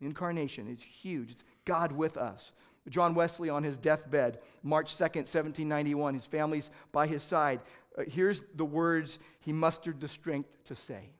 The 0.00 0.06
incarnation 0.06 0.68
is 0.68 0.80
huge. 0.80 1.32
It's 1.32 1.44
God 1.64 1.90
with 1.90 2.16
us. 2.16 2.52
John 2.88 3.14
Wesley 3.14 3.48
on 3.48 3.64
his 3.64 3.76
deathbed, 3.76 4.38
March 4.62 4.94
2nd, 4.94 5.26
1791, 5.26 6.14
his 6.14 6.26
family's 6.26 6.70
by 6.92 7.08
his 7.08 7.24
side. 7.24 7.60
Uh, 7.98 8.04
here's 8.06 8.42
the 8.54 8.64
words 8.64 9.18
he 9.40 9.52
mustered 9.52 10.00
the 10.00 10.06
strength 10.06 10.50
to 10.66 10.76
say 10.76 11.10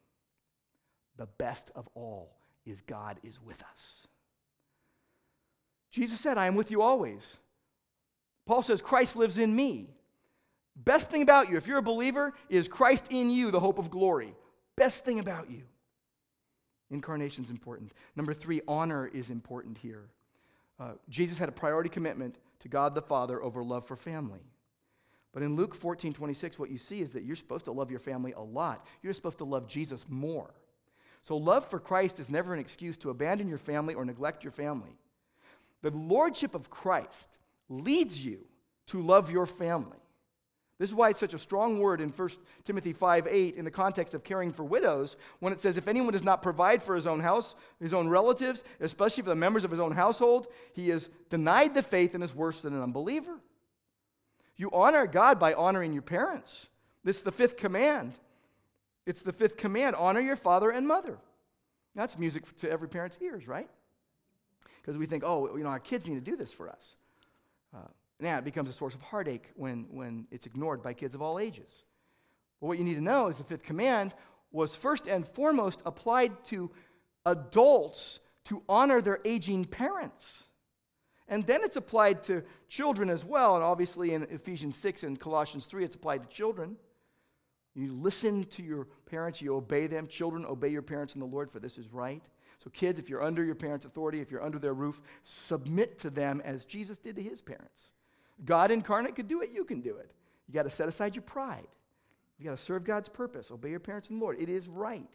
The 1.17 1.27
best 1.27 1.73
of 1.75 1.89
all 1.95 2.37
is 2.65 2.83
God 2.83 3.19
is 3.25 3.41
with 3.43 3.63
us. 3.75 4.06
Jesus 5.97 6.21
said, 6.21 6.37
I 6.37 6.47
am 6.47 6.57
with 6.57 6.71
you 6.71 6.83
always. 6.83 7.39
Paul 8.45 8.63
says, 8.63 8.83
Christ 8.83 9.17
lives 9.17 9.39
in 9.39 9.57
me. 9.57 9.89
Best 10.77 11.09
thing 11.09 11.23
about 11.23 11.49
you, 11.49 11.57
if 11.57 11.67
you're 11.67 11.79
a 11.79 11.83
believer, 11.83 12.35
is 12.51 12.69
Christ 12.69 13.07
in 13.09 13.31
you, 13.31 13.51
the 13.51 13.61
hope 13.61 13.79
of 13.79 13.91
glory. 13.91 14.35
Best 14.77 15.07
thing 15.07 15.21
about 15.21 15.51
you. 15.51 15.63
Incarnation 16.91 17.45
is 17.45 17.51
important. 17.51 17.93
Number 18.15 18.35
three, 18.35 18.61
honor 18.69 19.07
is 19.07 19.31
important 19.31 19.79
here. 19.79 20.11
Uh, 20.79 20.93
Jesus 21.09 21.39
had 21.39 21.49
a 21.49 21.53
priority 21.53 21.89
commitment 21.89 22.37
to 22.61 22.69
God 22.69 22.95
the 22.95 23.01
Father 23.01 23.43
over 23.43 23.65
love 23.65 23.87
for 23.87 23.97
family. 23.97 24.43
But 25.33 25.43
in 25.43 25.57
Luke 25.57 25.75
14 25.75 26.13
26, 26.13 26.59
what 26.59 26.71
you 26.71 26.77
see 26.77 27.01
is 27.01 27.09
that 27.13 27.25
you're 27.25 27.37
supposed 27.37 27.65
to 27.65 27.73
love 27.73 27.91
your 27.91 28.01
family 28.01 28.33
a 28.33 28.43
lot. 28.43 28.87
You're 29.03 29.15
supposed 29.15 29.39
to 29.39 29.45
love 29.45 29.67
Jesus 29.67 30.05
more. 30.11 30.51
So, 31.23 31.39
love 31.39 31.67
for 31.71 31.81
Christ 31.81 32.21
is 32.21 32.29
never 32.29 32.53
an 32.53 32.61
excuse 32.61 32.99
to 32.99 33.09
abandon 33.09 33.49
your 33.49 33.57
family 33.57 33.95
or 33.95 34.05
neglect 34.05 34.45
your 34.45 34.53
family. 34.53 34.99
The 35.87 35.97
lordship 35.97 36.57
of 36.57 36.69
Christ 36.69 37.29
leads 37.69 38.25
you 38.25 38.41
to 38.89 39.01
love 39.01 39.31
your 39.31 39.47
family. 39.47 39.99
This 40.81 40.91
is 40.91 40.97
why 40.97 41.11
it's 41.11 41.21
such 41.21 41.33
a 41.33 41.39
strong 41.39 41.79
word 41.79 42.01
in 42.01 42.09
1 42.09 42.29
Timothy 42.65 42.93
5 42.93 43.29
8 43.29 43.55
in 43.55 43.65
the 43.65 43.71
context 43.71 44.13
of 44.13 44.25
caring 44.25 44.53
for 44.53 44.65
widows, 44.65 45.17
when 45.39 45.53
it 45.53 45.61
says, 45.61 45.77
If 45.77 45.87
anyone 45.87 46.13
does 46.13 46.25
not 46.25 46.43
provide 46.43 46.83
for 46.83 46.97
his 46.97 47.07
own 47.07 47.21
house, 47.21 47.55
his 47.79 47.95
own 47.95 48.09
relatives, 48.09 48.65
especially 48.81 49.23
for 49.23 49.29
the 49.29 49.37
members 49.37 49.63
of 49.63 49.71
his 49.71 49.79
own 49.79 49.93
household, 49.93 50.49
he 50.73 50.91
is 50.91 51.09
denied 51.31 51.73
the 51.73 51.85
faith 51.85 52.17
and 52.17 52.25
is 52.25 52.35
worse 52.35 52.63
than 52.63 52.75
an 52.75 52.83
unbeliever. 52.83 53.39
You 54.57 54.71
honor 54.73 55.07
God 55.07 55.39
by 55.39 55.55
honoring 55.55 55.93
your 55.93 56.03
parents. 56.03 56.67
This 57.05 57.19
is 57.19 57.23
the 57.23 57.31
fifth 57.31 57.57
command. 57.57 58.13
It's 59.07 59.23
the 59.23 59.33
fifth 59.33 59.57
command 59.57 59.95
honor 59.95 60.19
your 60.19 60.35
father 60.35 60.71
and 60.71 60.89
mother. 60.89 61.17
That's 61.95 62.19
music 62.19 62.43
to 62.57 62.69
every 62.69 62.89
parent's 62.89 63.21
ears, 63.23 63.47
right? 63.47 63.71
Because 64.87 64.97
we 64.99 65.07
think, 65.07 65.25
oh, 65.27 65.57
you 65.57 65.65
know, 65.65 65.71
our 65.71 65.81
kids 65.81 66.09
need 66.09 66.15
to 66.15 66.21
do 66.31 66.37
this 66.37 66.53
for 66.53 66.69
us. 66.69 66.95
Uh, 67.75 67.89
now, 68.21 68.39
it 68.39 68.45
becomes 68.45 68.71
a 68.71 68.73
source 68.73 68.95
of 68.95 69.03
heartache 69.03 69.51
when, 69.57 69.87
when 69.91 70.29
it's 70.31 70.47
ignored 70.47 70.81
by 70.81 70.95
kids 70.95 71.17
of 71.17 71.21
all 71.21 71.41
ages. 71.41 71.69
But 72.61 72.69
what 72.69 72.79
you 72.79 72.85
need 72.85 72.95
to 72.95 73.01
know 73.01 73.27
is 73.27 73.37
the 73.37 73.45
fifth 73.45 73.65
command 73.65 74.15
was 74.53 74.77
first 74.77 75.09
and 75.09 75.27
foremost 75.27 75.83
applied 75.85 76.45
to 76.47 76.71
adults 77.27 78.21
to 78.45 78.63
honor 78.69 79.03
their 79.03 79.19
aging 79.25 79.65
parents. 79.65 80.45
And 81.29 81.45
then 81.45 81.63
it's 81.65 81.77
applied 81.77 82.23
to 82.25 82.45
children 82.69 83.11
as 83.11 83.25
well. 83.25 83.57
And 83.57 83.65
obviously 83.65 84.15
in 84.15 84.23
Ephesians 84.31 84.77
6 84.77 85.03
and 85.03 85.19
Colossians 85.19 85.67
3, 85.67 85.85
it's 85.85 85.97
applied 85.97 86.23
to 86.23 86.29
children. 86.35 86.77
You 87.75 87.93
listen 87.93 88.45
to 88.45 88.63
your 88.63 88.87
parents, 89.05 89.43
you 89.43 89.57
obey 89.57 89.89
them. 89.89 90.07
Children, 90.07 90.47
obey 90.47 90.69
your 90.69 90.83
parents 90.83 91.15
in 91.15 91.21
the 91.21 91.27
Lord, 91.27 91.51
for 91.51 91.59
this 91.59 91.77
is 91.77 91.93
right. 91.93 92.23
So, 92.59 92.71
kids, 92.71 92.99
if 92.99 93.09
you're 93.09 93.23
under 93.23 93.45
your 93.45 93.55
parents' 93.55 93.85
authority, 93.85 94.21
if 94.21 94.31
you're 94.31 94.43
under 94.43 94.59
their 94.59 94.75
roof, 94.75 95.01
submit 95.25 95.99
to 96.01 96.11
them 96.11 96.41
as 96.45 96.65
Jesus 96.65 96.99
did 96.99 97.17
to 97.17 97.23
his 97.23 97.41
parents. 97.41 97.93
God 98.45 98.71
incarnate 98.71 99.15
could 99.15 99.29
do 99.29 99.43
it, 99.43 99.51
you 99.53 99.65
can 99.65 99.81
do 99.81 99.97
it. 99.97 100.11
You 100.49 100.55
got 100.55 100.65
to 100.65 100.71
set 100.71 100.89
aside 100.89 101.15
your 101.15 101.23
pride. 101.23 101.67
You 102.39 102.45
got 102.45 102.57
to 102.57 102.63
serve 102.63 102.85
God's 102.85 103.09
purpose, 103.09 103.51
obey 103.51 103.71
your 103.71 103.81
parents 103.81 104.11
and 104.11 104.21
Lord. 104.21 104.37
It 104.39 104.49
is 104.49 104.69
right. 104.69 105.09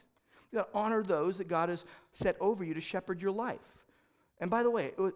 You 0.51 0.57
got 0.59 0.71
to 0.71 0.77
honor 0.77 1.03
those 1.03 1.37
that 1.37 1.47
God 1.47 1.69
has 1.69 1.85
set 2.13 2.35
over 2.39 2.63
you 2.63 2.73
to 2.73 2.81
shepherd 2.81 3.21
your 3.21 3.31
life. 3.31 3.59
And 4.39 4.49
by 4.49 4.63
the 4.63 4.71
way, 4.71 4.91
uh, 4.97 5.11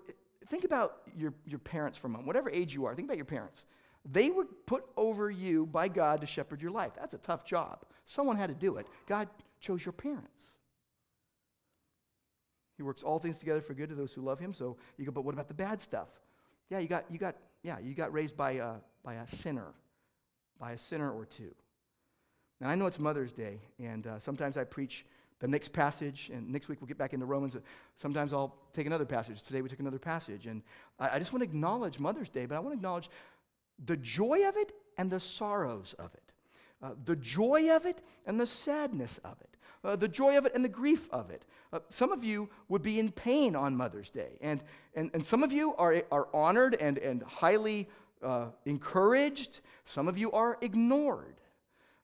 think 0.48 0.64
about 0.64 0.98
your, 1.18 1.34
your 1.46 1.60
parents 1.60 1.98
for 1.98 2.08
a 2.08 2.10
moment. 2.10 2.28
Whatever 2.28 2.50
age 2.50 2.74
you 2.74 2.86
are, 2.86 2.96
think 2.96 3.08
about 3.08 3.18
your 3.18 3.26
parents. 3.26 3.66
They 4.10 4.30
were 4.30 4.46
put 4.68 4.86
over 4.96 5.32
you 5.32 5.66
by 5.66 5.88
God 5.88 6.22
to 6.22 6.28
shepherd 6.28 6.62
your 6.62 6.72
life. 6.72 6.92
That's 6.98 7.16
a 7.16 7.20
tough 7.20 7.44
job. 7.44 7.80
Someone 8.06 8.38
had 8.38 8.50
to 8.50 8.56
do 8.56 8.78
it. 8.78 8.88
God 9.08 9.28
chose 9.60 9.84
your 9.84 9.94
parents. 9.94 10.42
He 12.78 12.84
works 12.84 13.04
all 13.04 13.20
things 13.20 13.40
together 13.40 13.62
for 13.62 13.74
good 13.74 13.90
to 13.90 13.96
those 13.96 14.14
who 14.14 14.22
love 14.22 14.40
him. 14.40 14.54
So 14.54 14.78
you 14.98 15.06
go, 15.06 15.12
but 15.12 15.24
what 15.24 15.34
about 15.34 15.48
the 15.48 15.54
bad 15.54 15.82
stuff? 15.82 16.10
Yeah, 16.70 16.80
you 16.80 16.88
got, 16.88 17.06
you 17.10 17.18
got 17.18 17.36
yeah, 17.66 17.80
you 17.80 17.96
got 17.96 18.14
raised 18.14 18.38
by 18.38 18.52
a, 18.52 18.74
by 19.04 19.16
a 19.16 19.28
sinner, 19.28 19.74
by 20.60 20.74
a 20.74 20.78
sinner 20.78 21.12
or 21.12 21.26
two. 21.26 21.50
Now, 22.62 22.70
I 22.70 22.76
know 22.76 22.86
it's 22.86 23.00
Mother's 23.00 23.32
Day, 23.32 23.60
and 23.80 24.06
uh, 24.06 24.20
sometimes 24.20 24.56
I 24.56 24.66
preach 24.66 25.04
the 25.40 25.48
next 25.48 25.74
passage, 25.74 26.30
and 26.32 26.48
next 26.52 26.70
week 26.70 26.80
we'll 26.80 26.88
get 26.88 27.00
back 27.00 27.14
into 27.14 27.26
Romans. 27.26 27.58
Sometimes 27.96 28.34
I'll 28.34 28.56
take 28.74 28.86
another 28.86 29.04
passage. 29.04 29.42
Today 29.42 29.64
we 29.64 29.70
took 29.70 29.80
another 29.80 29.98
passage. 29.98 30.46
And 30.46 30.62
I, 31.00 31.16
I 31.16 31.20
just 31.20 31.34
want 31.34 31.42
to 31.42 31.50
acknowledge 31.50 32.00
Mother's 32.00 32.30
Day, 32.30 32.46
but 32.46 32.56
I 32.56 32.60
want 32.60 32.74
to 32.74 32.78
acknowledge 32.78 33.10
the 33.84 33.98
joy 33.98 34.48
of 34.48 34.56
it 34.58 34.72
and 35.00 35.10
the 35.10 35.20
sorrows 35.20 35.96
of 35.98 36.14
it, 36.14 36.32
uh, 36.84 36.92
the 37.04 37.16
joy 37.16 37.76
of 37.76 37.88
it 37.88 38.00
and 38.28 38.40
the 38.40 38.46
sadness 38.46 39.20
of 39.24 39.42
it 39.42 39.58
uh, 39.86 39.96
the 39.96 40.08
joy 40.08 40.38
of 40.38 40.46
it 40.46 40.54
and 40.56 40.64
the 40.66 40.70
grief 40.70 41.08
of 41.12 41.30
it. 41.30 41.46
Uh, 41.72 41.80
some 41.90 42.12
of 42.12 42.24
you 42.24 42.50
would 42.68 42.82
be 42.82 43.00
in 43.00 43.12
pain 43.12 43.56
on 43.56 43.76
Mother's 43.76 44.10
Day, 44.10 44.38
and, 44.42 44.64
and, 44.96 45.12
and 45.14 45.26
some 45.26 45.44
of 45.44 45.52
you 45.52 45.76
are, 45.76 46.04
are 46.12 46.28
honored 46.34 46.76
and, 46.76 46.98
and 46.98 47.22
highly 47.24 47.88
uh, 48.24 48.48
encouraged, 48.66 49.62
some 49.86 50.08
of 50.08 50.18
you 50.18 50.32
are 50.32 50.58
ignored. 50.62 51.36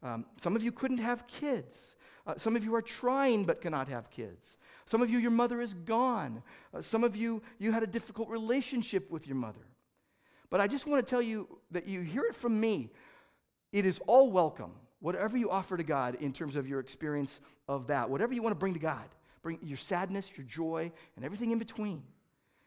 Um, 0.04 0.26
some 0.38 0.56
of 0.56 0.64
you 0.64 0.72
couldn't 0.72 1.00
have 1.00 1.28
kids. 1.28 1.96
Uh, 2.26 2.36
some 2.38 2.56
of 2.56 2.64
you 2.64 2.76
are 2.76 2.82
trying 2.82 3.46
but 3.46 3.62
cannot 3.62 3.88
have 3.88 4.10
kids. 4.10 4.58
Some 4.86 5.02
of 5.02 5.10
you, 5.10 5.20
your 5.20 5.32
mother 5.32 5.62
is 5.62 5.74
gone. 5.74 6.44
Uh, 6.74 6.82
some 6.82 7.04
of 7.04 7.16
you, 7.16 7.42
you 7.60 7.72
had 7.72 7.84
a 7.84 7.88
difficult 7.88 8.30
relationship 8.30 9.10
with 9.10 9.28
your 9.28 9.36
mother. 9.36 9.66
But 10.50 10.60
I 10.60 10.68
just 10.68 10.86
want 10.86 11.06
to 11.06 11.10
tell 11.10 11.22
you 11.22 11.48
that 11.72 11.88
you 11.88 12.02
hear 12.02 12.24
it 12.24 12.36
from 12.36 12.60
me. 12.60 12.90
It 13.72 13.86
is 13.86 14.00
all 14.06 14.32
welcome, 14.32 14.74
whatever 15.02 15.36
you 15.36 15.50
offer 15.50 15.76
to 15.76 15.84
God 15.84 16.16
in 16.22 16.32
terms 16.32 16.56
of 16.56 16.68
your 16.68 16.80
experience 16.80 17.40
of 17.68 17.88
that, 17.88 18.10
whatever 18.10 18.34
you 18.34 18.42
want 18.42 18.52
to 18.52 18.60
bring 18.60 18.74
to 18.74 18.80
God. 18.80 19.04
Bring 19.42 19.60
your 19.64 19.78
sadness, 19.78 20.32
your 20.38 20.46
joy, 20.46 20.92
and 21.16 21.26
everything 21.26 21.52
in 21.52 21.60
between. 21.60 22.04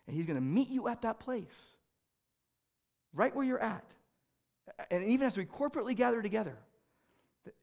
And 0.07 0.17
He's 0.17 0.27
going 0.27 0.39
to 0.39 0.45
meet 0.45 0.69
you 0.69 0.89
at 0.89 1.03
that 1.03 1.21
place, 1.21 1.57
right 3.15 3.35
where 3.35 3.45
you're 3.45 3.63
at. 3.63 3.85
And 4.91 5.05
even 5.05 5.27
as 5.27 5.37
we 5.37 5.45
corporately 5.45 5.95
gather 5.95 6.21
together, 6.21 6.59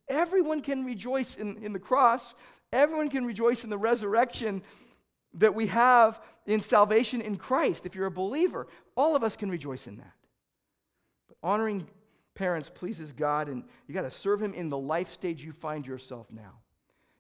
everyone 0.08 0.62
can 0.62 0.86
rejoice 0.86 1.36
in, 1.36 1.58
in 1.64 1.74
the 1.74 1.80
cross, 1.80 2.34
everyone 2.72 3.10
can 3.10 3.26
rejoice 3.26 3.64
in 3.64 3.70
the 3.70 3.78
resurrection 3.78 4.64
that 5.36 5.54
we 5.54 5.68
have 5.68 6.22
in 6.46 6.62
salvation 6.62 7.22
in 7.22 7.36
Christ. 7.36 7.86
If 7.86 7.96
you're 7.96 8.06
a 8.06 8.12
believer, 8.12 8.68
all 8.96 9.16
of 9.16 9.24
us 9.24 9.36
can 9.36 9.50
rejoice 9.50 9.88
in 9.88 9.98
that. 9.98 10.14
But 11.28 11.38
honoring 11.44 11.88
parents 12.36 12.70
pleases 12.74 13.14
God, 13.14 13.48
and 13.48 13.64
you 13.88 13.94
got 13.94 14.02
to 14.02 14.12
serve 14.12 14.42
Him 14.42 14.54
in 14.54 14.70
the 14.70 14.78
life 14.78 15.12
stage 15.14 15.44
you 15.44 15.52
find 15.52 15.86
yourself 15.86 16.28
now. 16.32 16.60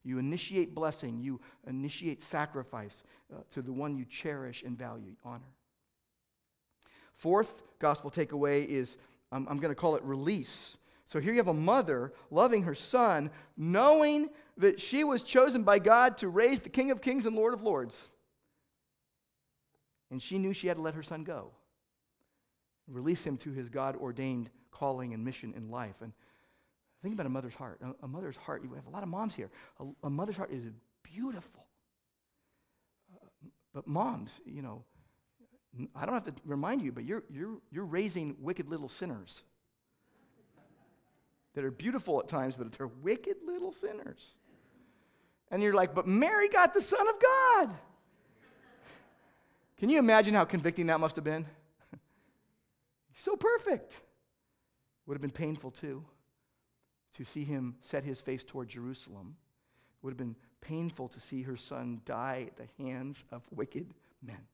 You 0.03 0.17
initiate 0.17 0.73
blessing, 0.73 1.19
you 1.19 1.39
initiate 1.67 2.23
sacrifice 2.23 3.03
uh, 3.33 3.41
to 3.51 3.61
the 3.61 3.71
one 3.71 3.95
you 3.95 4.05
cherish 4.05 4.63
and 4.63 4.77
value, 4.77 5.15
honor. 5.23 5.53
Fourth 7.13 7.61
gospel 7.79 8.09
takeaway 8.09 8.65
is 8.65 8.97
um, 9.31 9.47
I'm 9.49 9.59
going 9.59 9.71
to 9.71 9.79
call 9.79 9.95
it 9.95 10.03
release. 10.03 10.77
So 11.05 11.19
here 11.19 11.33
you 11.33 11.39
have 11.39 11.47
a 11.47 11.53
mother 11.53 12.13
loving 12.31 12.63
her 12.63 12.73
son, 12.73 13.29
knowing 13.57 14.29
that 14.57 14.79
she 14.79 15.03
was 15.03 15.23
chosen 15.23 15.63
by 15.63 15.79
God 15.79 16.17
to 16.17 16.29
raise 16.29 16.59
the 16.59 16.69
King 16.69 16.89
of 16.89 17.01
Kings 17.01 17.25
and 17.25 17.35
Lord 17.35 17.53
of 17.53 17.61
Lords. 17.61 18.09
And 20.09 20.21
she 20.21 20.37
knew 20.37 20.53
she 20.53 20.67
had 20.67 20.77
to 20.77 20.81
let 20.81 20.95
her 20.95 21.03
son 21.03 21.23
go, 21.23 21.51
release 22.87 23.23
him 23.23 23.37
to 23.37 23.51
his 23.51 23.69
God 23.69 23.95
ordained 23.95 24.49
calling 24.81 25.13
and 25.13 25.23
mission 25.23 25.53
in 25.55 25.69
life. 25.69 25.93
And 26.01 26.11
think 27.03 27.13
about 27.13 27.27
a 27.27 27.29
mother's 27.29 27.53
heart. 27.53 27.79
A, 27.83 28.05
a 28.05 28.07
mother's 28.07 28.35
heart, 28.35 28.63
you 28.63 28.73
have 28.73 28.87
a 28.87 28.89
lot 28.89 29.03
of 29.03 29.09
moms 29.09 29.35
here. 29.35 29.51
A, 29.79 30.07
a 30.07 30.09
mother's 30.09 30.35
heart 30.35 30.51
is 30.51 30.63
beautiful. 31.03 31.67
But 33.75 33.87
moms, 33.87 34.41
you 34.43 34.63
know, 34.63 34.83
I 35.95 36.05
don't 36.05 36.15
have 36.15 36.25
to 36.25 36.33
remind 36.45 36.81
you, 36.81 36.91
but 36.91 37.05
you're, 37.05 37.23
you're, 37.29 37.59
you're 37.71 37.85
raising 37.85 38.35
wicked 38.39 38.67
little 38.69 38.89
sinners 38.89 39.43
that 41.53 41.63
are 41.63 41.71
beautiful 41.71 42.19
at 42.19 42.27
times, 42.27 42.55
but 42.55 42.71
they're 42.71 42.87
wicked 42.87 43.37
little 43.45 43.71
sinners. 43.71 44.33
And 45.51 45.61
you're 45.61 45.75
like, 45.75 45.93
but 45.93 46.07
Mary 46.07 46.49
got 46.49 46.73
the 46.73 46.81
Son 46.81 47.07
of 47.07 47.15
God. 47.21 47.75
Can 49.77 49.89
you 49.89 49.99
imagine 49.99 50.33
how 50.33 50.45
convicting 50.45 50.87
that 50.87 50.99
must 50.99 51.15
have 51.17 51.25
been? 51.25 51.45
So 53.23 53.35
perfect. 53.35 53.93
Would 55.05 55.15
have 55.15 55.21
been 55.21 55.31
painful 55.31 55.71
too 55.71 56.03
to 57.15 57.25
see 57.25 57.43
him 57.43 57.75
set 57.81 58.03
his 58.03 58.21
face 58.21 58.43
toward 58.43 58.69
Jerusalem. 58.69 59.35
It 59.97 60.05
would 60.05 60.11
have 60.11 60.17
been 60.17 60.35
painful 60.61 61.09
to 61.09 61.19
see 61.19 61.41
her 61.41 61.57
son 61.57 62.01
die 62.05 62.47
at 62.47 62.57
the 62.57 62.83
hands 62.83 63.23
of 63.31 63.41
wicked 63.51 63.93
men. 64.21 64.47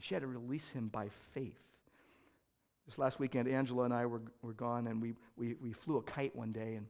She 0.00 0.14
had 0.14 0.22
to 0.22 0.26
release 0.26 0.68
him 0.70 0.88
by 0.88 1.08
faith. 1.32 1.58
This 2.86 2.98
last 2.98 3.18
weekend, 3.18 3.48
Angela 3.48 3.84
and 3.84 3.94
I 3.94 4.04
were, 4.06 4.22
were 4.42 4.52
gone, 4.52 4.86
and 4.88 5.00
we, 5.00 5.14
we, 5.36 5.54
we 5.54 5.72
flew 5.72 5.96
a 5.96 6.02
kite 6.02 6.36
one 6.36 6.52
day. 6.52 6.74
And 6.74 6.86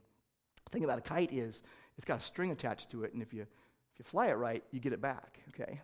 the 0.65 0.71
thing 0.71 0.83
about 0.83 0.97
a 0.97 1.01
kite 1.01 1.31
is 1.31 1.61
it's 1.97 2.05
got 2.05 2.19
a 2.19 2.23
string 2.23 2.51
attached 2.51 2.89
to 2.91 3.03
it, 3.03 3.13
and 3.13 3.21
if 3.21 3.33
you, 3.33 3.43
if 3.43 3.99
you 3.99 4.03
fly 4.03 4.27
it 4.27 4.33
right, 4.33 4.63
you 4.71 4.79
get 4.79 4.91
it 4.91 5.01
back, 5.01 5.39
okay? 5.49 5.79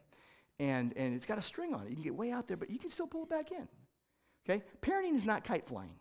And, 0.60 0.94
and 0.98 1.16
it's 1.16 1.26
got 1.26 1.38
a 1.38 1.42
string 1.42 1.74
on 1.74 1.84
it. 1.84 1.90
You 1.90 1.96
can 1.96 2.04
get 2.04 2.16
way 2.16 2.32
out 2.32 2.48
there, 2.48 2.58
but 2.58 2.70
you 2.70 2.78
can 2.78 2.90
still 2.90 3.08
pull 3.08 3.24
it 3.24 3.30
back 3.30 3.52
in, 3.52 3.68
okay? 4.46 4.64
Parenting 4.82 5.16
is 5.16 5.26
not 5.26 5.44
kite 5.44 5.68
flying. 5.68 5.94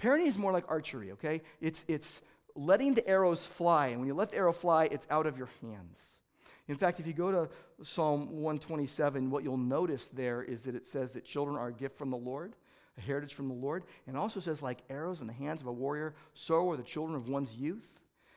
Parenting 0.00 0.26
is 0.26 0.38
more 0.38 0.52
like 0.52 0.64
archery, 0.68 1.12
okay? 1.12 1.42
It's, 1.60 1.84
it's 1.88 2.22
letting 2.54 2.94
the 2.94 3.06
arrows 3.06 3.46
fly, 3.46 3.88
and 3.88 3.98
when 3.98 4.06
you 4.06 4.14
let 4.14 4.30
the 4.30 4.36
arrow 4.36 4.52
fly, 4.52 4.84
it's 4.84 5.06
out 5.10 5.26
of 5.26 5.36
your 5.36 5.48
hands. 5.60 5.98
In 6.68 6.76
fact, 6.76 7.00
if 7.00 7.06
you 7.06 7.12
go 7.12 7.30
to 7.32 7.48
Psalm 7.82 8.30
127, 8.30 9.30
what 9.30 9.42
you'll 9.42 9.56
notice 9.56 10.08
there 10.12 10.42
is 10.42 10.62
that 10.62 10.74
it 10.74 10.86
says 10.86 11.10
that 11.12 11.24
children 11.24 11.56
are 11.56 11.68
a 11.68 11.72
gift 11.72 11.98
from 11.98 12.10
the 12.10 12.16
Lord, 12.16 12.54
a 12.96 13.00
heritage 13.00 13.34
from 13.34 13.48
the 13.48 13.54
Lord, 13.54 13.84
and 14.06 14.16
also 14.16 14.40
says, 14.40 14.62
like 14.62 14.78
arrows 14.88 15.20
in 15.20 15.26
the 15.26 15.32
hands 15.32 15.60
of 15.60 15.66
a 15.66 15.72
warrior, 15.72 16.14
so 16.32 16.70
are 16.70 16.76
the 16.76 16.82
children 16.82 17.16
of 17.16 17.28
one's 17.28 17.54
youth. 17.56 17.88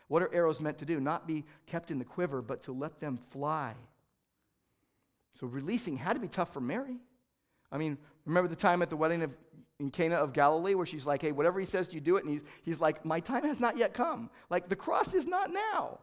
What 0.08 0.24
are 0.24 0.34
arrows 0.34 0.60
meant 0.60 0.80
to 0.80 0.86
do? 0.86 1.00
Not 1.00 1.28
be 1.28 1.46
kept 1.68 1.92
in 1.92 2.00
the 2.00 2.06
quiver, 2.06 2.42
but 2.42 2.64
to 2.64 2.72
let 2.72 3.00
them 3.00 3.20
fly. 3.32 3.74
So 5.40 5.48
releasing 5.48 5.98
had 5.98 6.14
to 6.14 6.20
be 6.20 6.28
tough 6.28 6.54
for 6.54 6.62
Mary. 6.62 6.98
I 7.74 7.78
mean, 7.78 7.98
remember 8.26 8.48
the 8.48 8.56
time 8.56 8.82
at 8.82 8.90
the 8.90 8.96
wedding 8.96 9.24
of 9.24 9.32
in 9.80 9.90
Cana 9.90 10.16
of 10.16 10.32
Galilee 10.32 10.76
where 10.76 10.86
she's 10.86 11.06
like, 11.06 11.22
hey, 11.22 11.32
whatever 11.32 11.60
he 11.60 11.66
says 11.66 11.88
to 11.90 11.96
you, 11.96 12.02
do 12.02 12.16
it. 12.16 12.24
And 12.24 12.32
he's, 12.32 12.44
he's 12.62 12.80
like, 12.80 13.04
my 13.04 13.20
time 13.20 13.44
has 13.44 13.60
not 13.60 13.78
yet 13.78 13.94
come. 13.94 14.30
Like, 14.50 14.70
the 14.70 14.76
cross 14.76 15.14
is 15.14 15.26
not 15.26 15.52
now. 15.52 16.00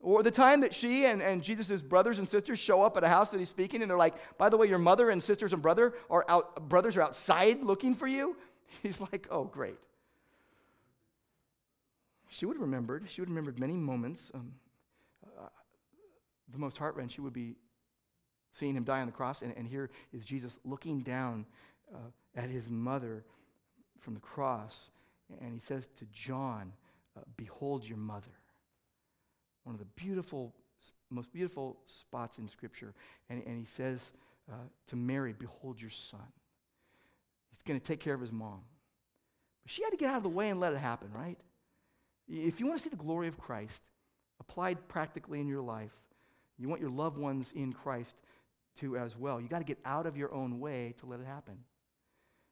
Or 0.00 0.22
the 0.22 0.30
time 0.30 0.62
that 0.62 0.74
she 0.74 1.04
and, 1.04 1.20
and 1.20 1.42
Jesus' 1.42 1.82
brothers 1.82 2.18
and 2.18 2.26
sisters 2.26 2.58
show 2.58 2.82
up 2.82 2.96
at 2.96 3.04
a 3.04 3.08
house 3.08 3.32
that 3.32 3.38
he's 3.38 3.50
speaking, 3.50 3.82
and 3.82 3.90
they're 3.90 3.98
like, 3.98 4.14
by 4.38 4.48
the 4.48 4.56
way, 4.56 4.66
your 4.66 4.78
mother 4.78 5.10
and 5.10 5.22
sisters 5.22 5.52
and 5.52 5.60
brother 5.60 5.92
are 6.08 6.24
out, 6.26 6.68
brothers 6.70 6.96
are 6.96 7.02
outside 7.02 7.62
looking 7.62 7.94
for 7.94 8.06
you. 8.06 8.36
He's 8.82 8.98
like, 9.00 9.26
oh, 9.30 9.44
great. 9.44 9.76
She 12.28 12.46
would 12.46 12.56
have 12.56 12.62
remembered. 12.62 13.04
She 13.10 13.20
would 13.20 13.28
have 13.28 13.36
remembered 13.36 13.58
many 13.58 13.74
moments. 13.74 14.30
Um, 14.32 14.52
uh, 15.38 15.48
the 16.50 16.58
most 16.58 16.78
heart 16.78 16.94
wrenching 16.94 17.24
would 17.24 17.32
be 17.32 17.56
seeing 18.52 18.74
him 18.74 18.84
die 18.84 19.00
on 19.00 19.06
the 19.06 19.12
cross, 19.12 19.42
and, 19.42 19.54
and 19.56 19.66
here 19.66 19.90
is 20.12 20.24
Jesus 20.24 20.58
looking 20.64 21.00
down 21.00 21.46
uh, 21.94 21.98
at 22.36 22.48
his 22.48 22.68
mother 22.68 23.24
from 24.00 24.14
the 24.14 24.20
cross, 24.20 24.90
and 25.40 25.52
he 25.52 25.60
says 25.60 25.88
to 25.98 26.06
John, 26.12 26.72
uh, 27.16 27.22
Behold 27.36 27.86
your 27.86 27.98
mother 27.98 28.32
one 29.64 29.74
of 29.74 29.78
the 29.78 30.02
beautiful, 30.02 30.52
most 31.10 31.32
beautiful 31.32 31.76
spots 31.86 32.38
in 32.38 32.48
Scripture. 32.48 32.94
And, 33.28 33.42
and 33.46 33.58
he 33.58 33.66
says 33.66 34.12
uh, 34.50 34.56
to 34.88 34.96
Mary, 34.96 35.34
Behold 35.38 35.80
your 35.80 35.90
son. 35.90 36.26
He's 37.50 37.62
going 37.62 37.78
to 37.78 37.86
take 37.86 38.00
care 38.00 38.14
of 38.14 38.20
his 38.20 38.32
mom. 38.32 38.60
But 39.62 39.70
she 39.70 39.82
had 39.82 39.90
to 39.90 39.96
get 39.96 40.10
out 40.10 40.16
of 40.16 40.22
the 40.22 40.28
way 40.28 40.50
and 40.50 40.60
let 40.60 40.72
it 40.72 40.78
happen, 40.78 41.10
right? 41.12 41.38
If 42.28 42.60
you 42.60 42.66
want 42.66 42.78
to 42.78 42.82
see 42.82 42.90
the 42.90 42.96
glory 42.96 43.28
of 43.28 43.38
Christ 43.38 43.82
applied 44.40 44.88
practically 44.88 45.40
in 45.40 45.48
your 45.48 45.62
life, 45.62 45.92
you 46.58 46.68
want 46.68 46.80
your 46.80 46.90
loved 46.90 47.18
ones 47.18 47.50
in 47.54 47.72
Christ 47.72 48.14
to 48.78 48.96
as 48.96 49.16
well. 49.16 49.40
You 49.40 49.48
got 49.48 49.58
to 49.58 49.64
get 49.64 49.78
out 49.84 50.06
of 50.06 50.16
your 50.16 50.32
own 50.32 50.60
way 50.60 50.94
to 51.00 51.06
let 51.06 51.20
it 51.20 51.26
happen. 51.26 51.58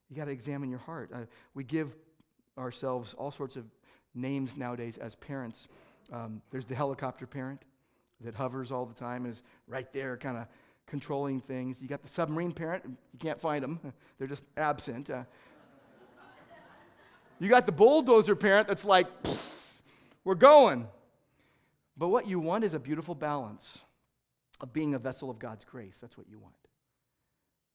You 0.09 0.17
got 0.17 0.27
to 0.27 0.31
examine 0.31 0.71
your 0.71 0.79
heart. 0.79 1.11
Uh, 1.15 1.19
we 1.55 1.65
give 1.65 1.95
ourselves 2.57 3.15
all 3.15 3.31
sorts 3.31 3.57
of 3.57 3.65
names 4.15 4.57
nowadays 4.57 4.99
as 4.99 5.15
parents. 5.15 5.69
Um, 6.13 6.43
there's 6.51 6.67
the 6.67 6.75
helicopter 6.75 7.27
parent 7.27 7.63
that 8.23 8.35
hovers 8.35 8.73
all 8.73 8.87
the 8.87 8.95
time 8.95 9.27
is 9.27 9.43
right 9.67 9.93
there, 9.93 10.17
kind 10.17 10.37
of 10.37 10.47
controlling 10.87 11.41
things. 11.41 11.77
You 11.81 11.89
got 11.89 12.03
the 12.03 12.09
submarine 12.09 12.53
parent, 12.53 12.85
you 12.87 13.19
can't 13.19 13.41
find 13.41 13.63
them, 13.63 13.81
they're 14.19 14.29
just 14.29 14.43
absent. 14.57 15.11
Uh, 15.11 15.25
you 17.39 17.49
got 17.49 17.67
the 17.67 17.73
bulldozer 17.73 18.35
parent 18.35 18.67
that's 18.67 18.85
like, 18.85 19.07
we're 20.25 20.35
going. 20.35 20.89
But 21.97 22.09
what 22.09 22.27
you 22.27 22.41
want 22.41 22.65
is 22.65 22.75
a 22.75 22.79
beautiful 22.79 23.15
balance 23.15 23.79
of 24.61 24.73
being 24.73 24.95
a 24.95 24.99
vessel 24.99 25.31
of 25.31 25.39
God's 25.39 25.65
grace. 25.65 25.99
That's 26.01 26.17
what 26.17 26.29
you 26.29 26.39
want. 26.39 26.55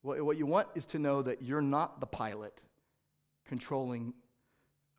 What, 0.01 0.21
what 0.23 0.37
you 0.37 0.45
want 0.45 0.67
is 0.75 0.85
to 0.87 0.99
know 0.99 1.21
that 1.21 1.41
you're 1.41 1.61
not 1.61 1.99
the 1.99 2.05
pilot 2.05 2.53
controlling 3.45 4.13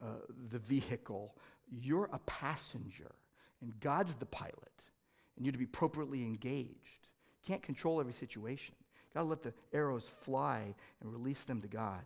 uh, 0.02 0.06
the 0.50 0.58
vehicle, 0.58 1.34
you're 1.70 2.08
a 2.12 2.18
passenger 2.20 3.12
and 3.62 3.72
God's 3.80 4.14
the 4.14 4.26
pilot, 4.26 4.72
and 5.36 5.44
you're 5.44 5.52
to 5.52 5.58
be 5.58 5.64
appropriately 5.64 6.22
engaged. 6.22 7.08
You 7.42 7.46
can't 7.46 7.62
control 7.62 8.00
every 8.00 8.12
situation. 8.12 8.74
You've 8.78 9.14
got 9.14 9.20
to 9.20 9.26
let 9.26 9.42
the 9.42 9.54
arrows 9.72 10.10
fly 10.22 10.74
and 11.00 11.12
release 11.12 11.42
them 11.44 11.62
to 11.62 11.68
God. 11.68 12.02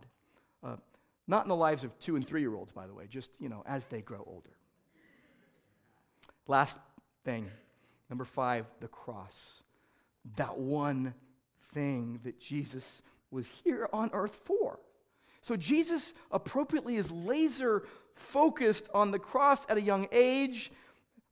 Uh, 0.62 0.76
not 1.26 1.44
in 1.44 1.48
the 1.48 1.56
lives 1.56 1.84
of 1.84 1.98
two 1.98 2.16
and 2.16 2.26
three 2.26 2.40
year 2.40 2.54
olds, 2.54 2.72
by 2.72 2.86
the 2.86 2.94
way, 2.94 3.06
just, 3.08 3.30
you 3.38 3.48
know, 3.48 3.62
as 3.66 3.84
they 3.86 4.00
grow 4.00 4.24
older. 4.26 4.50
Last 6.46 6.78
thing, 7.24 7.50
number 8.08 8.24
five, 8.24 8.64
the 8.80 8.88
cross. 8.88 9.62
That 10.36 10.58
one 10.58 11.14
thing 11.72 12.20
that 12.24 12.40
Jesus 12.40 13.02
was 13.30 13.48
here 13.64 13.88
on 13.92 14.10
earth 14.12 14.40
for. 14.44 14.78
So 15.42 15.56
Jesus 15.56 16.14
appropriately 16.30 16.96
is 16.96 17.10
laser 17.10 17.84
focused 18.14 18.88
on 18.92 19.10
the 19.10 19.18
cross 19.18 19.64
at 19.68 19.76
a 19.76 19.82
young 19.82 20.08
age 20.12 20.72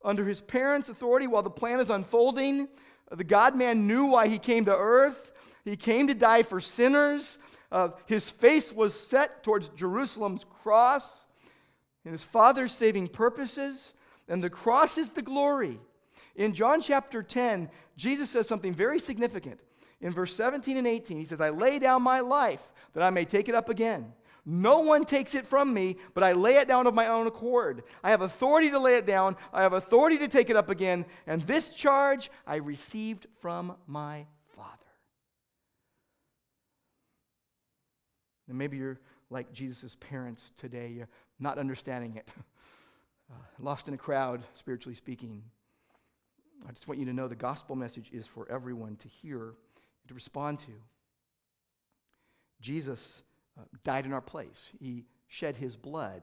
under 0.04 0.24
his 0.24 0.40
parents' 0.40 0.88
authority 0.88 1.26
while 1.26 1.42
the 1.42 1.50
plan 1.50 1.80
is 1.80 1.90
unfolding. 1.90 2.68
The 3.10 3.24
God 3.24 3.56
man 3.56 3.86
knew 3.86 4.06
why 4.06 4.28
he 4.28 4.38
came 4.38 4.64
to 4.66 4.76
earth. 4.76 5.32
He 5.64 5.76
came 5.76 6.06
to 6.06 6.14
die 6.14 6.42
for 6.42 6.60
sinners. 6.60 7.38
Uh, 7.72 7.88
his 8.06 8.30
face 8.30 8.72
was 8.72 8.94
set 8.94 9.42
towards 9.42 9.68
Jerusalem's 9.70 10.44
cross 10.62 11.26
and 12.04 12.12
his 12.12 12.22
Father's 12.22 12.72
saving 12.72 13.08
purposes, 13.08 13.92
and 14.28 14.42
the 14.42 14.48
cross 14.48 14.96
is 14.96 15.10
the 15.10 15.22
glory. 15.22 15.80
In 16.36 16.52
John 16.52 16.80
chapter 16.80 17.22
10, 17.22 17.70
Jesus 17.96 18.30
says 18.30 18.46
something 18.46 18.74
very 18.74 19.00
significant. 19.00 19.60
In 20.00 20.12
verse 20.12 20.34
17 20.36 20.76
and 20.76 20.86
18, 20.86 21.18
he 21.18 21.24
says, 21.24 21.40
I 21.40 21.48
lay 21.48 21.78
down 21.78 22.02
my 22.02 22.20
life 22.20 22.72
that 22.92 23.02
I 23.02 23.10
may 23.10 23.24
take 23.24 23.48
it 23.48 23.54
up 23.54 23.68
again. 23.68 24.12
No 24.48 24.78
one 24.78 25.04
takes 25.04 25.34
it 25.34 25.46
from 25.46 25.74
me, 25.74 25.96
but 26.14 26.22
I 26.22 26.32
lay 26.32 26.56
it 26.56 26.68
down 26.68 26.86
of 26.86 26.94
my 26.94 27.08
own 27.08 27.26
accord. 27.26 27.82
I 28.04 28.10
have 28.10 28.20
authority 28.20 28.70
to 28.70 28.78
lay 28.78 28.94
it 28.94 29.04
down, 29.04 29.36
I 29.52 29.62
have 29.62 29.72
authority 29.72 30.18
to 30.18 30.28
take 30.28 30.50
it 30.50 30.56
up 30.56 30.70
again, 30.70 31.04
and 31.26 31.42
this 31.42 31.70
charge 31.70 32.30
I 32.46 32.56
received 32.56 33.26
from 33.40 33.74
my 33.88 34.26
Father. 34.54 34.70
And 38.48 38.56
maybe 38.56 38.76
you're 38.76 39.00
like 39.30 39.52
Jesus' 39.52 39.96
parents 39.98 40.52
today, 40.56 40.92
you're 40.94 41.08
not 41.40 41.58
understanding 41.58 42.14
it, 42.14 42.30
uh, 43.32 43.34
lost 43.58 43.88
in 43.88 43.94
a 43.94 43.98
crowd, 43.98 44.44
spiritually 44.54 44.94
speaking. 44.94 45.42
I 46.68 46.72
just 46.72 46.88
want 46.88 47.00
you 47.00 47.06
to 47.06 47.12
know 47.12 47.28
the 47.28 47.34
gospel 47.34 47.76
message 47.76 48.10
is 48.12 48.26
for 48.26 48.46
everyone 48.50 48.96
to 48.96 49.08
hear, 49.08 49.54
to 50.08 50.14
respond 50.14 50.58
to. 50.60 50.72
Jesus 52.60 53.22
uh, 53.58 53.62
died 53.84 54.06
in 54.06 54.12
our 54.12 54.20
place. 54.20 54.72
He 54.78 55.04
shed 55.28 55.56
his 55.56 55.76
blood. 55.76 56.22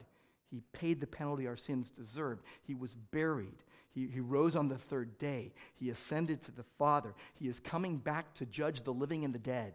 He 0.50 0.62
paid 0.72 1.00
the 1.00 1.08
penalty 1.08 1.48
our 1.48 1.58
sins 1.58 1.90
deserved. 1.90 2.44
He 2.64 2.76
was 2.76 2.96
buried. 3.12 3.64
He, 3.94 4.08
he 4.08 4.20
rose 4.20 4.56
on 4.56 4.68
the 4.68 4.78
third 4.78 5.18
day. 5.18 5.54
He 5.76 5.90
ascended 5.90 6.44
to 6.44 6.52
the 6.52 6.66
Father. 6.78 7.14
He 7.36 7.48
is 7.48 7.60
coming 7.60 7.98
back 7.98 8.34
to 8.36 8.46
judge 8.46 8.82
the 8.82 8.94
living 8.94 9.26
and 9.26 9.34
the 9.34 9.40
dead. 9.40 9.74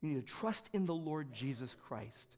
You 0.00 0.10
need 0.10 0.26
to 0.26 0.32
trust 0.32 0.68
in 0.72 0.86
the 0.86 0.94
Lord 0.94 1.32
Jesus 1.32 1.74
Christ, 1.86 2.36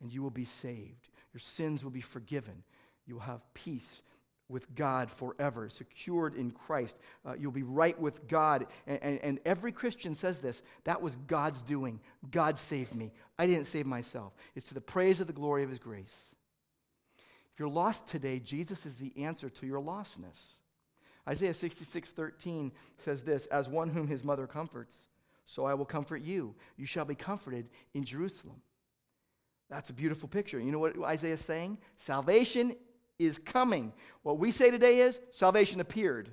and 0.00 0.12
you 0.12 0.22
will 0.22 0.30
be 0.30 0.44
saved. 0.44 1.08
Your 1.32 1.40
sins 1.40 1.82
will 1.82 1.90
be 1.90 2.00
forgiven. 2.00 2.62
You 3.06 3.14
will 3.14 3.22
have 3.22 3.54
peace 3.54 4.02
with 4.50 4.74
God 4.74 5.10
forever, 5.10 5.68
secured 5.68 6.34
in 6.34 6.50
Christ. 6.50 6.96
Uh, 7.24 7.34
you'll 7.38 7.52
be 7.52 7.62
right 7.62 7.98
with 7.98 8.26
God. 8.28 8.66
And, 8.86 8.98
and, 9.02 9.20
and, 9.22 9.40
every 9.46 9.72
Christian 9.72 10.14
says 10.14 10.38
this 10.38 10.62
that 10.84 11.00
was 11.00 11.16
God's 11.26 11.62
doing. 11.62 12.00
God 12.30 12.58
saved 12.58 12.94
me. 12.94 13.12
I 13.38 13.46
didn't 13.46 13.66
save 13.66 13.86
myself. 13.86 14.32
It's 14.54 14.68
to 14.68 14.74
the 14.74 14.80
praise 14.80 15.20
of 15.20 15.26
the 15.26 15.32
glory 15.32 15.62
of 15.62 15.70
His 15.70 15.78
grace. 15.78 16.12
If 17.54 17.58
you're 17.58 17.68
lost 17.68 18.06
today, 18.06 18.38
Jesus 18.38 18.84
is 18.84 18.96
the 18.96 19.12
answer 19.24 19.48
to 19.48 19.66
your 19.66 19.80
lostness. 19.80 20.56
Isaiah 21.28 21.54
66 21.54 22.08
13 22.10 22.72
says 23.04 23.22
this 23.22 23.46
As 23.46 23.68
one 23.68 23.88
whom 23.88 24.08
his 24.08 24.24
mother 24.24 24.46
comforts, 24.46 24.94
so 25.46 25.64
I 25.64 25.74
will 25.74 25.84
comfort 25.84 26.22
you. 26.22 26.54
You 26.76 26.86
shall 26.86 27.04
be 27.04 27.14
comforted 27.14 27.68
in 27.94 28.04
Jerusalem. 28.04 28.62
That's 29.68 29.90
a 29.90 29.92
beautiful 29.92 30.28
picture. 30.28 30.58
You 30.58 30.72
know 30.72 30.78
what 30.80 31.00
Isaiah 31.04 31.34
is 31.34 31.40
saying? 31.40 31.78
Salvation 31.98 32.74
is 33.20 33.38
coming. 33.38 33.92
What 34.22 34.38
we 34.38 34.50
say 34.50 34.70
today 34.70 35.00
is 35.00 35.20
salvation 35.30 35.80
appeared. 35.80 36.30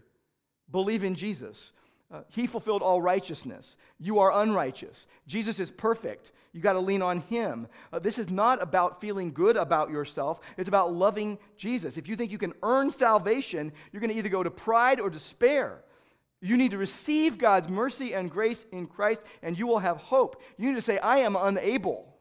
Believe 0.72 1.04
in 1.04 1.16
Jesus. 1.16 1.72
Uh, 2.10 2.22
he 2.30 2.48
fulfilled 2.48 2.82
all 2.82 3.02
righteousness. 3.02 3.76
You 4.00 4.20
are 4.20 4.42
unrighteous. 4.42 5.08
Jesus 5.28 5.60
is 5.60 5.70
perfect. 5.70 6.32
You 6.54 6.62
got 6.62 6.74
to 6.74 6.80
lean 6.80 7.02
on 7.02 7.20
him. 7.22 7.68
Uh, 7.92 8.00
this 8.00 8.18
is 8.18 8.30
not 8.30 8.62
about 8.62 9.02
feeling 9.02 9.34
good 9.34 9.58
about 9.58 9.90
yourself. 9.90 10.40
It's 10.58 10.70
about 10.70 10.94
loving 10.94 11.38
Jesus. 11.58 11.98
If 11.98 12.08
you 12.08 12.16
think 12.16 12.32
you 12.32 12.38
can 12.38 12.54
earn 12.64 12.92
salvation, 12.92 13.74
you're 13.92 14.00
going 14.00 14.12
to 14.12 14.18
either 14.18 14.30
go 14.30 14.42
to 14.42 14.50
pride 14.50 15.02
or 15.02 15.10
despair. 15.10 15.84
You 16.40 16.56
need 16.56 16.72
to 16.72 16.78
receive 16.78 17.38
God's 17.38 17.68
mercy 17.68 18.14
and 18.14 18.32
grace 18.32 18.66
in 18.72 18.88
Christ, 18.88 19.24
and 19.42 19.58
you 19.58 19.68
will 19.68 19.80
have 19.80 19.98
hope. 19.98 20.42
You 20.58 20.70
need 20.70 20.76
to 20.76 20.82
say, 20.82 21.00
I 21.00 21.20
am 21.20 21.36
unable. 21.36 22.16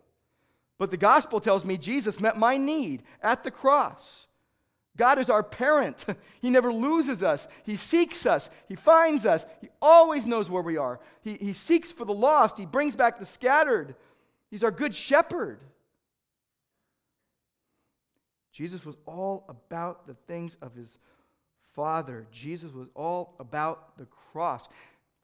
But 0.79 0.91
the 0.91 0.97
gospel 0.97 1.39
tells 1.39 1.65
me 1.65 1.79
Jesus 1.79 2.19
met 2.19 2.37
my 2.37 2.57
need 2.57 3.05
at 3.23 3.45
the 3.45 3.51
cross. 3.51 4.27
God 4.97 5.19
is 5.19 5.31
our 5.31 5.43
parent. 5.43 6.05
He 6.41 6.51
never 6.51 6.73
loses 6.73 7.25
us. 7.25 7.49
He 7.65 7.75
seeks 7.75 8.25
us. 8.25 8.49
He 8.69 8.77
finds 8.77 9.27
us. 9.27 9.45
He 9.61 9.69
always 9.83 10.27
knows 10.27 10.49
where 10.49 10.63
we 10.63 10.77
are. 10.77 11.01
He, 11.23 11.35
he 11.35 11.53
seeks 11.53 11.91
for 11.91 12.05
the 12.05 12.15
lost. 12.15 12.57
He 12.57 12.67
brings 12.67 12.95
back 12.95 13.19
the 13.19 13.27
scattered. 13.27 13.97
He's 14.49 14.63
our 14.63 14.71
good 14.71 14.95
shepherd. 14.95 15.59
Jesus 18.53 18.85
was 18.85 18.97
all 19.07 19.45
about 19.49 20.07
the 20.07 20.15
things 20.29 20.57
of 20.63 20.75
his 20.75 20.99
Father. 21.75 22.29
Jesus 22.31 22.73
was 22.73 22.87
all 22.95 23.35
about 23.41 23.99
the 23.99 24.07
cross. 24.07 24.69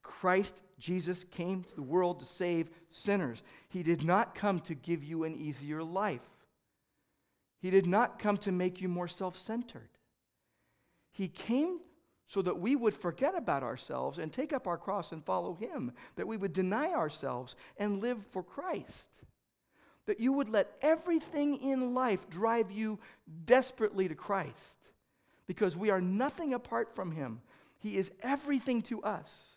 Christ 0.03 0.55
Jesus 0.79 1.25
came 1.31 1.63
to 1.63 1.75
the 1.77 1.83
world 1.83 2.19
to 2.19 2.27
save 2.27 2.69
sinners. 2.91 3.43
He 3.69 3.85
did 3.85 4.03
not 4.03 4.35
come 4.35 4.59
to 4.61 4.75
give 4.75 5.05
you 5.05 5.23
an 5.23 5.37
easier 5.41 5.83
life. 5.83 6.21
He 7.63 7.71
did 7.71 7.87
not 7.87 8.19
come 8.19 8.37
to 8.39 8.51
make 8.51 8.81
you 8.81 8.89
more 8.89 9.07
self 9.07 9.39
centered. 9.39 9.89
He 11.13 11.29
came 11.29 11.79
so 12.27 12.43
that 12.43 12.59
we 12.59 12.75
would 12.75 12.95
forget 12.95 13.37
about 13.37 13.63
ourselves 13.63 14.19
and 14.19 14.33
take 14.33 14.53
up 14.53 14.67
our 14.67 14.77
cross 14.77 15.13
and 15.13 15.25
follow 15.25 15.55
Him, 15.55 15.93
that 16.17 16.27
we 16.27 16.37
would 16.37 16.53
deny 16.53 16.89
ourselves 16.91 17.55
and 17.77 18.01
live 18.01 18.19
for 18.31 18.43
Christ. 18.43 19.23
That 20.07 20.19
you 20.19 20.33
would 20.33 20.49
let 20.49 20.73
everything 20.83 21.59
in 21.59 21.95
life 21.95 22.29
drive 22.29 22.73
you 22.73 22.99
desperately 23.45 24.09
to 24.09 24.17
Christ 24.17 24.57
because 25.47 25.77
we 25.77 25.91
are 25.91 26.01
nothing 26.01 26.55
apart 26.55 26.97
from 26.97 27.13
Him. 27.13 27.43
He 27.79 27.97
is 27.97 28.11
everything 28.23 28.83
to 28.83 29.03
us. 29.05 29.57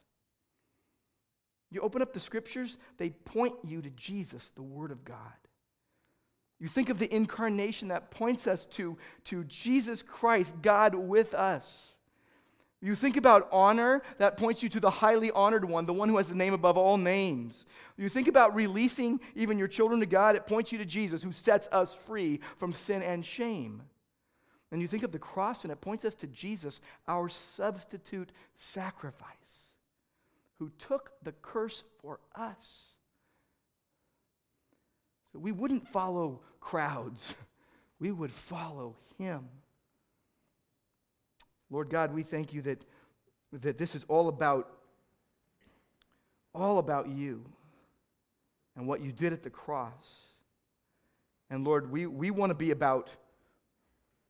You 1.71 1.81
open 1.81 2.03
up 2.03 2.13
the 2.13 2.19
scriptures, 2.19 2.77
they 2.97 3.09
point 3.09 3.55
you 3.63 3.81
to 3.81 3.89
Jesus, 3.89 4.51
the 4.53 4.61
Word 4.61 4.91
of 4.91 5.03
God. 5.03 5.17
You 6.65 6.69
think 6.69 6.89
of 6.89 6.97
the 6.97 7.13
incarnation 7.13 7.89
that 7.89 8.09
points 8.09 8.47
us 8.47 8.65
to, 8.71 8.97
to 9.25 9.43
Jesus 9.43 10.01
Christ, 10.01 10.55
God 10.63 10.95
with 10.95 11.35
us. 11.35 11.93
You 12.81 12.95
think 12.95 13.17
about 13.17 13.47
honor, 13.51 14.01
that 14.17 14.35
points 14.35 14.63
you 14.63 14.69
to 14.69 14.79
the 14.79 14.89
highly 14.89 15.29
honored 15.29 15.63
one, 15.63 15.85
the 15.85 15.93
one 15.93 16.09
who 16.09 16.17
has 16.17 16.25
the 16.25 16.33
name 16.33 16.55
above 16.55 16.75
all 16.75 16.97
names. 16.97 17.67
You 17.97 18.09
think 18.09 18.27
about 18.27 18.55
releasing 18.55 19.19
even 19.35 19.59
your 19.59 19.67
children 19.67 19.99
to 19.99 20.07
God, 20.07 20.35
it 20.35 20.47
points 20.47 20.71
you 20.71 20.79
to 20.79 20.85
Jesus, 20.85 21.21
who 21.21 21.31
sets 21.31 21.67
us 21.71 21.93
free 21.93 22.39
from 22.57 22.73
sin 22.73 23.03
and 23.03 23.23
shame. 23.23 23.83
And 24.71 24.81
you 24.81 24.87
think 24.87 25.03
of 25.03 25.11
the 25.11 25.19
cross, 25.19 25.65
and 25.65 25.71
it 25.71 25.81
points 25.81 26.03
us 26.03 26.15
to 26.15 26.25
Jesus, 26.25 26.81
our 27.07 27.29
substitute 27.29 28.31
sacrifice, 28.57 29.69
who 30.57 30.71
took 30.79 31.11
the 31.21 31.33
curse 31.43 31.83
for 32.01 32.19
us 32.35 32.85
So 35.35 35.39
we 35.39 35.51
wouldn't 35.51 35.85
follow 35.89 36.39
crowds, 36.65 37.35
we 37.99 38.11
would 38.11 38.31
follow 38.31 38.95
Him. 39.19 39.47
Lord 41.69 41.89
God, 41.89 42.13
we 42.13 42.23
thank 42.23 42.53
you 42.53 42.63
that, 42.63 42.81
that 43.53 43.77
this 43.77 43.93
is 43.95 44.03
all 44.07 44.27
about 44.27 44.69
all 46.53 46.77
about 46.77 47.09
you 47.09 47.43
and 48.77 48.87
what 48.87 49.01
you 49.01 49.11
did 49.11 49.33
at 49.33 49.43
the 49.43 49.49
cross. 49.49 49.91
And 51.49 51.65
Lord, 51.65 51.91
we, 51.91 52.07
we 52.07 52.31
want 52.31 52.49
to 52.49 52.55
be 52.55 52.71
about 52.71 53.09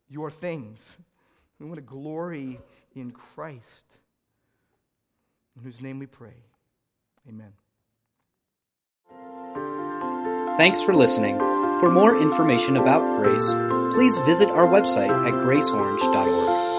your 0.10 0.32
things. 0.32 0.90
We 1.60 1.68
want 1.68 1.78
to 1.78 1.84
glory 1.84 2.60
in 2.96 3.12
Christ, 3.12 3.86
in 5.56 5.64
whose 5.64 5.80
name 5.82 6.00
we 6.00 6.08
pray. 6.08 6.34
Amen. 7.30 7.54
Thanks 10.58 10.82
for 10.82 10.96
listening. 10.96 11.55
For 11.80 11.92
more 11.92 12.18
information 12.18 12.78
about 12.78 13.22
Grace, 13.22 13.54
please 13.94 14.18
visit 14.20 14.50
our 14.50 14.66
website 14.66 15.12
at 15.28 15.34
graceorange.org. 15.34 16.75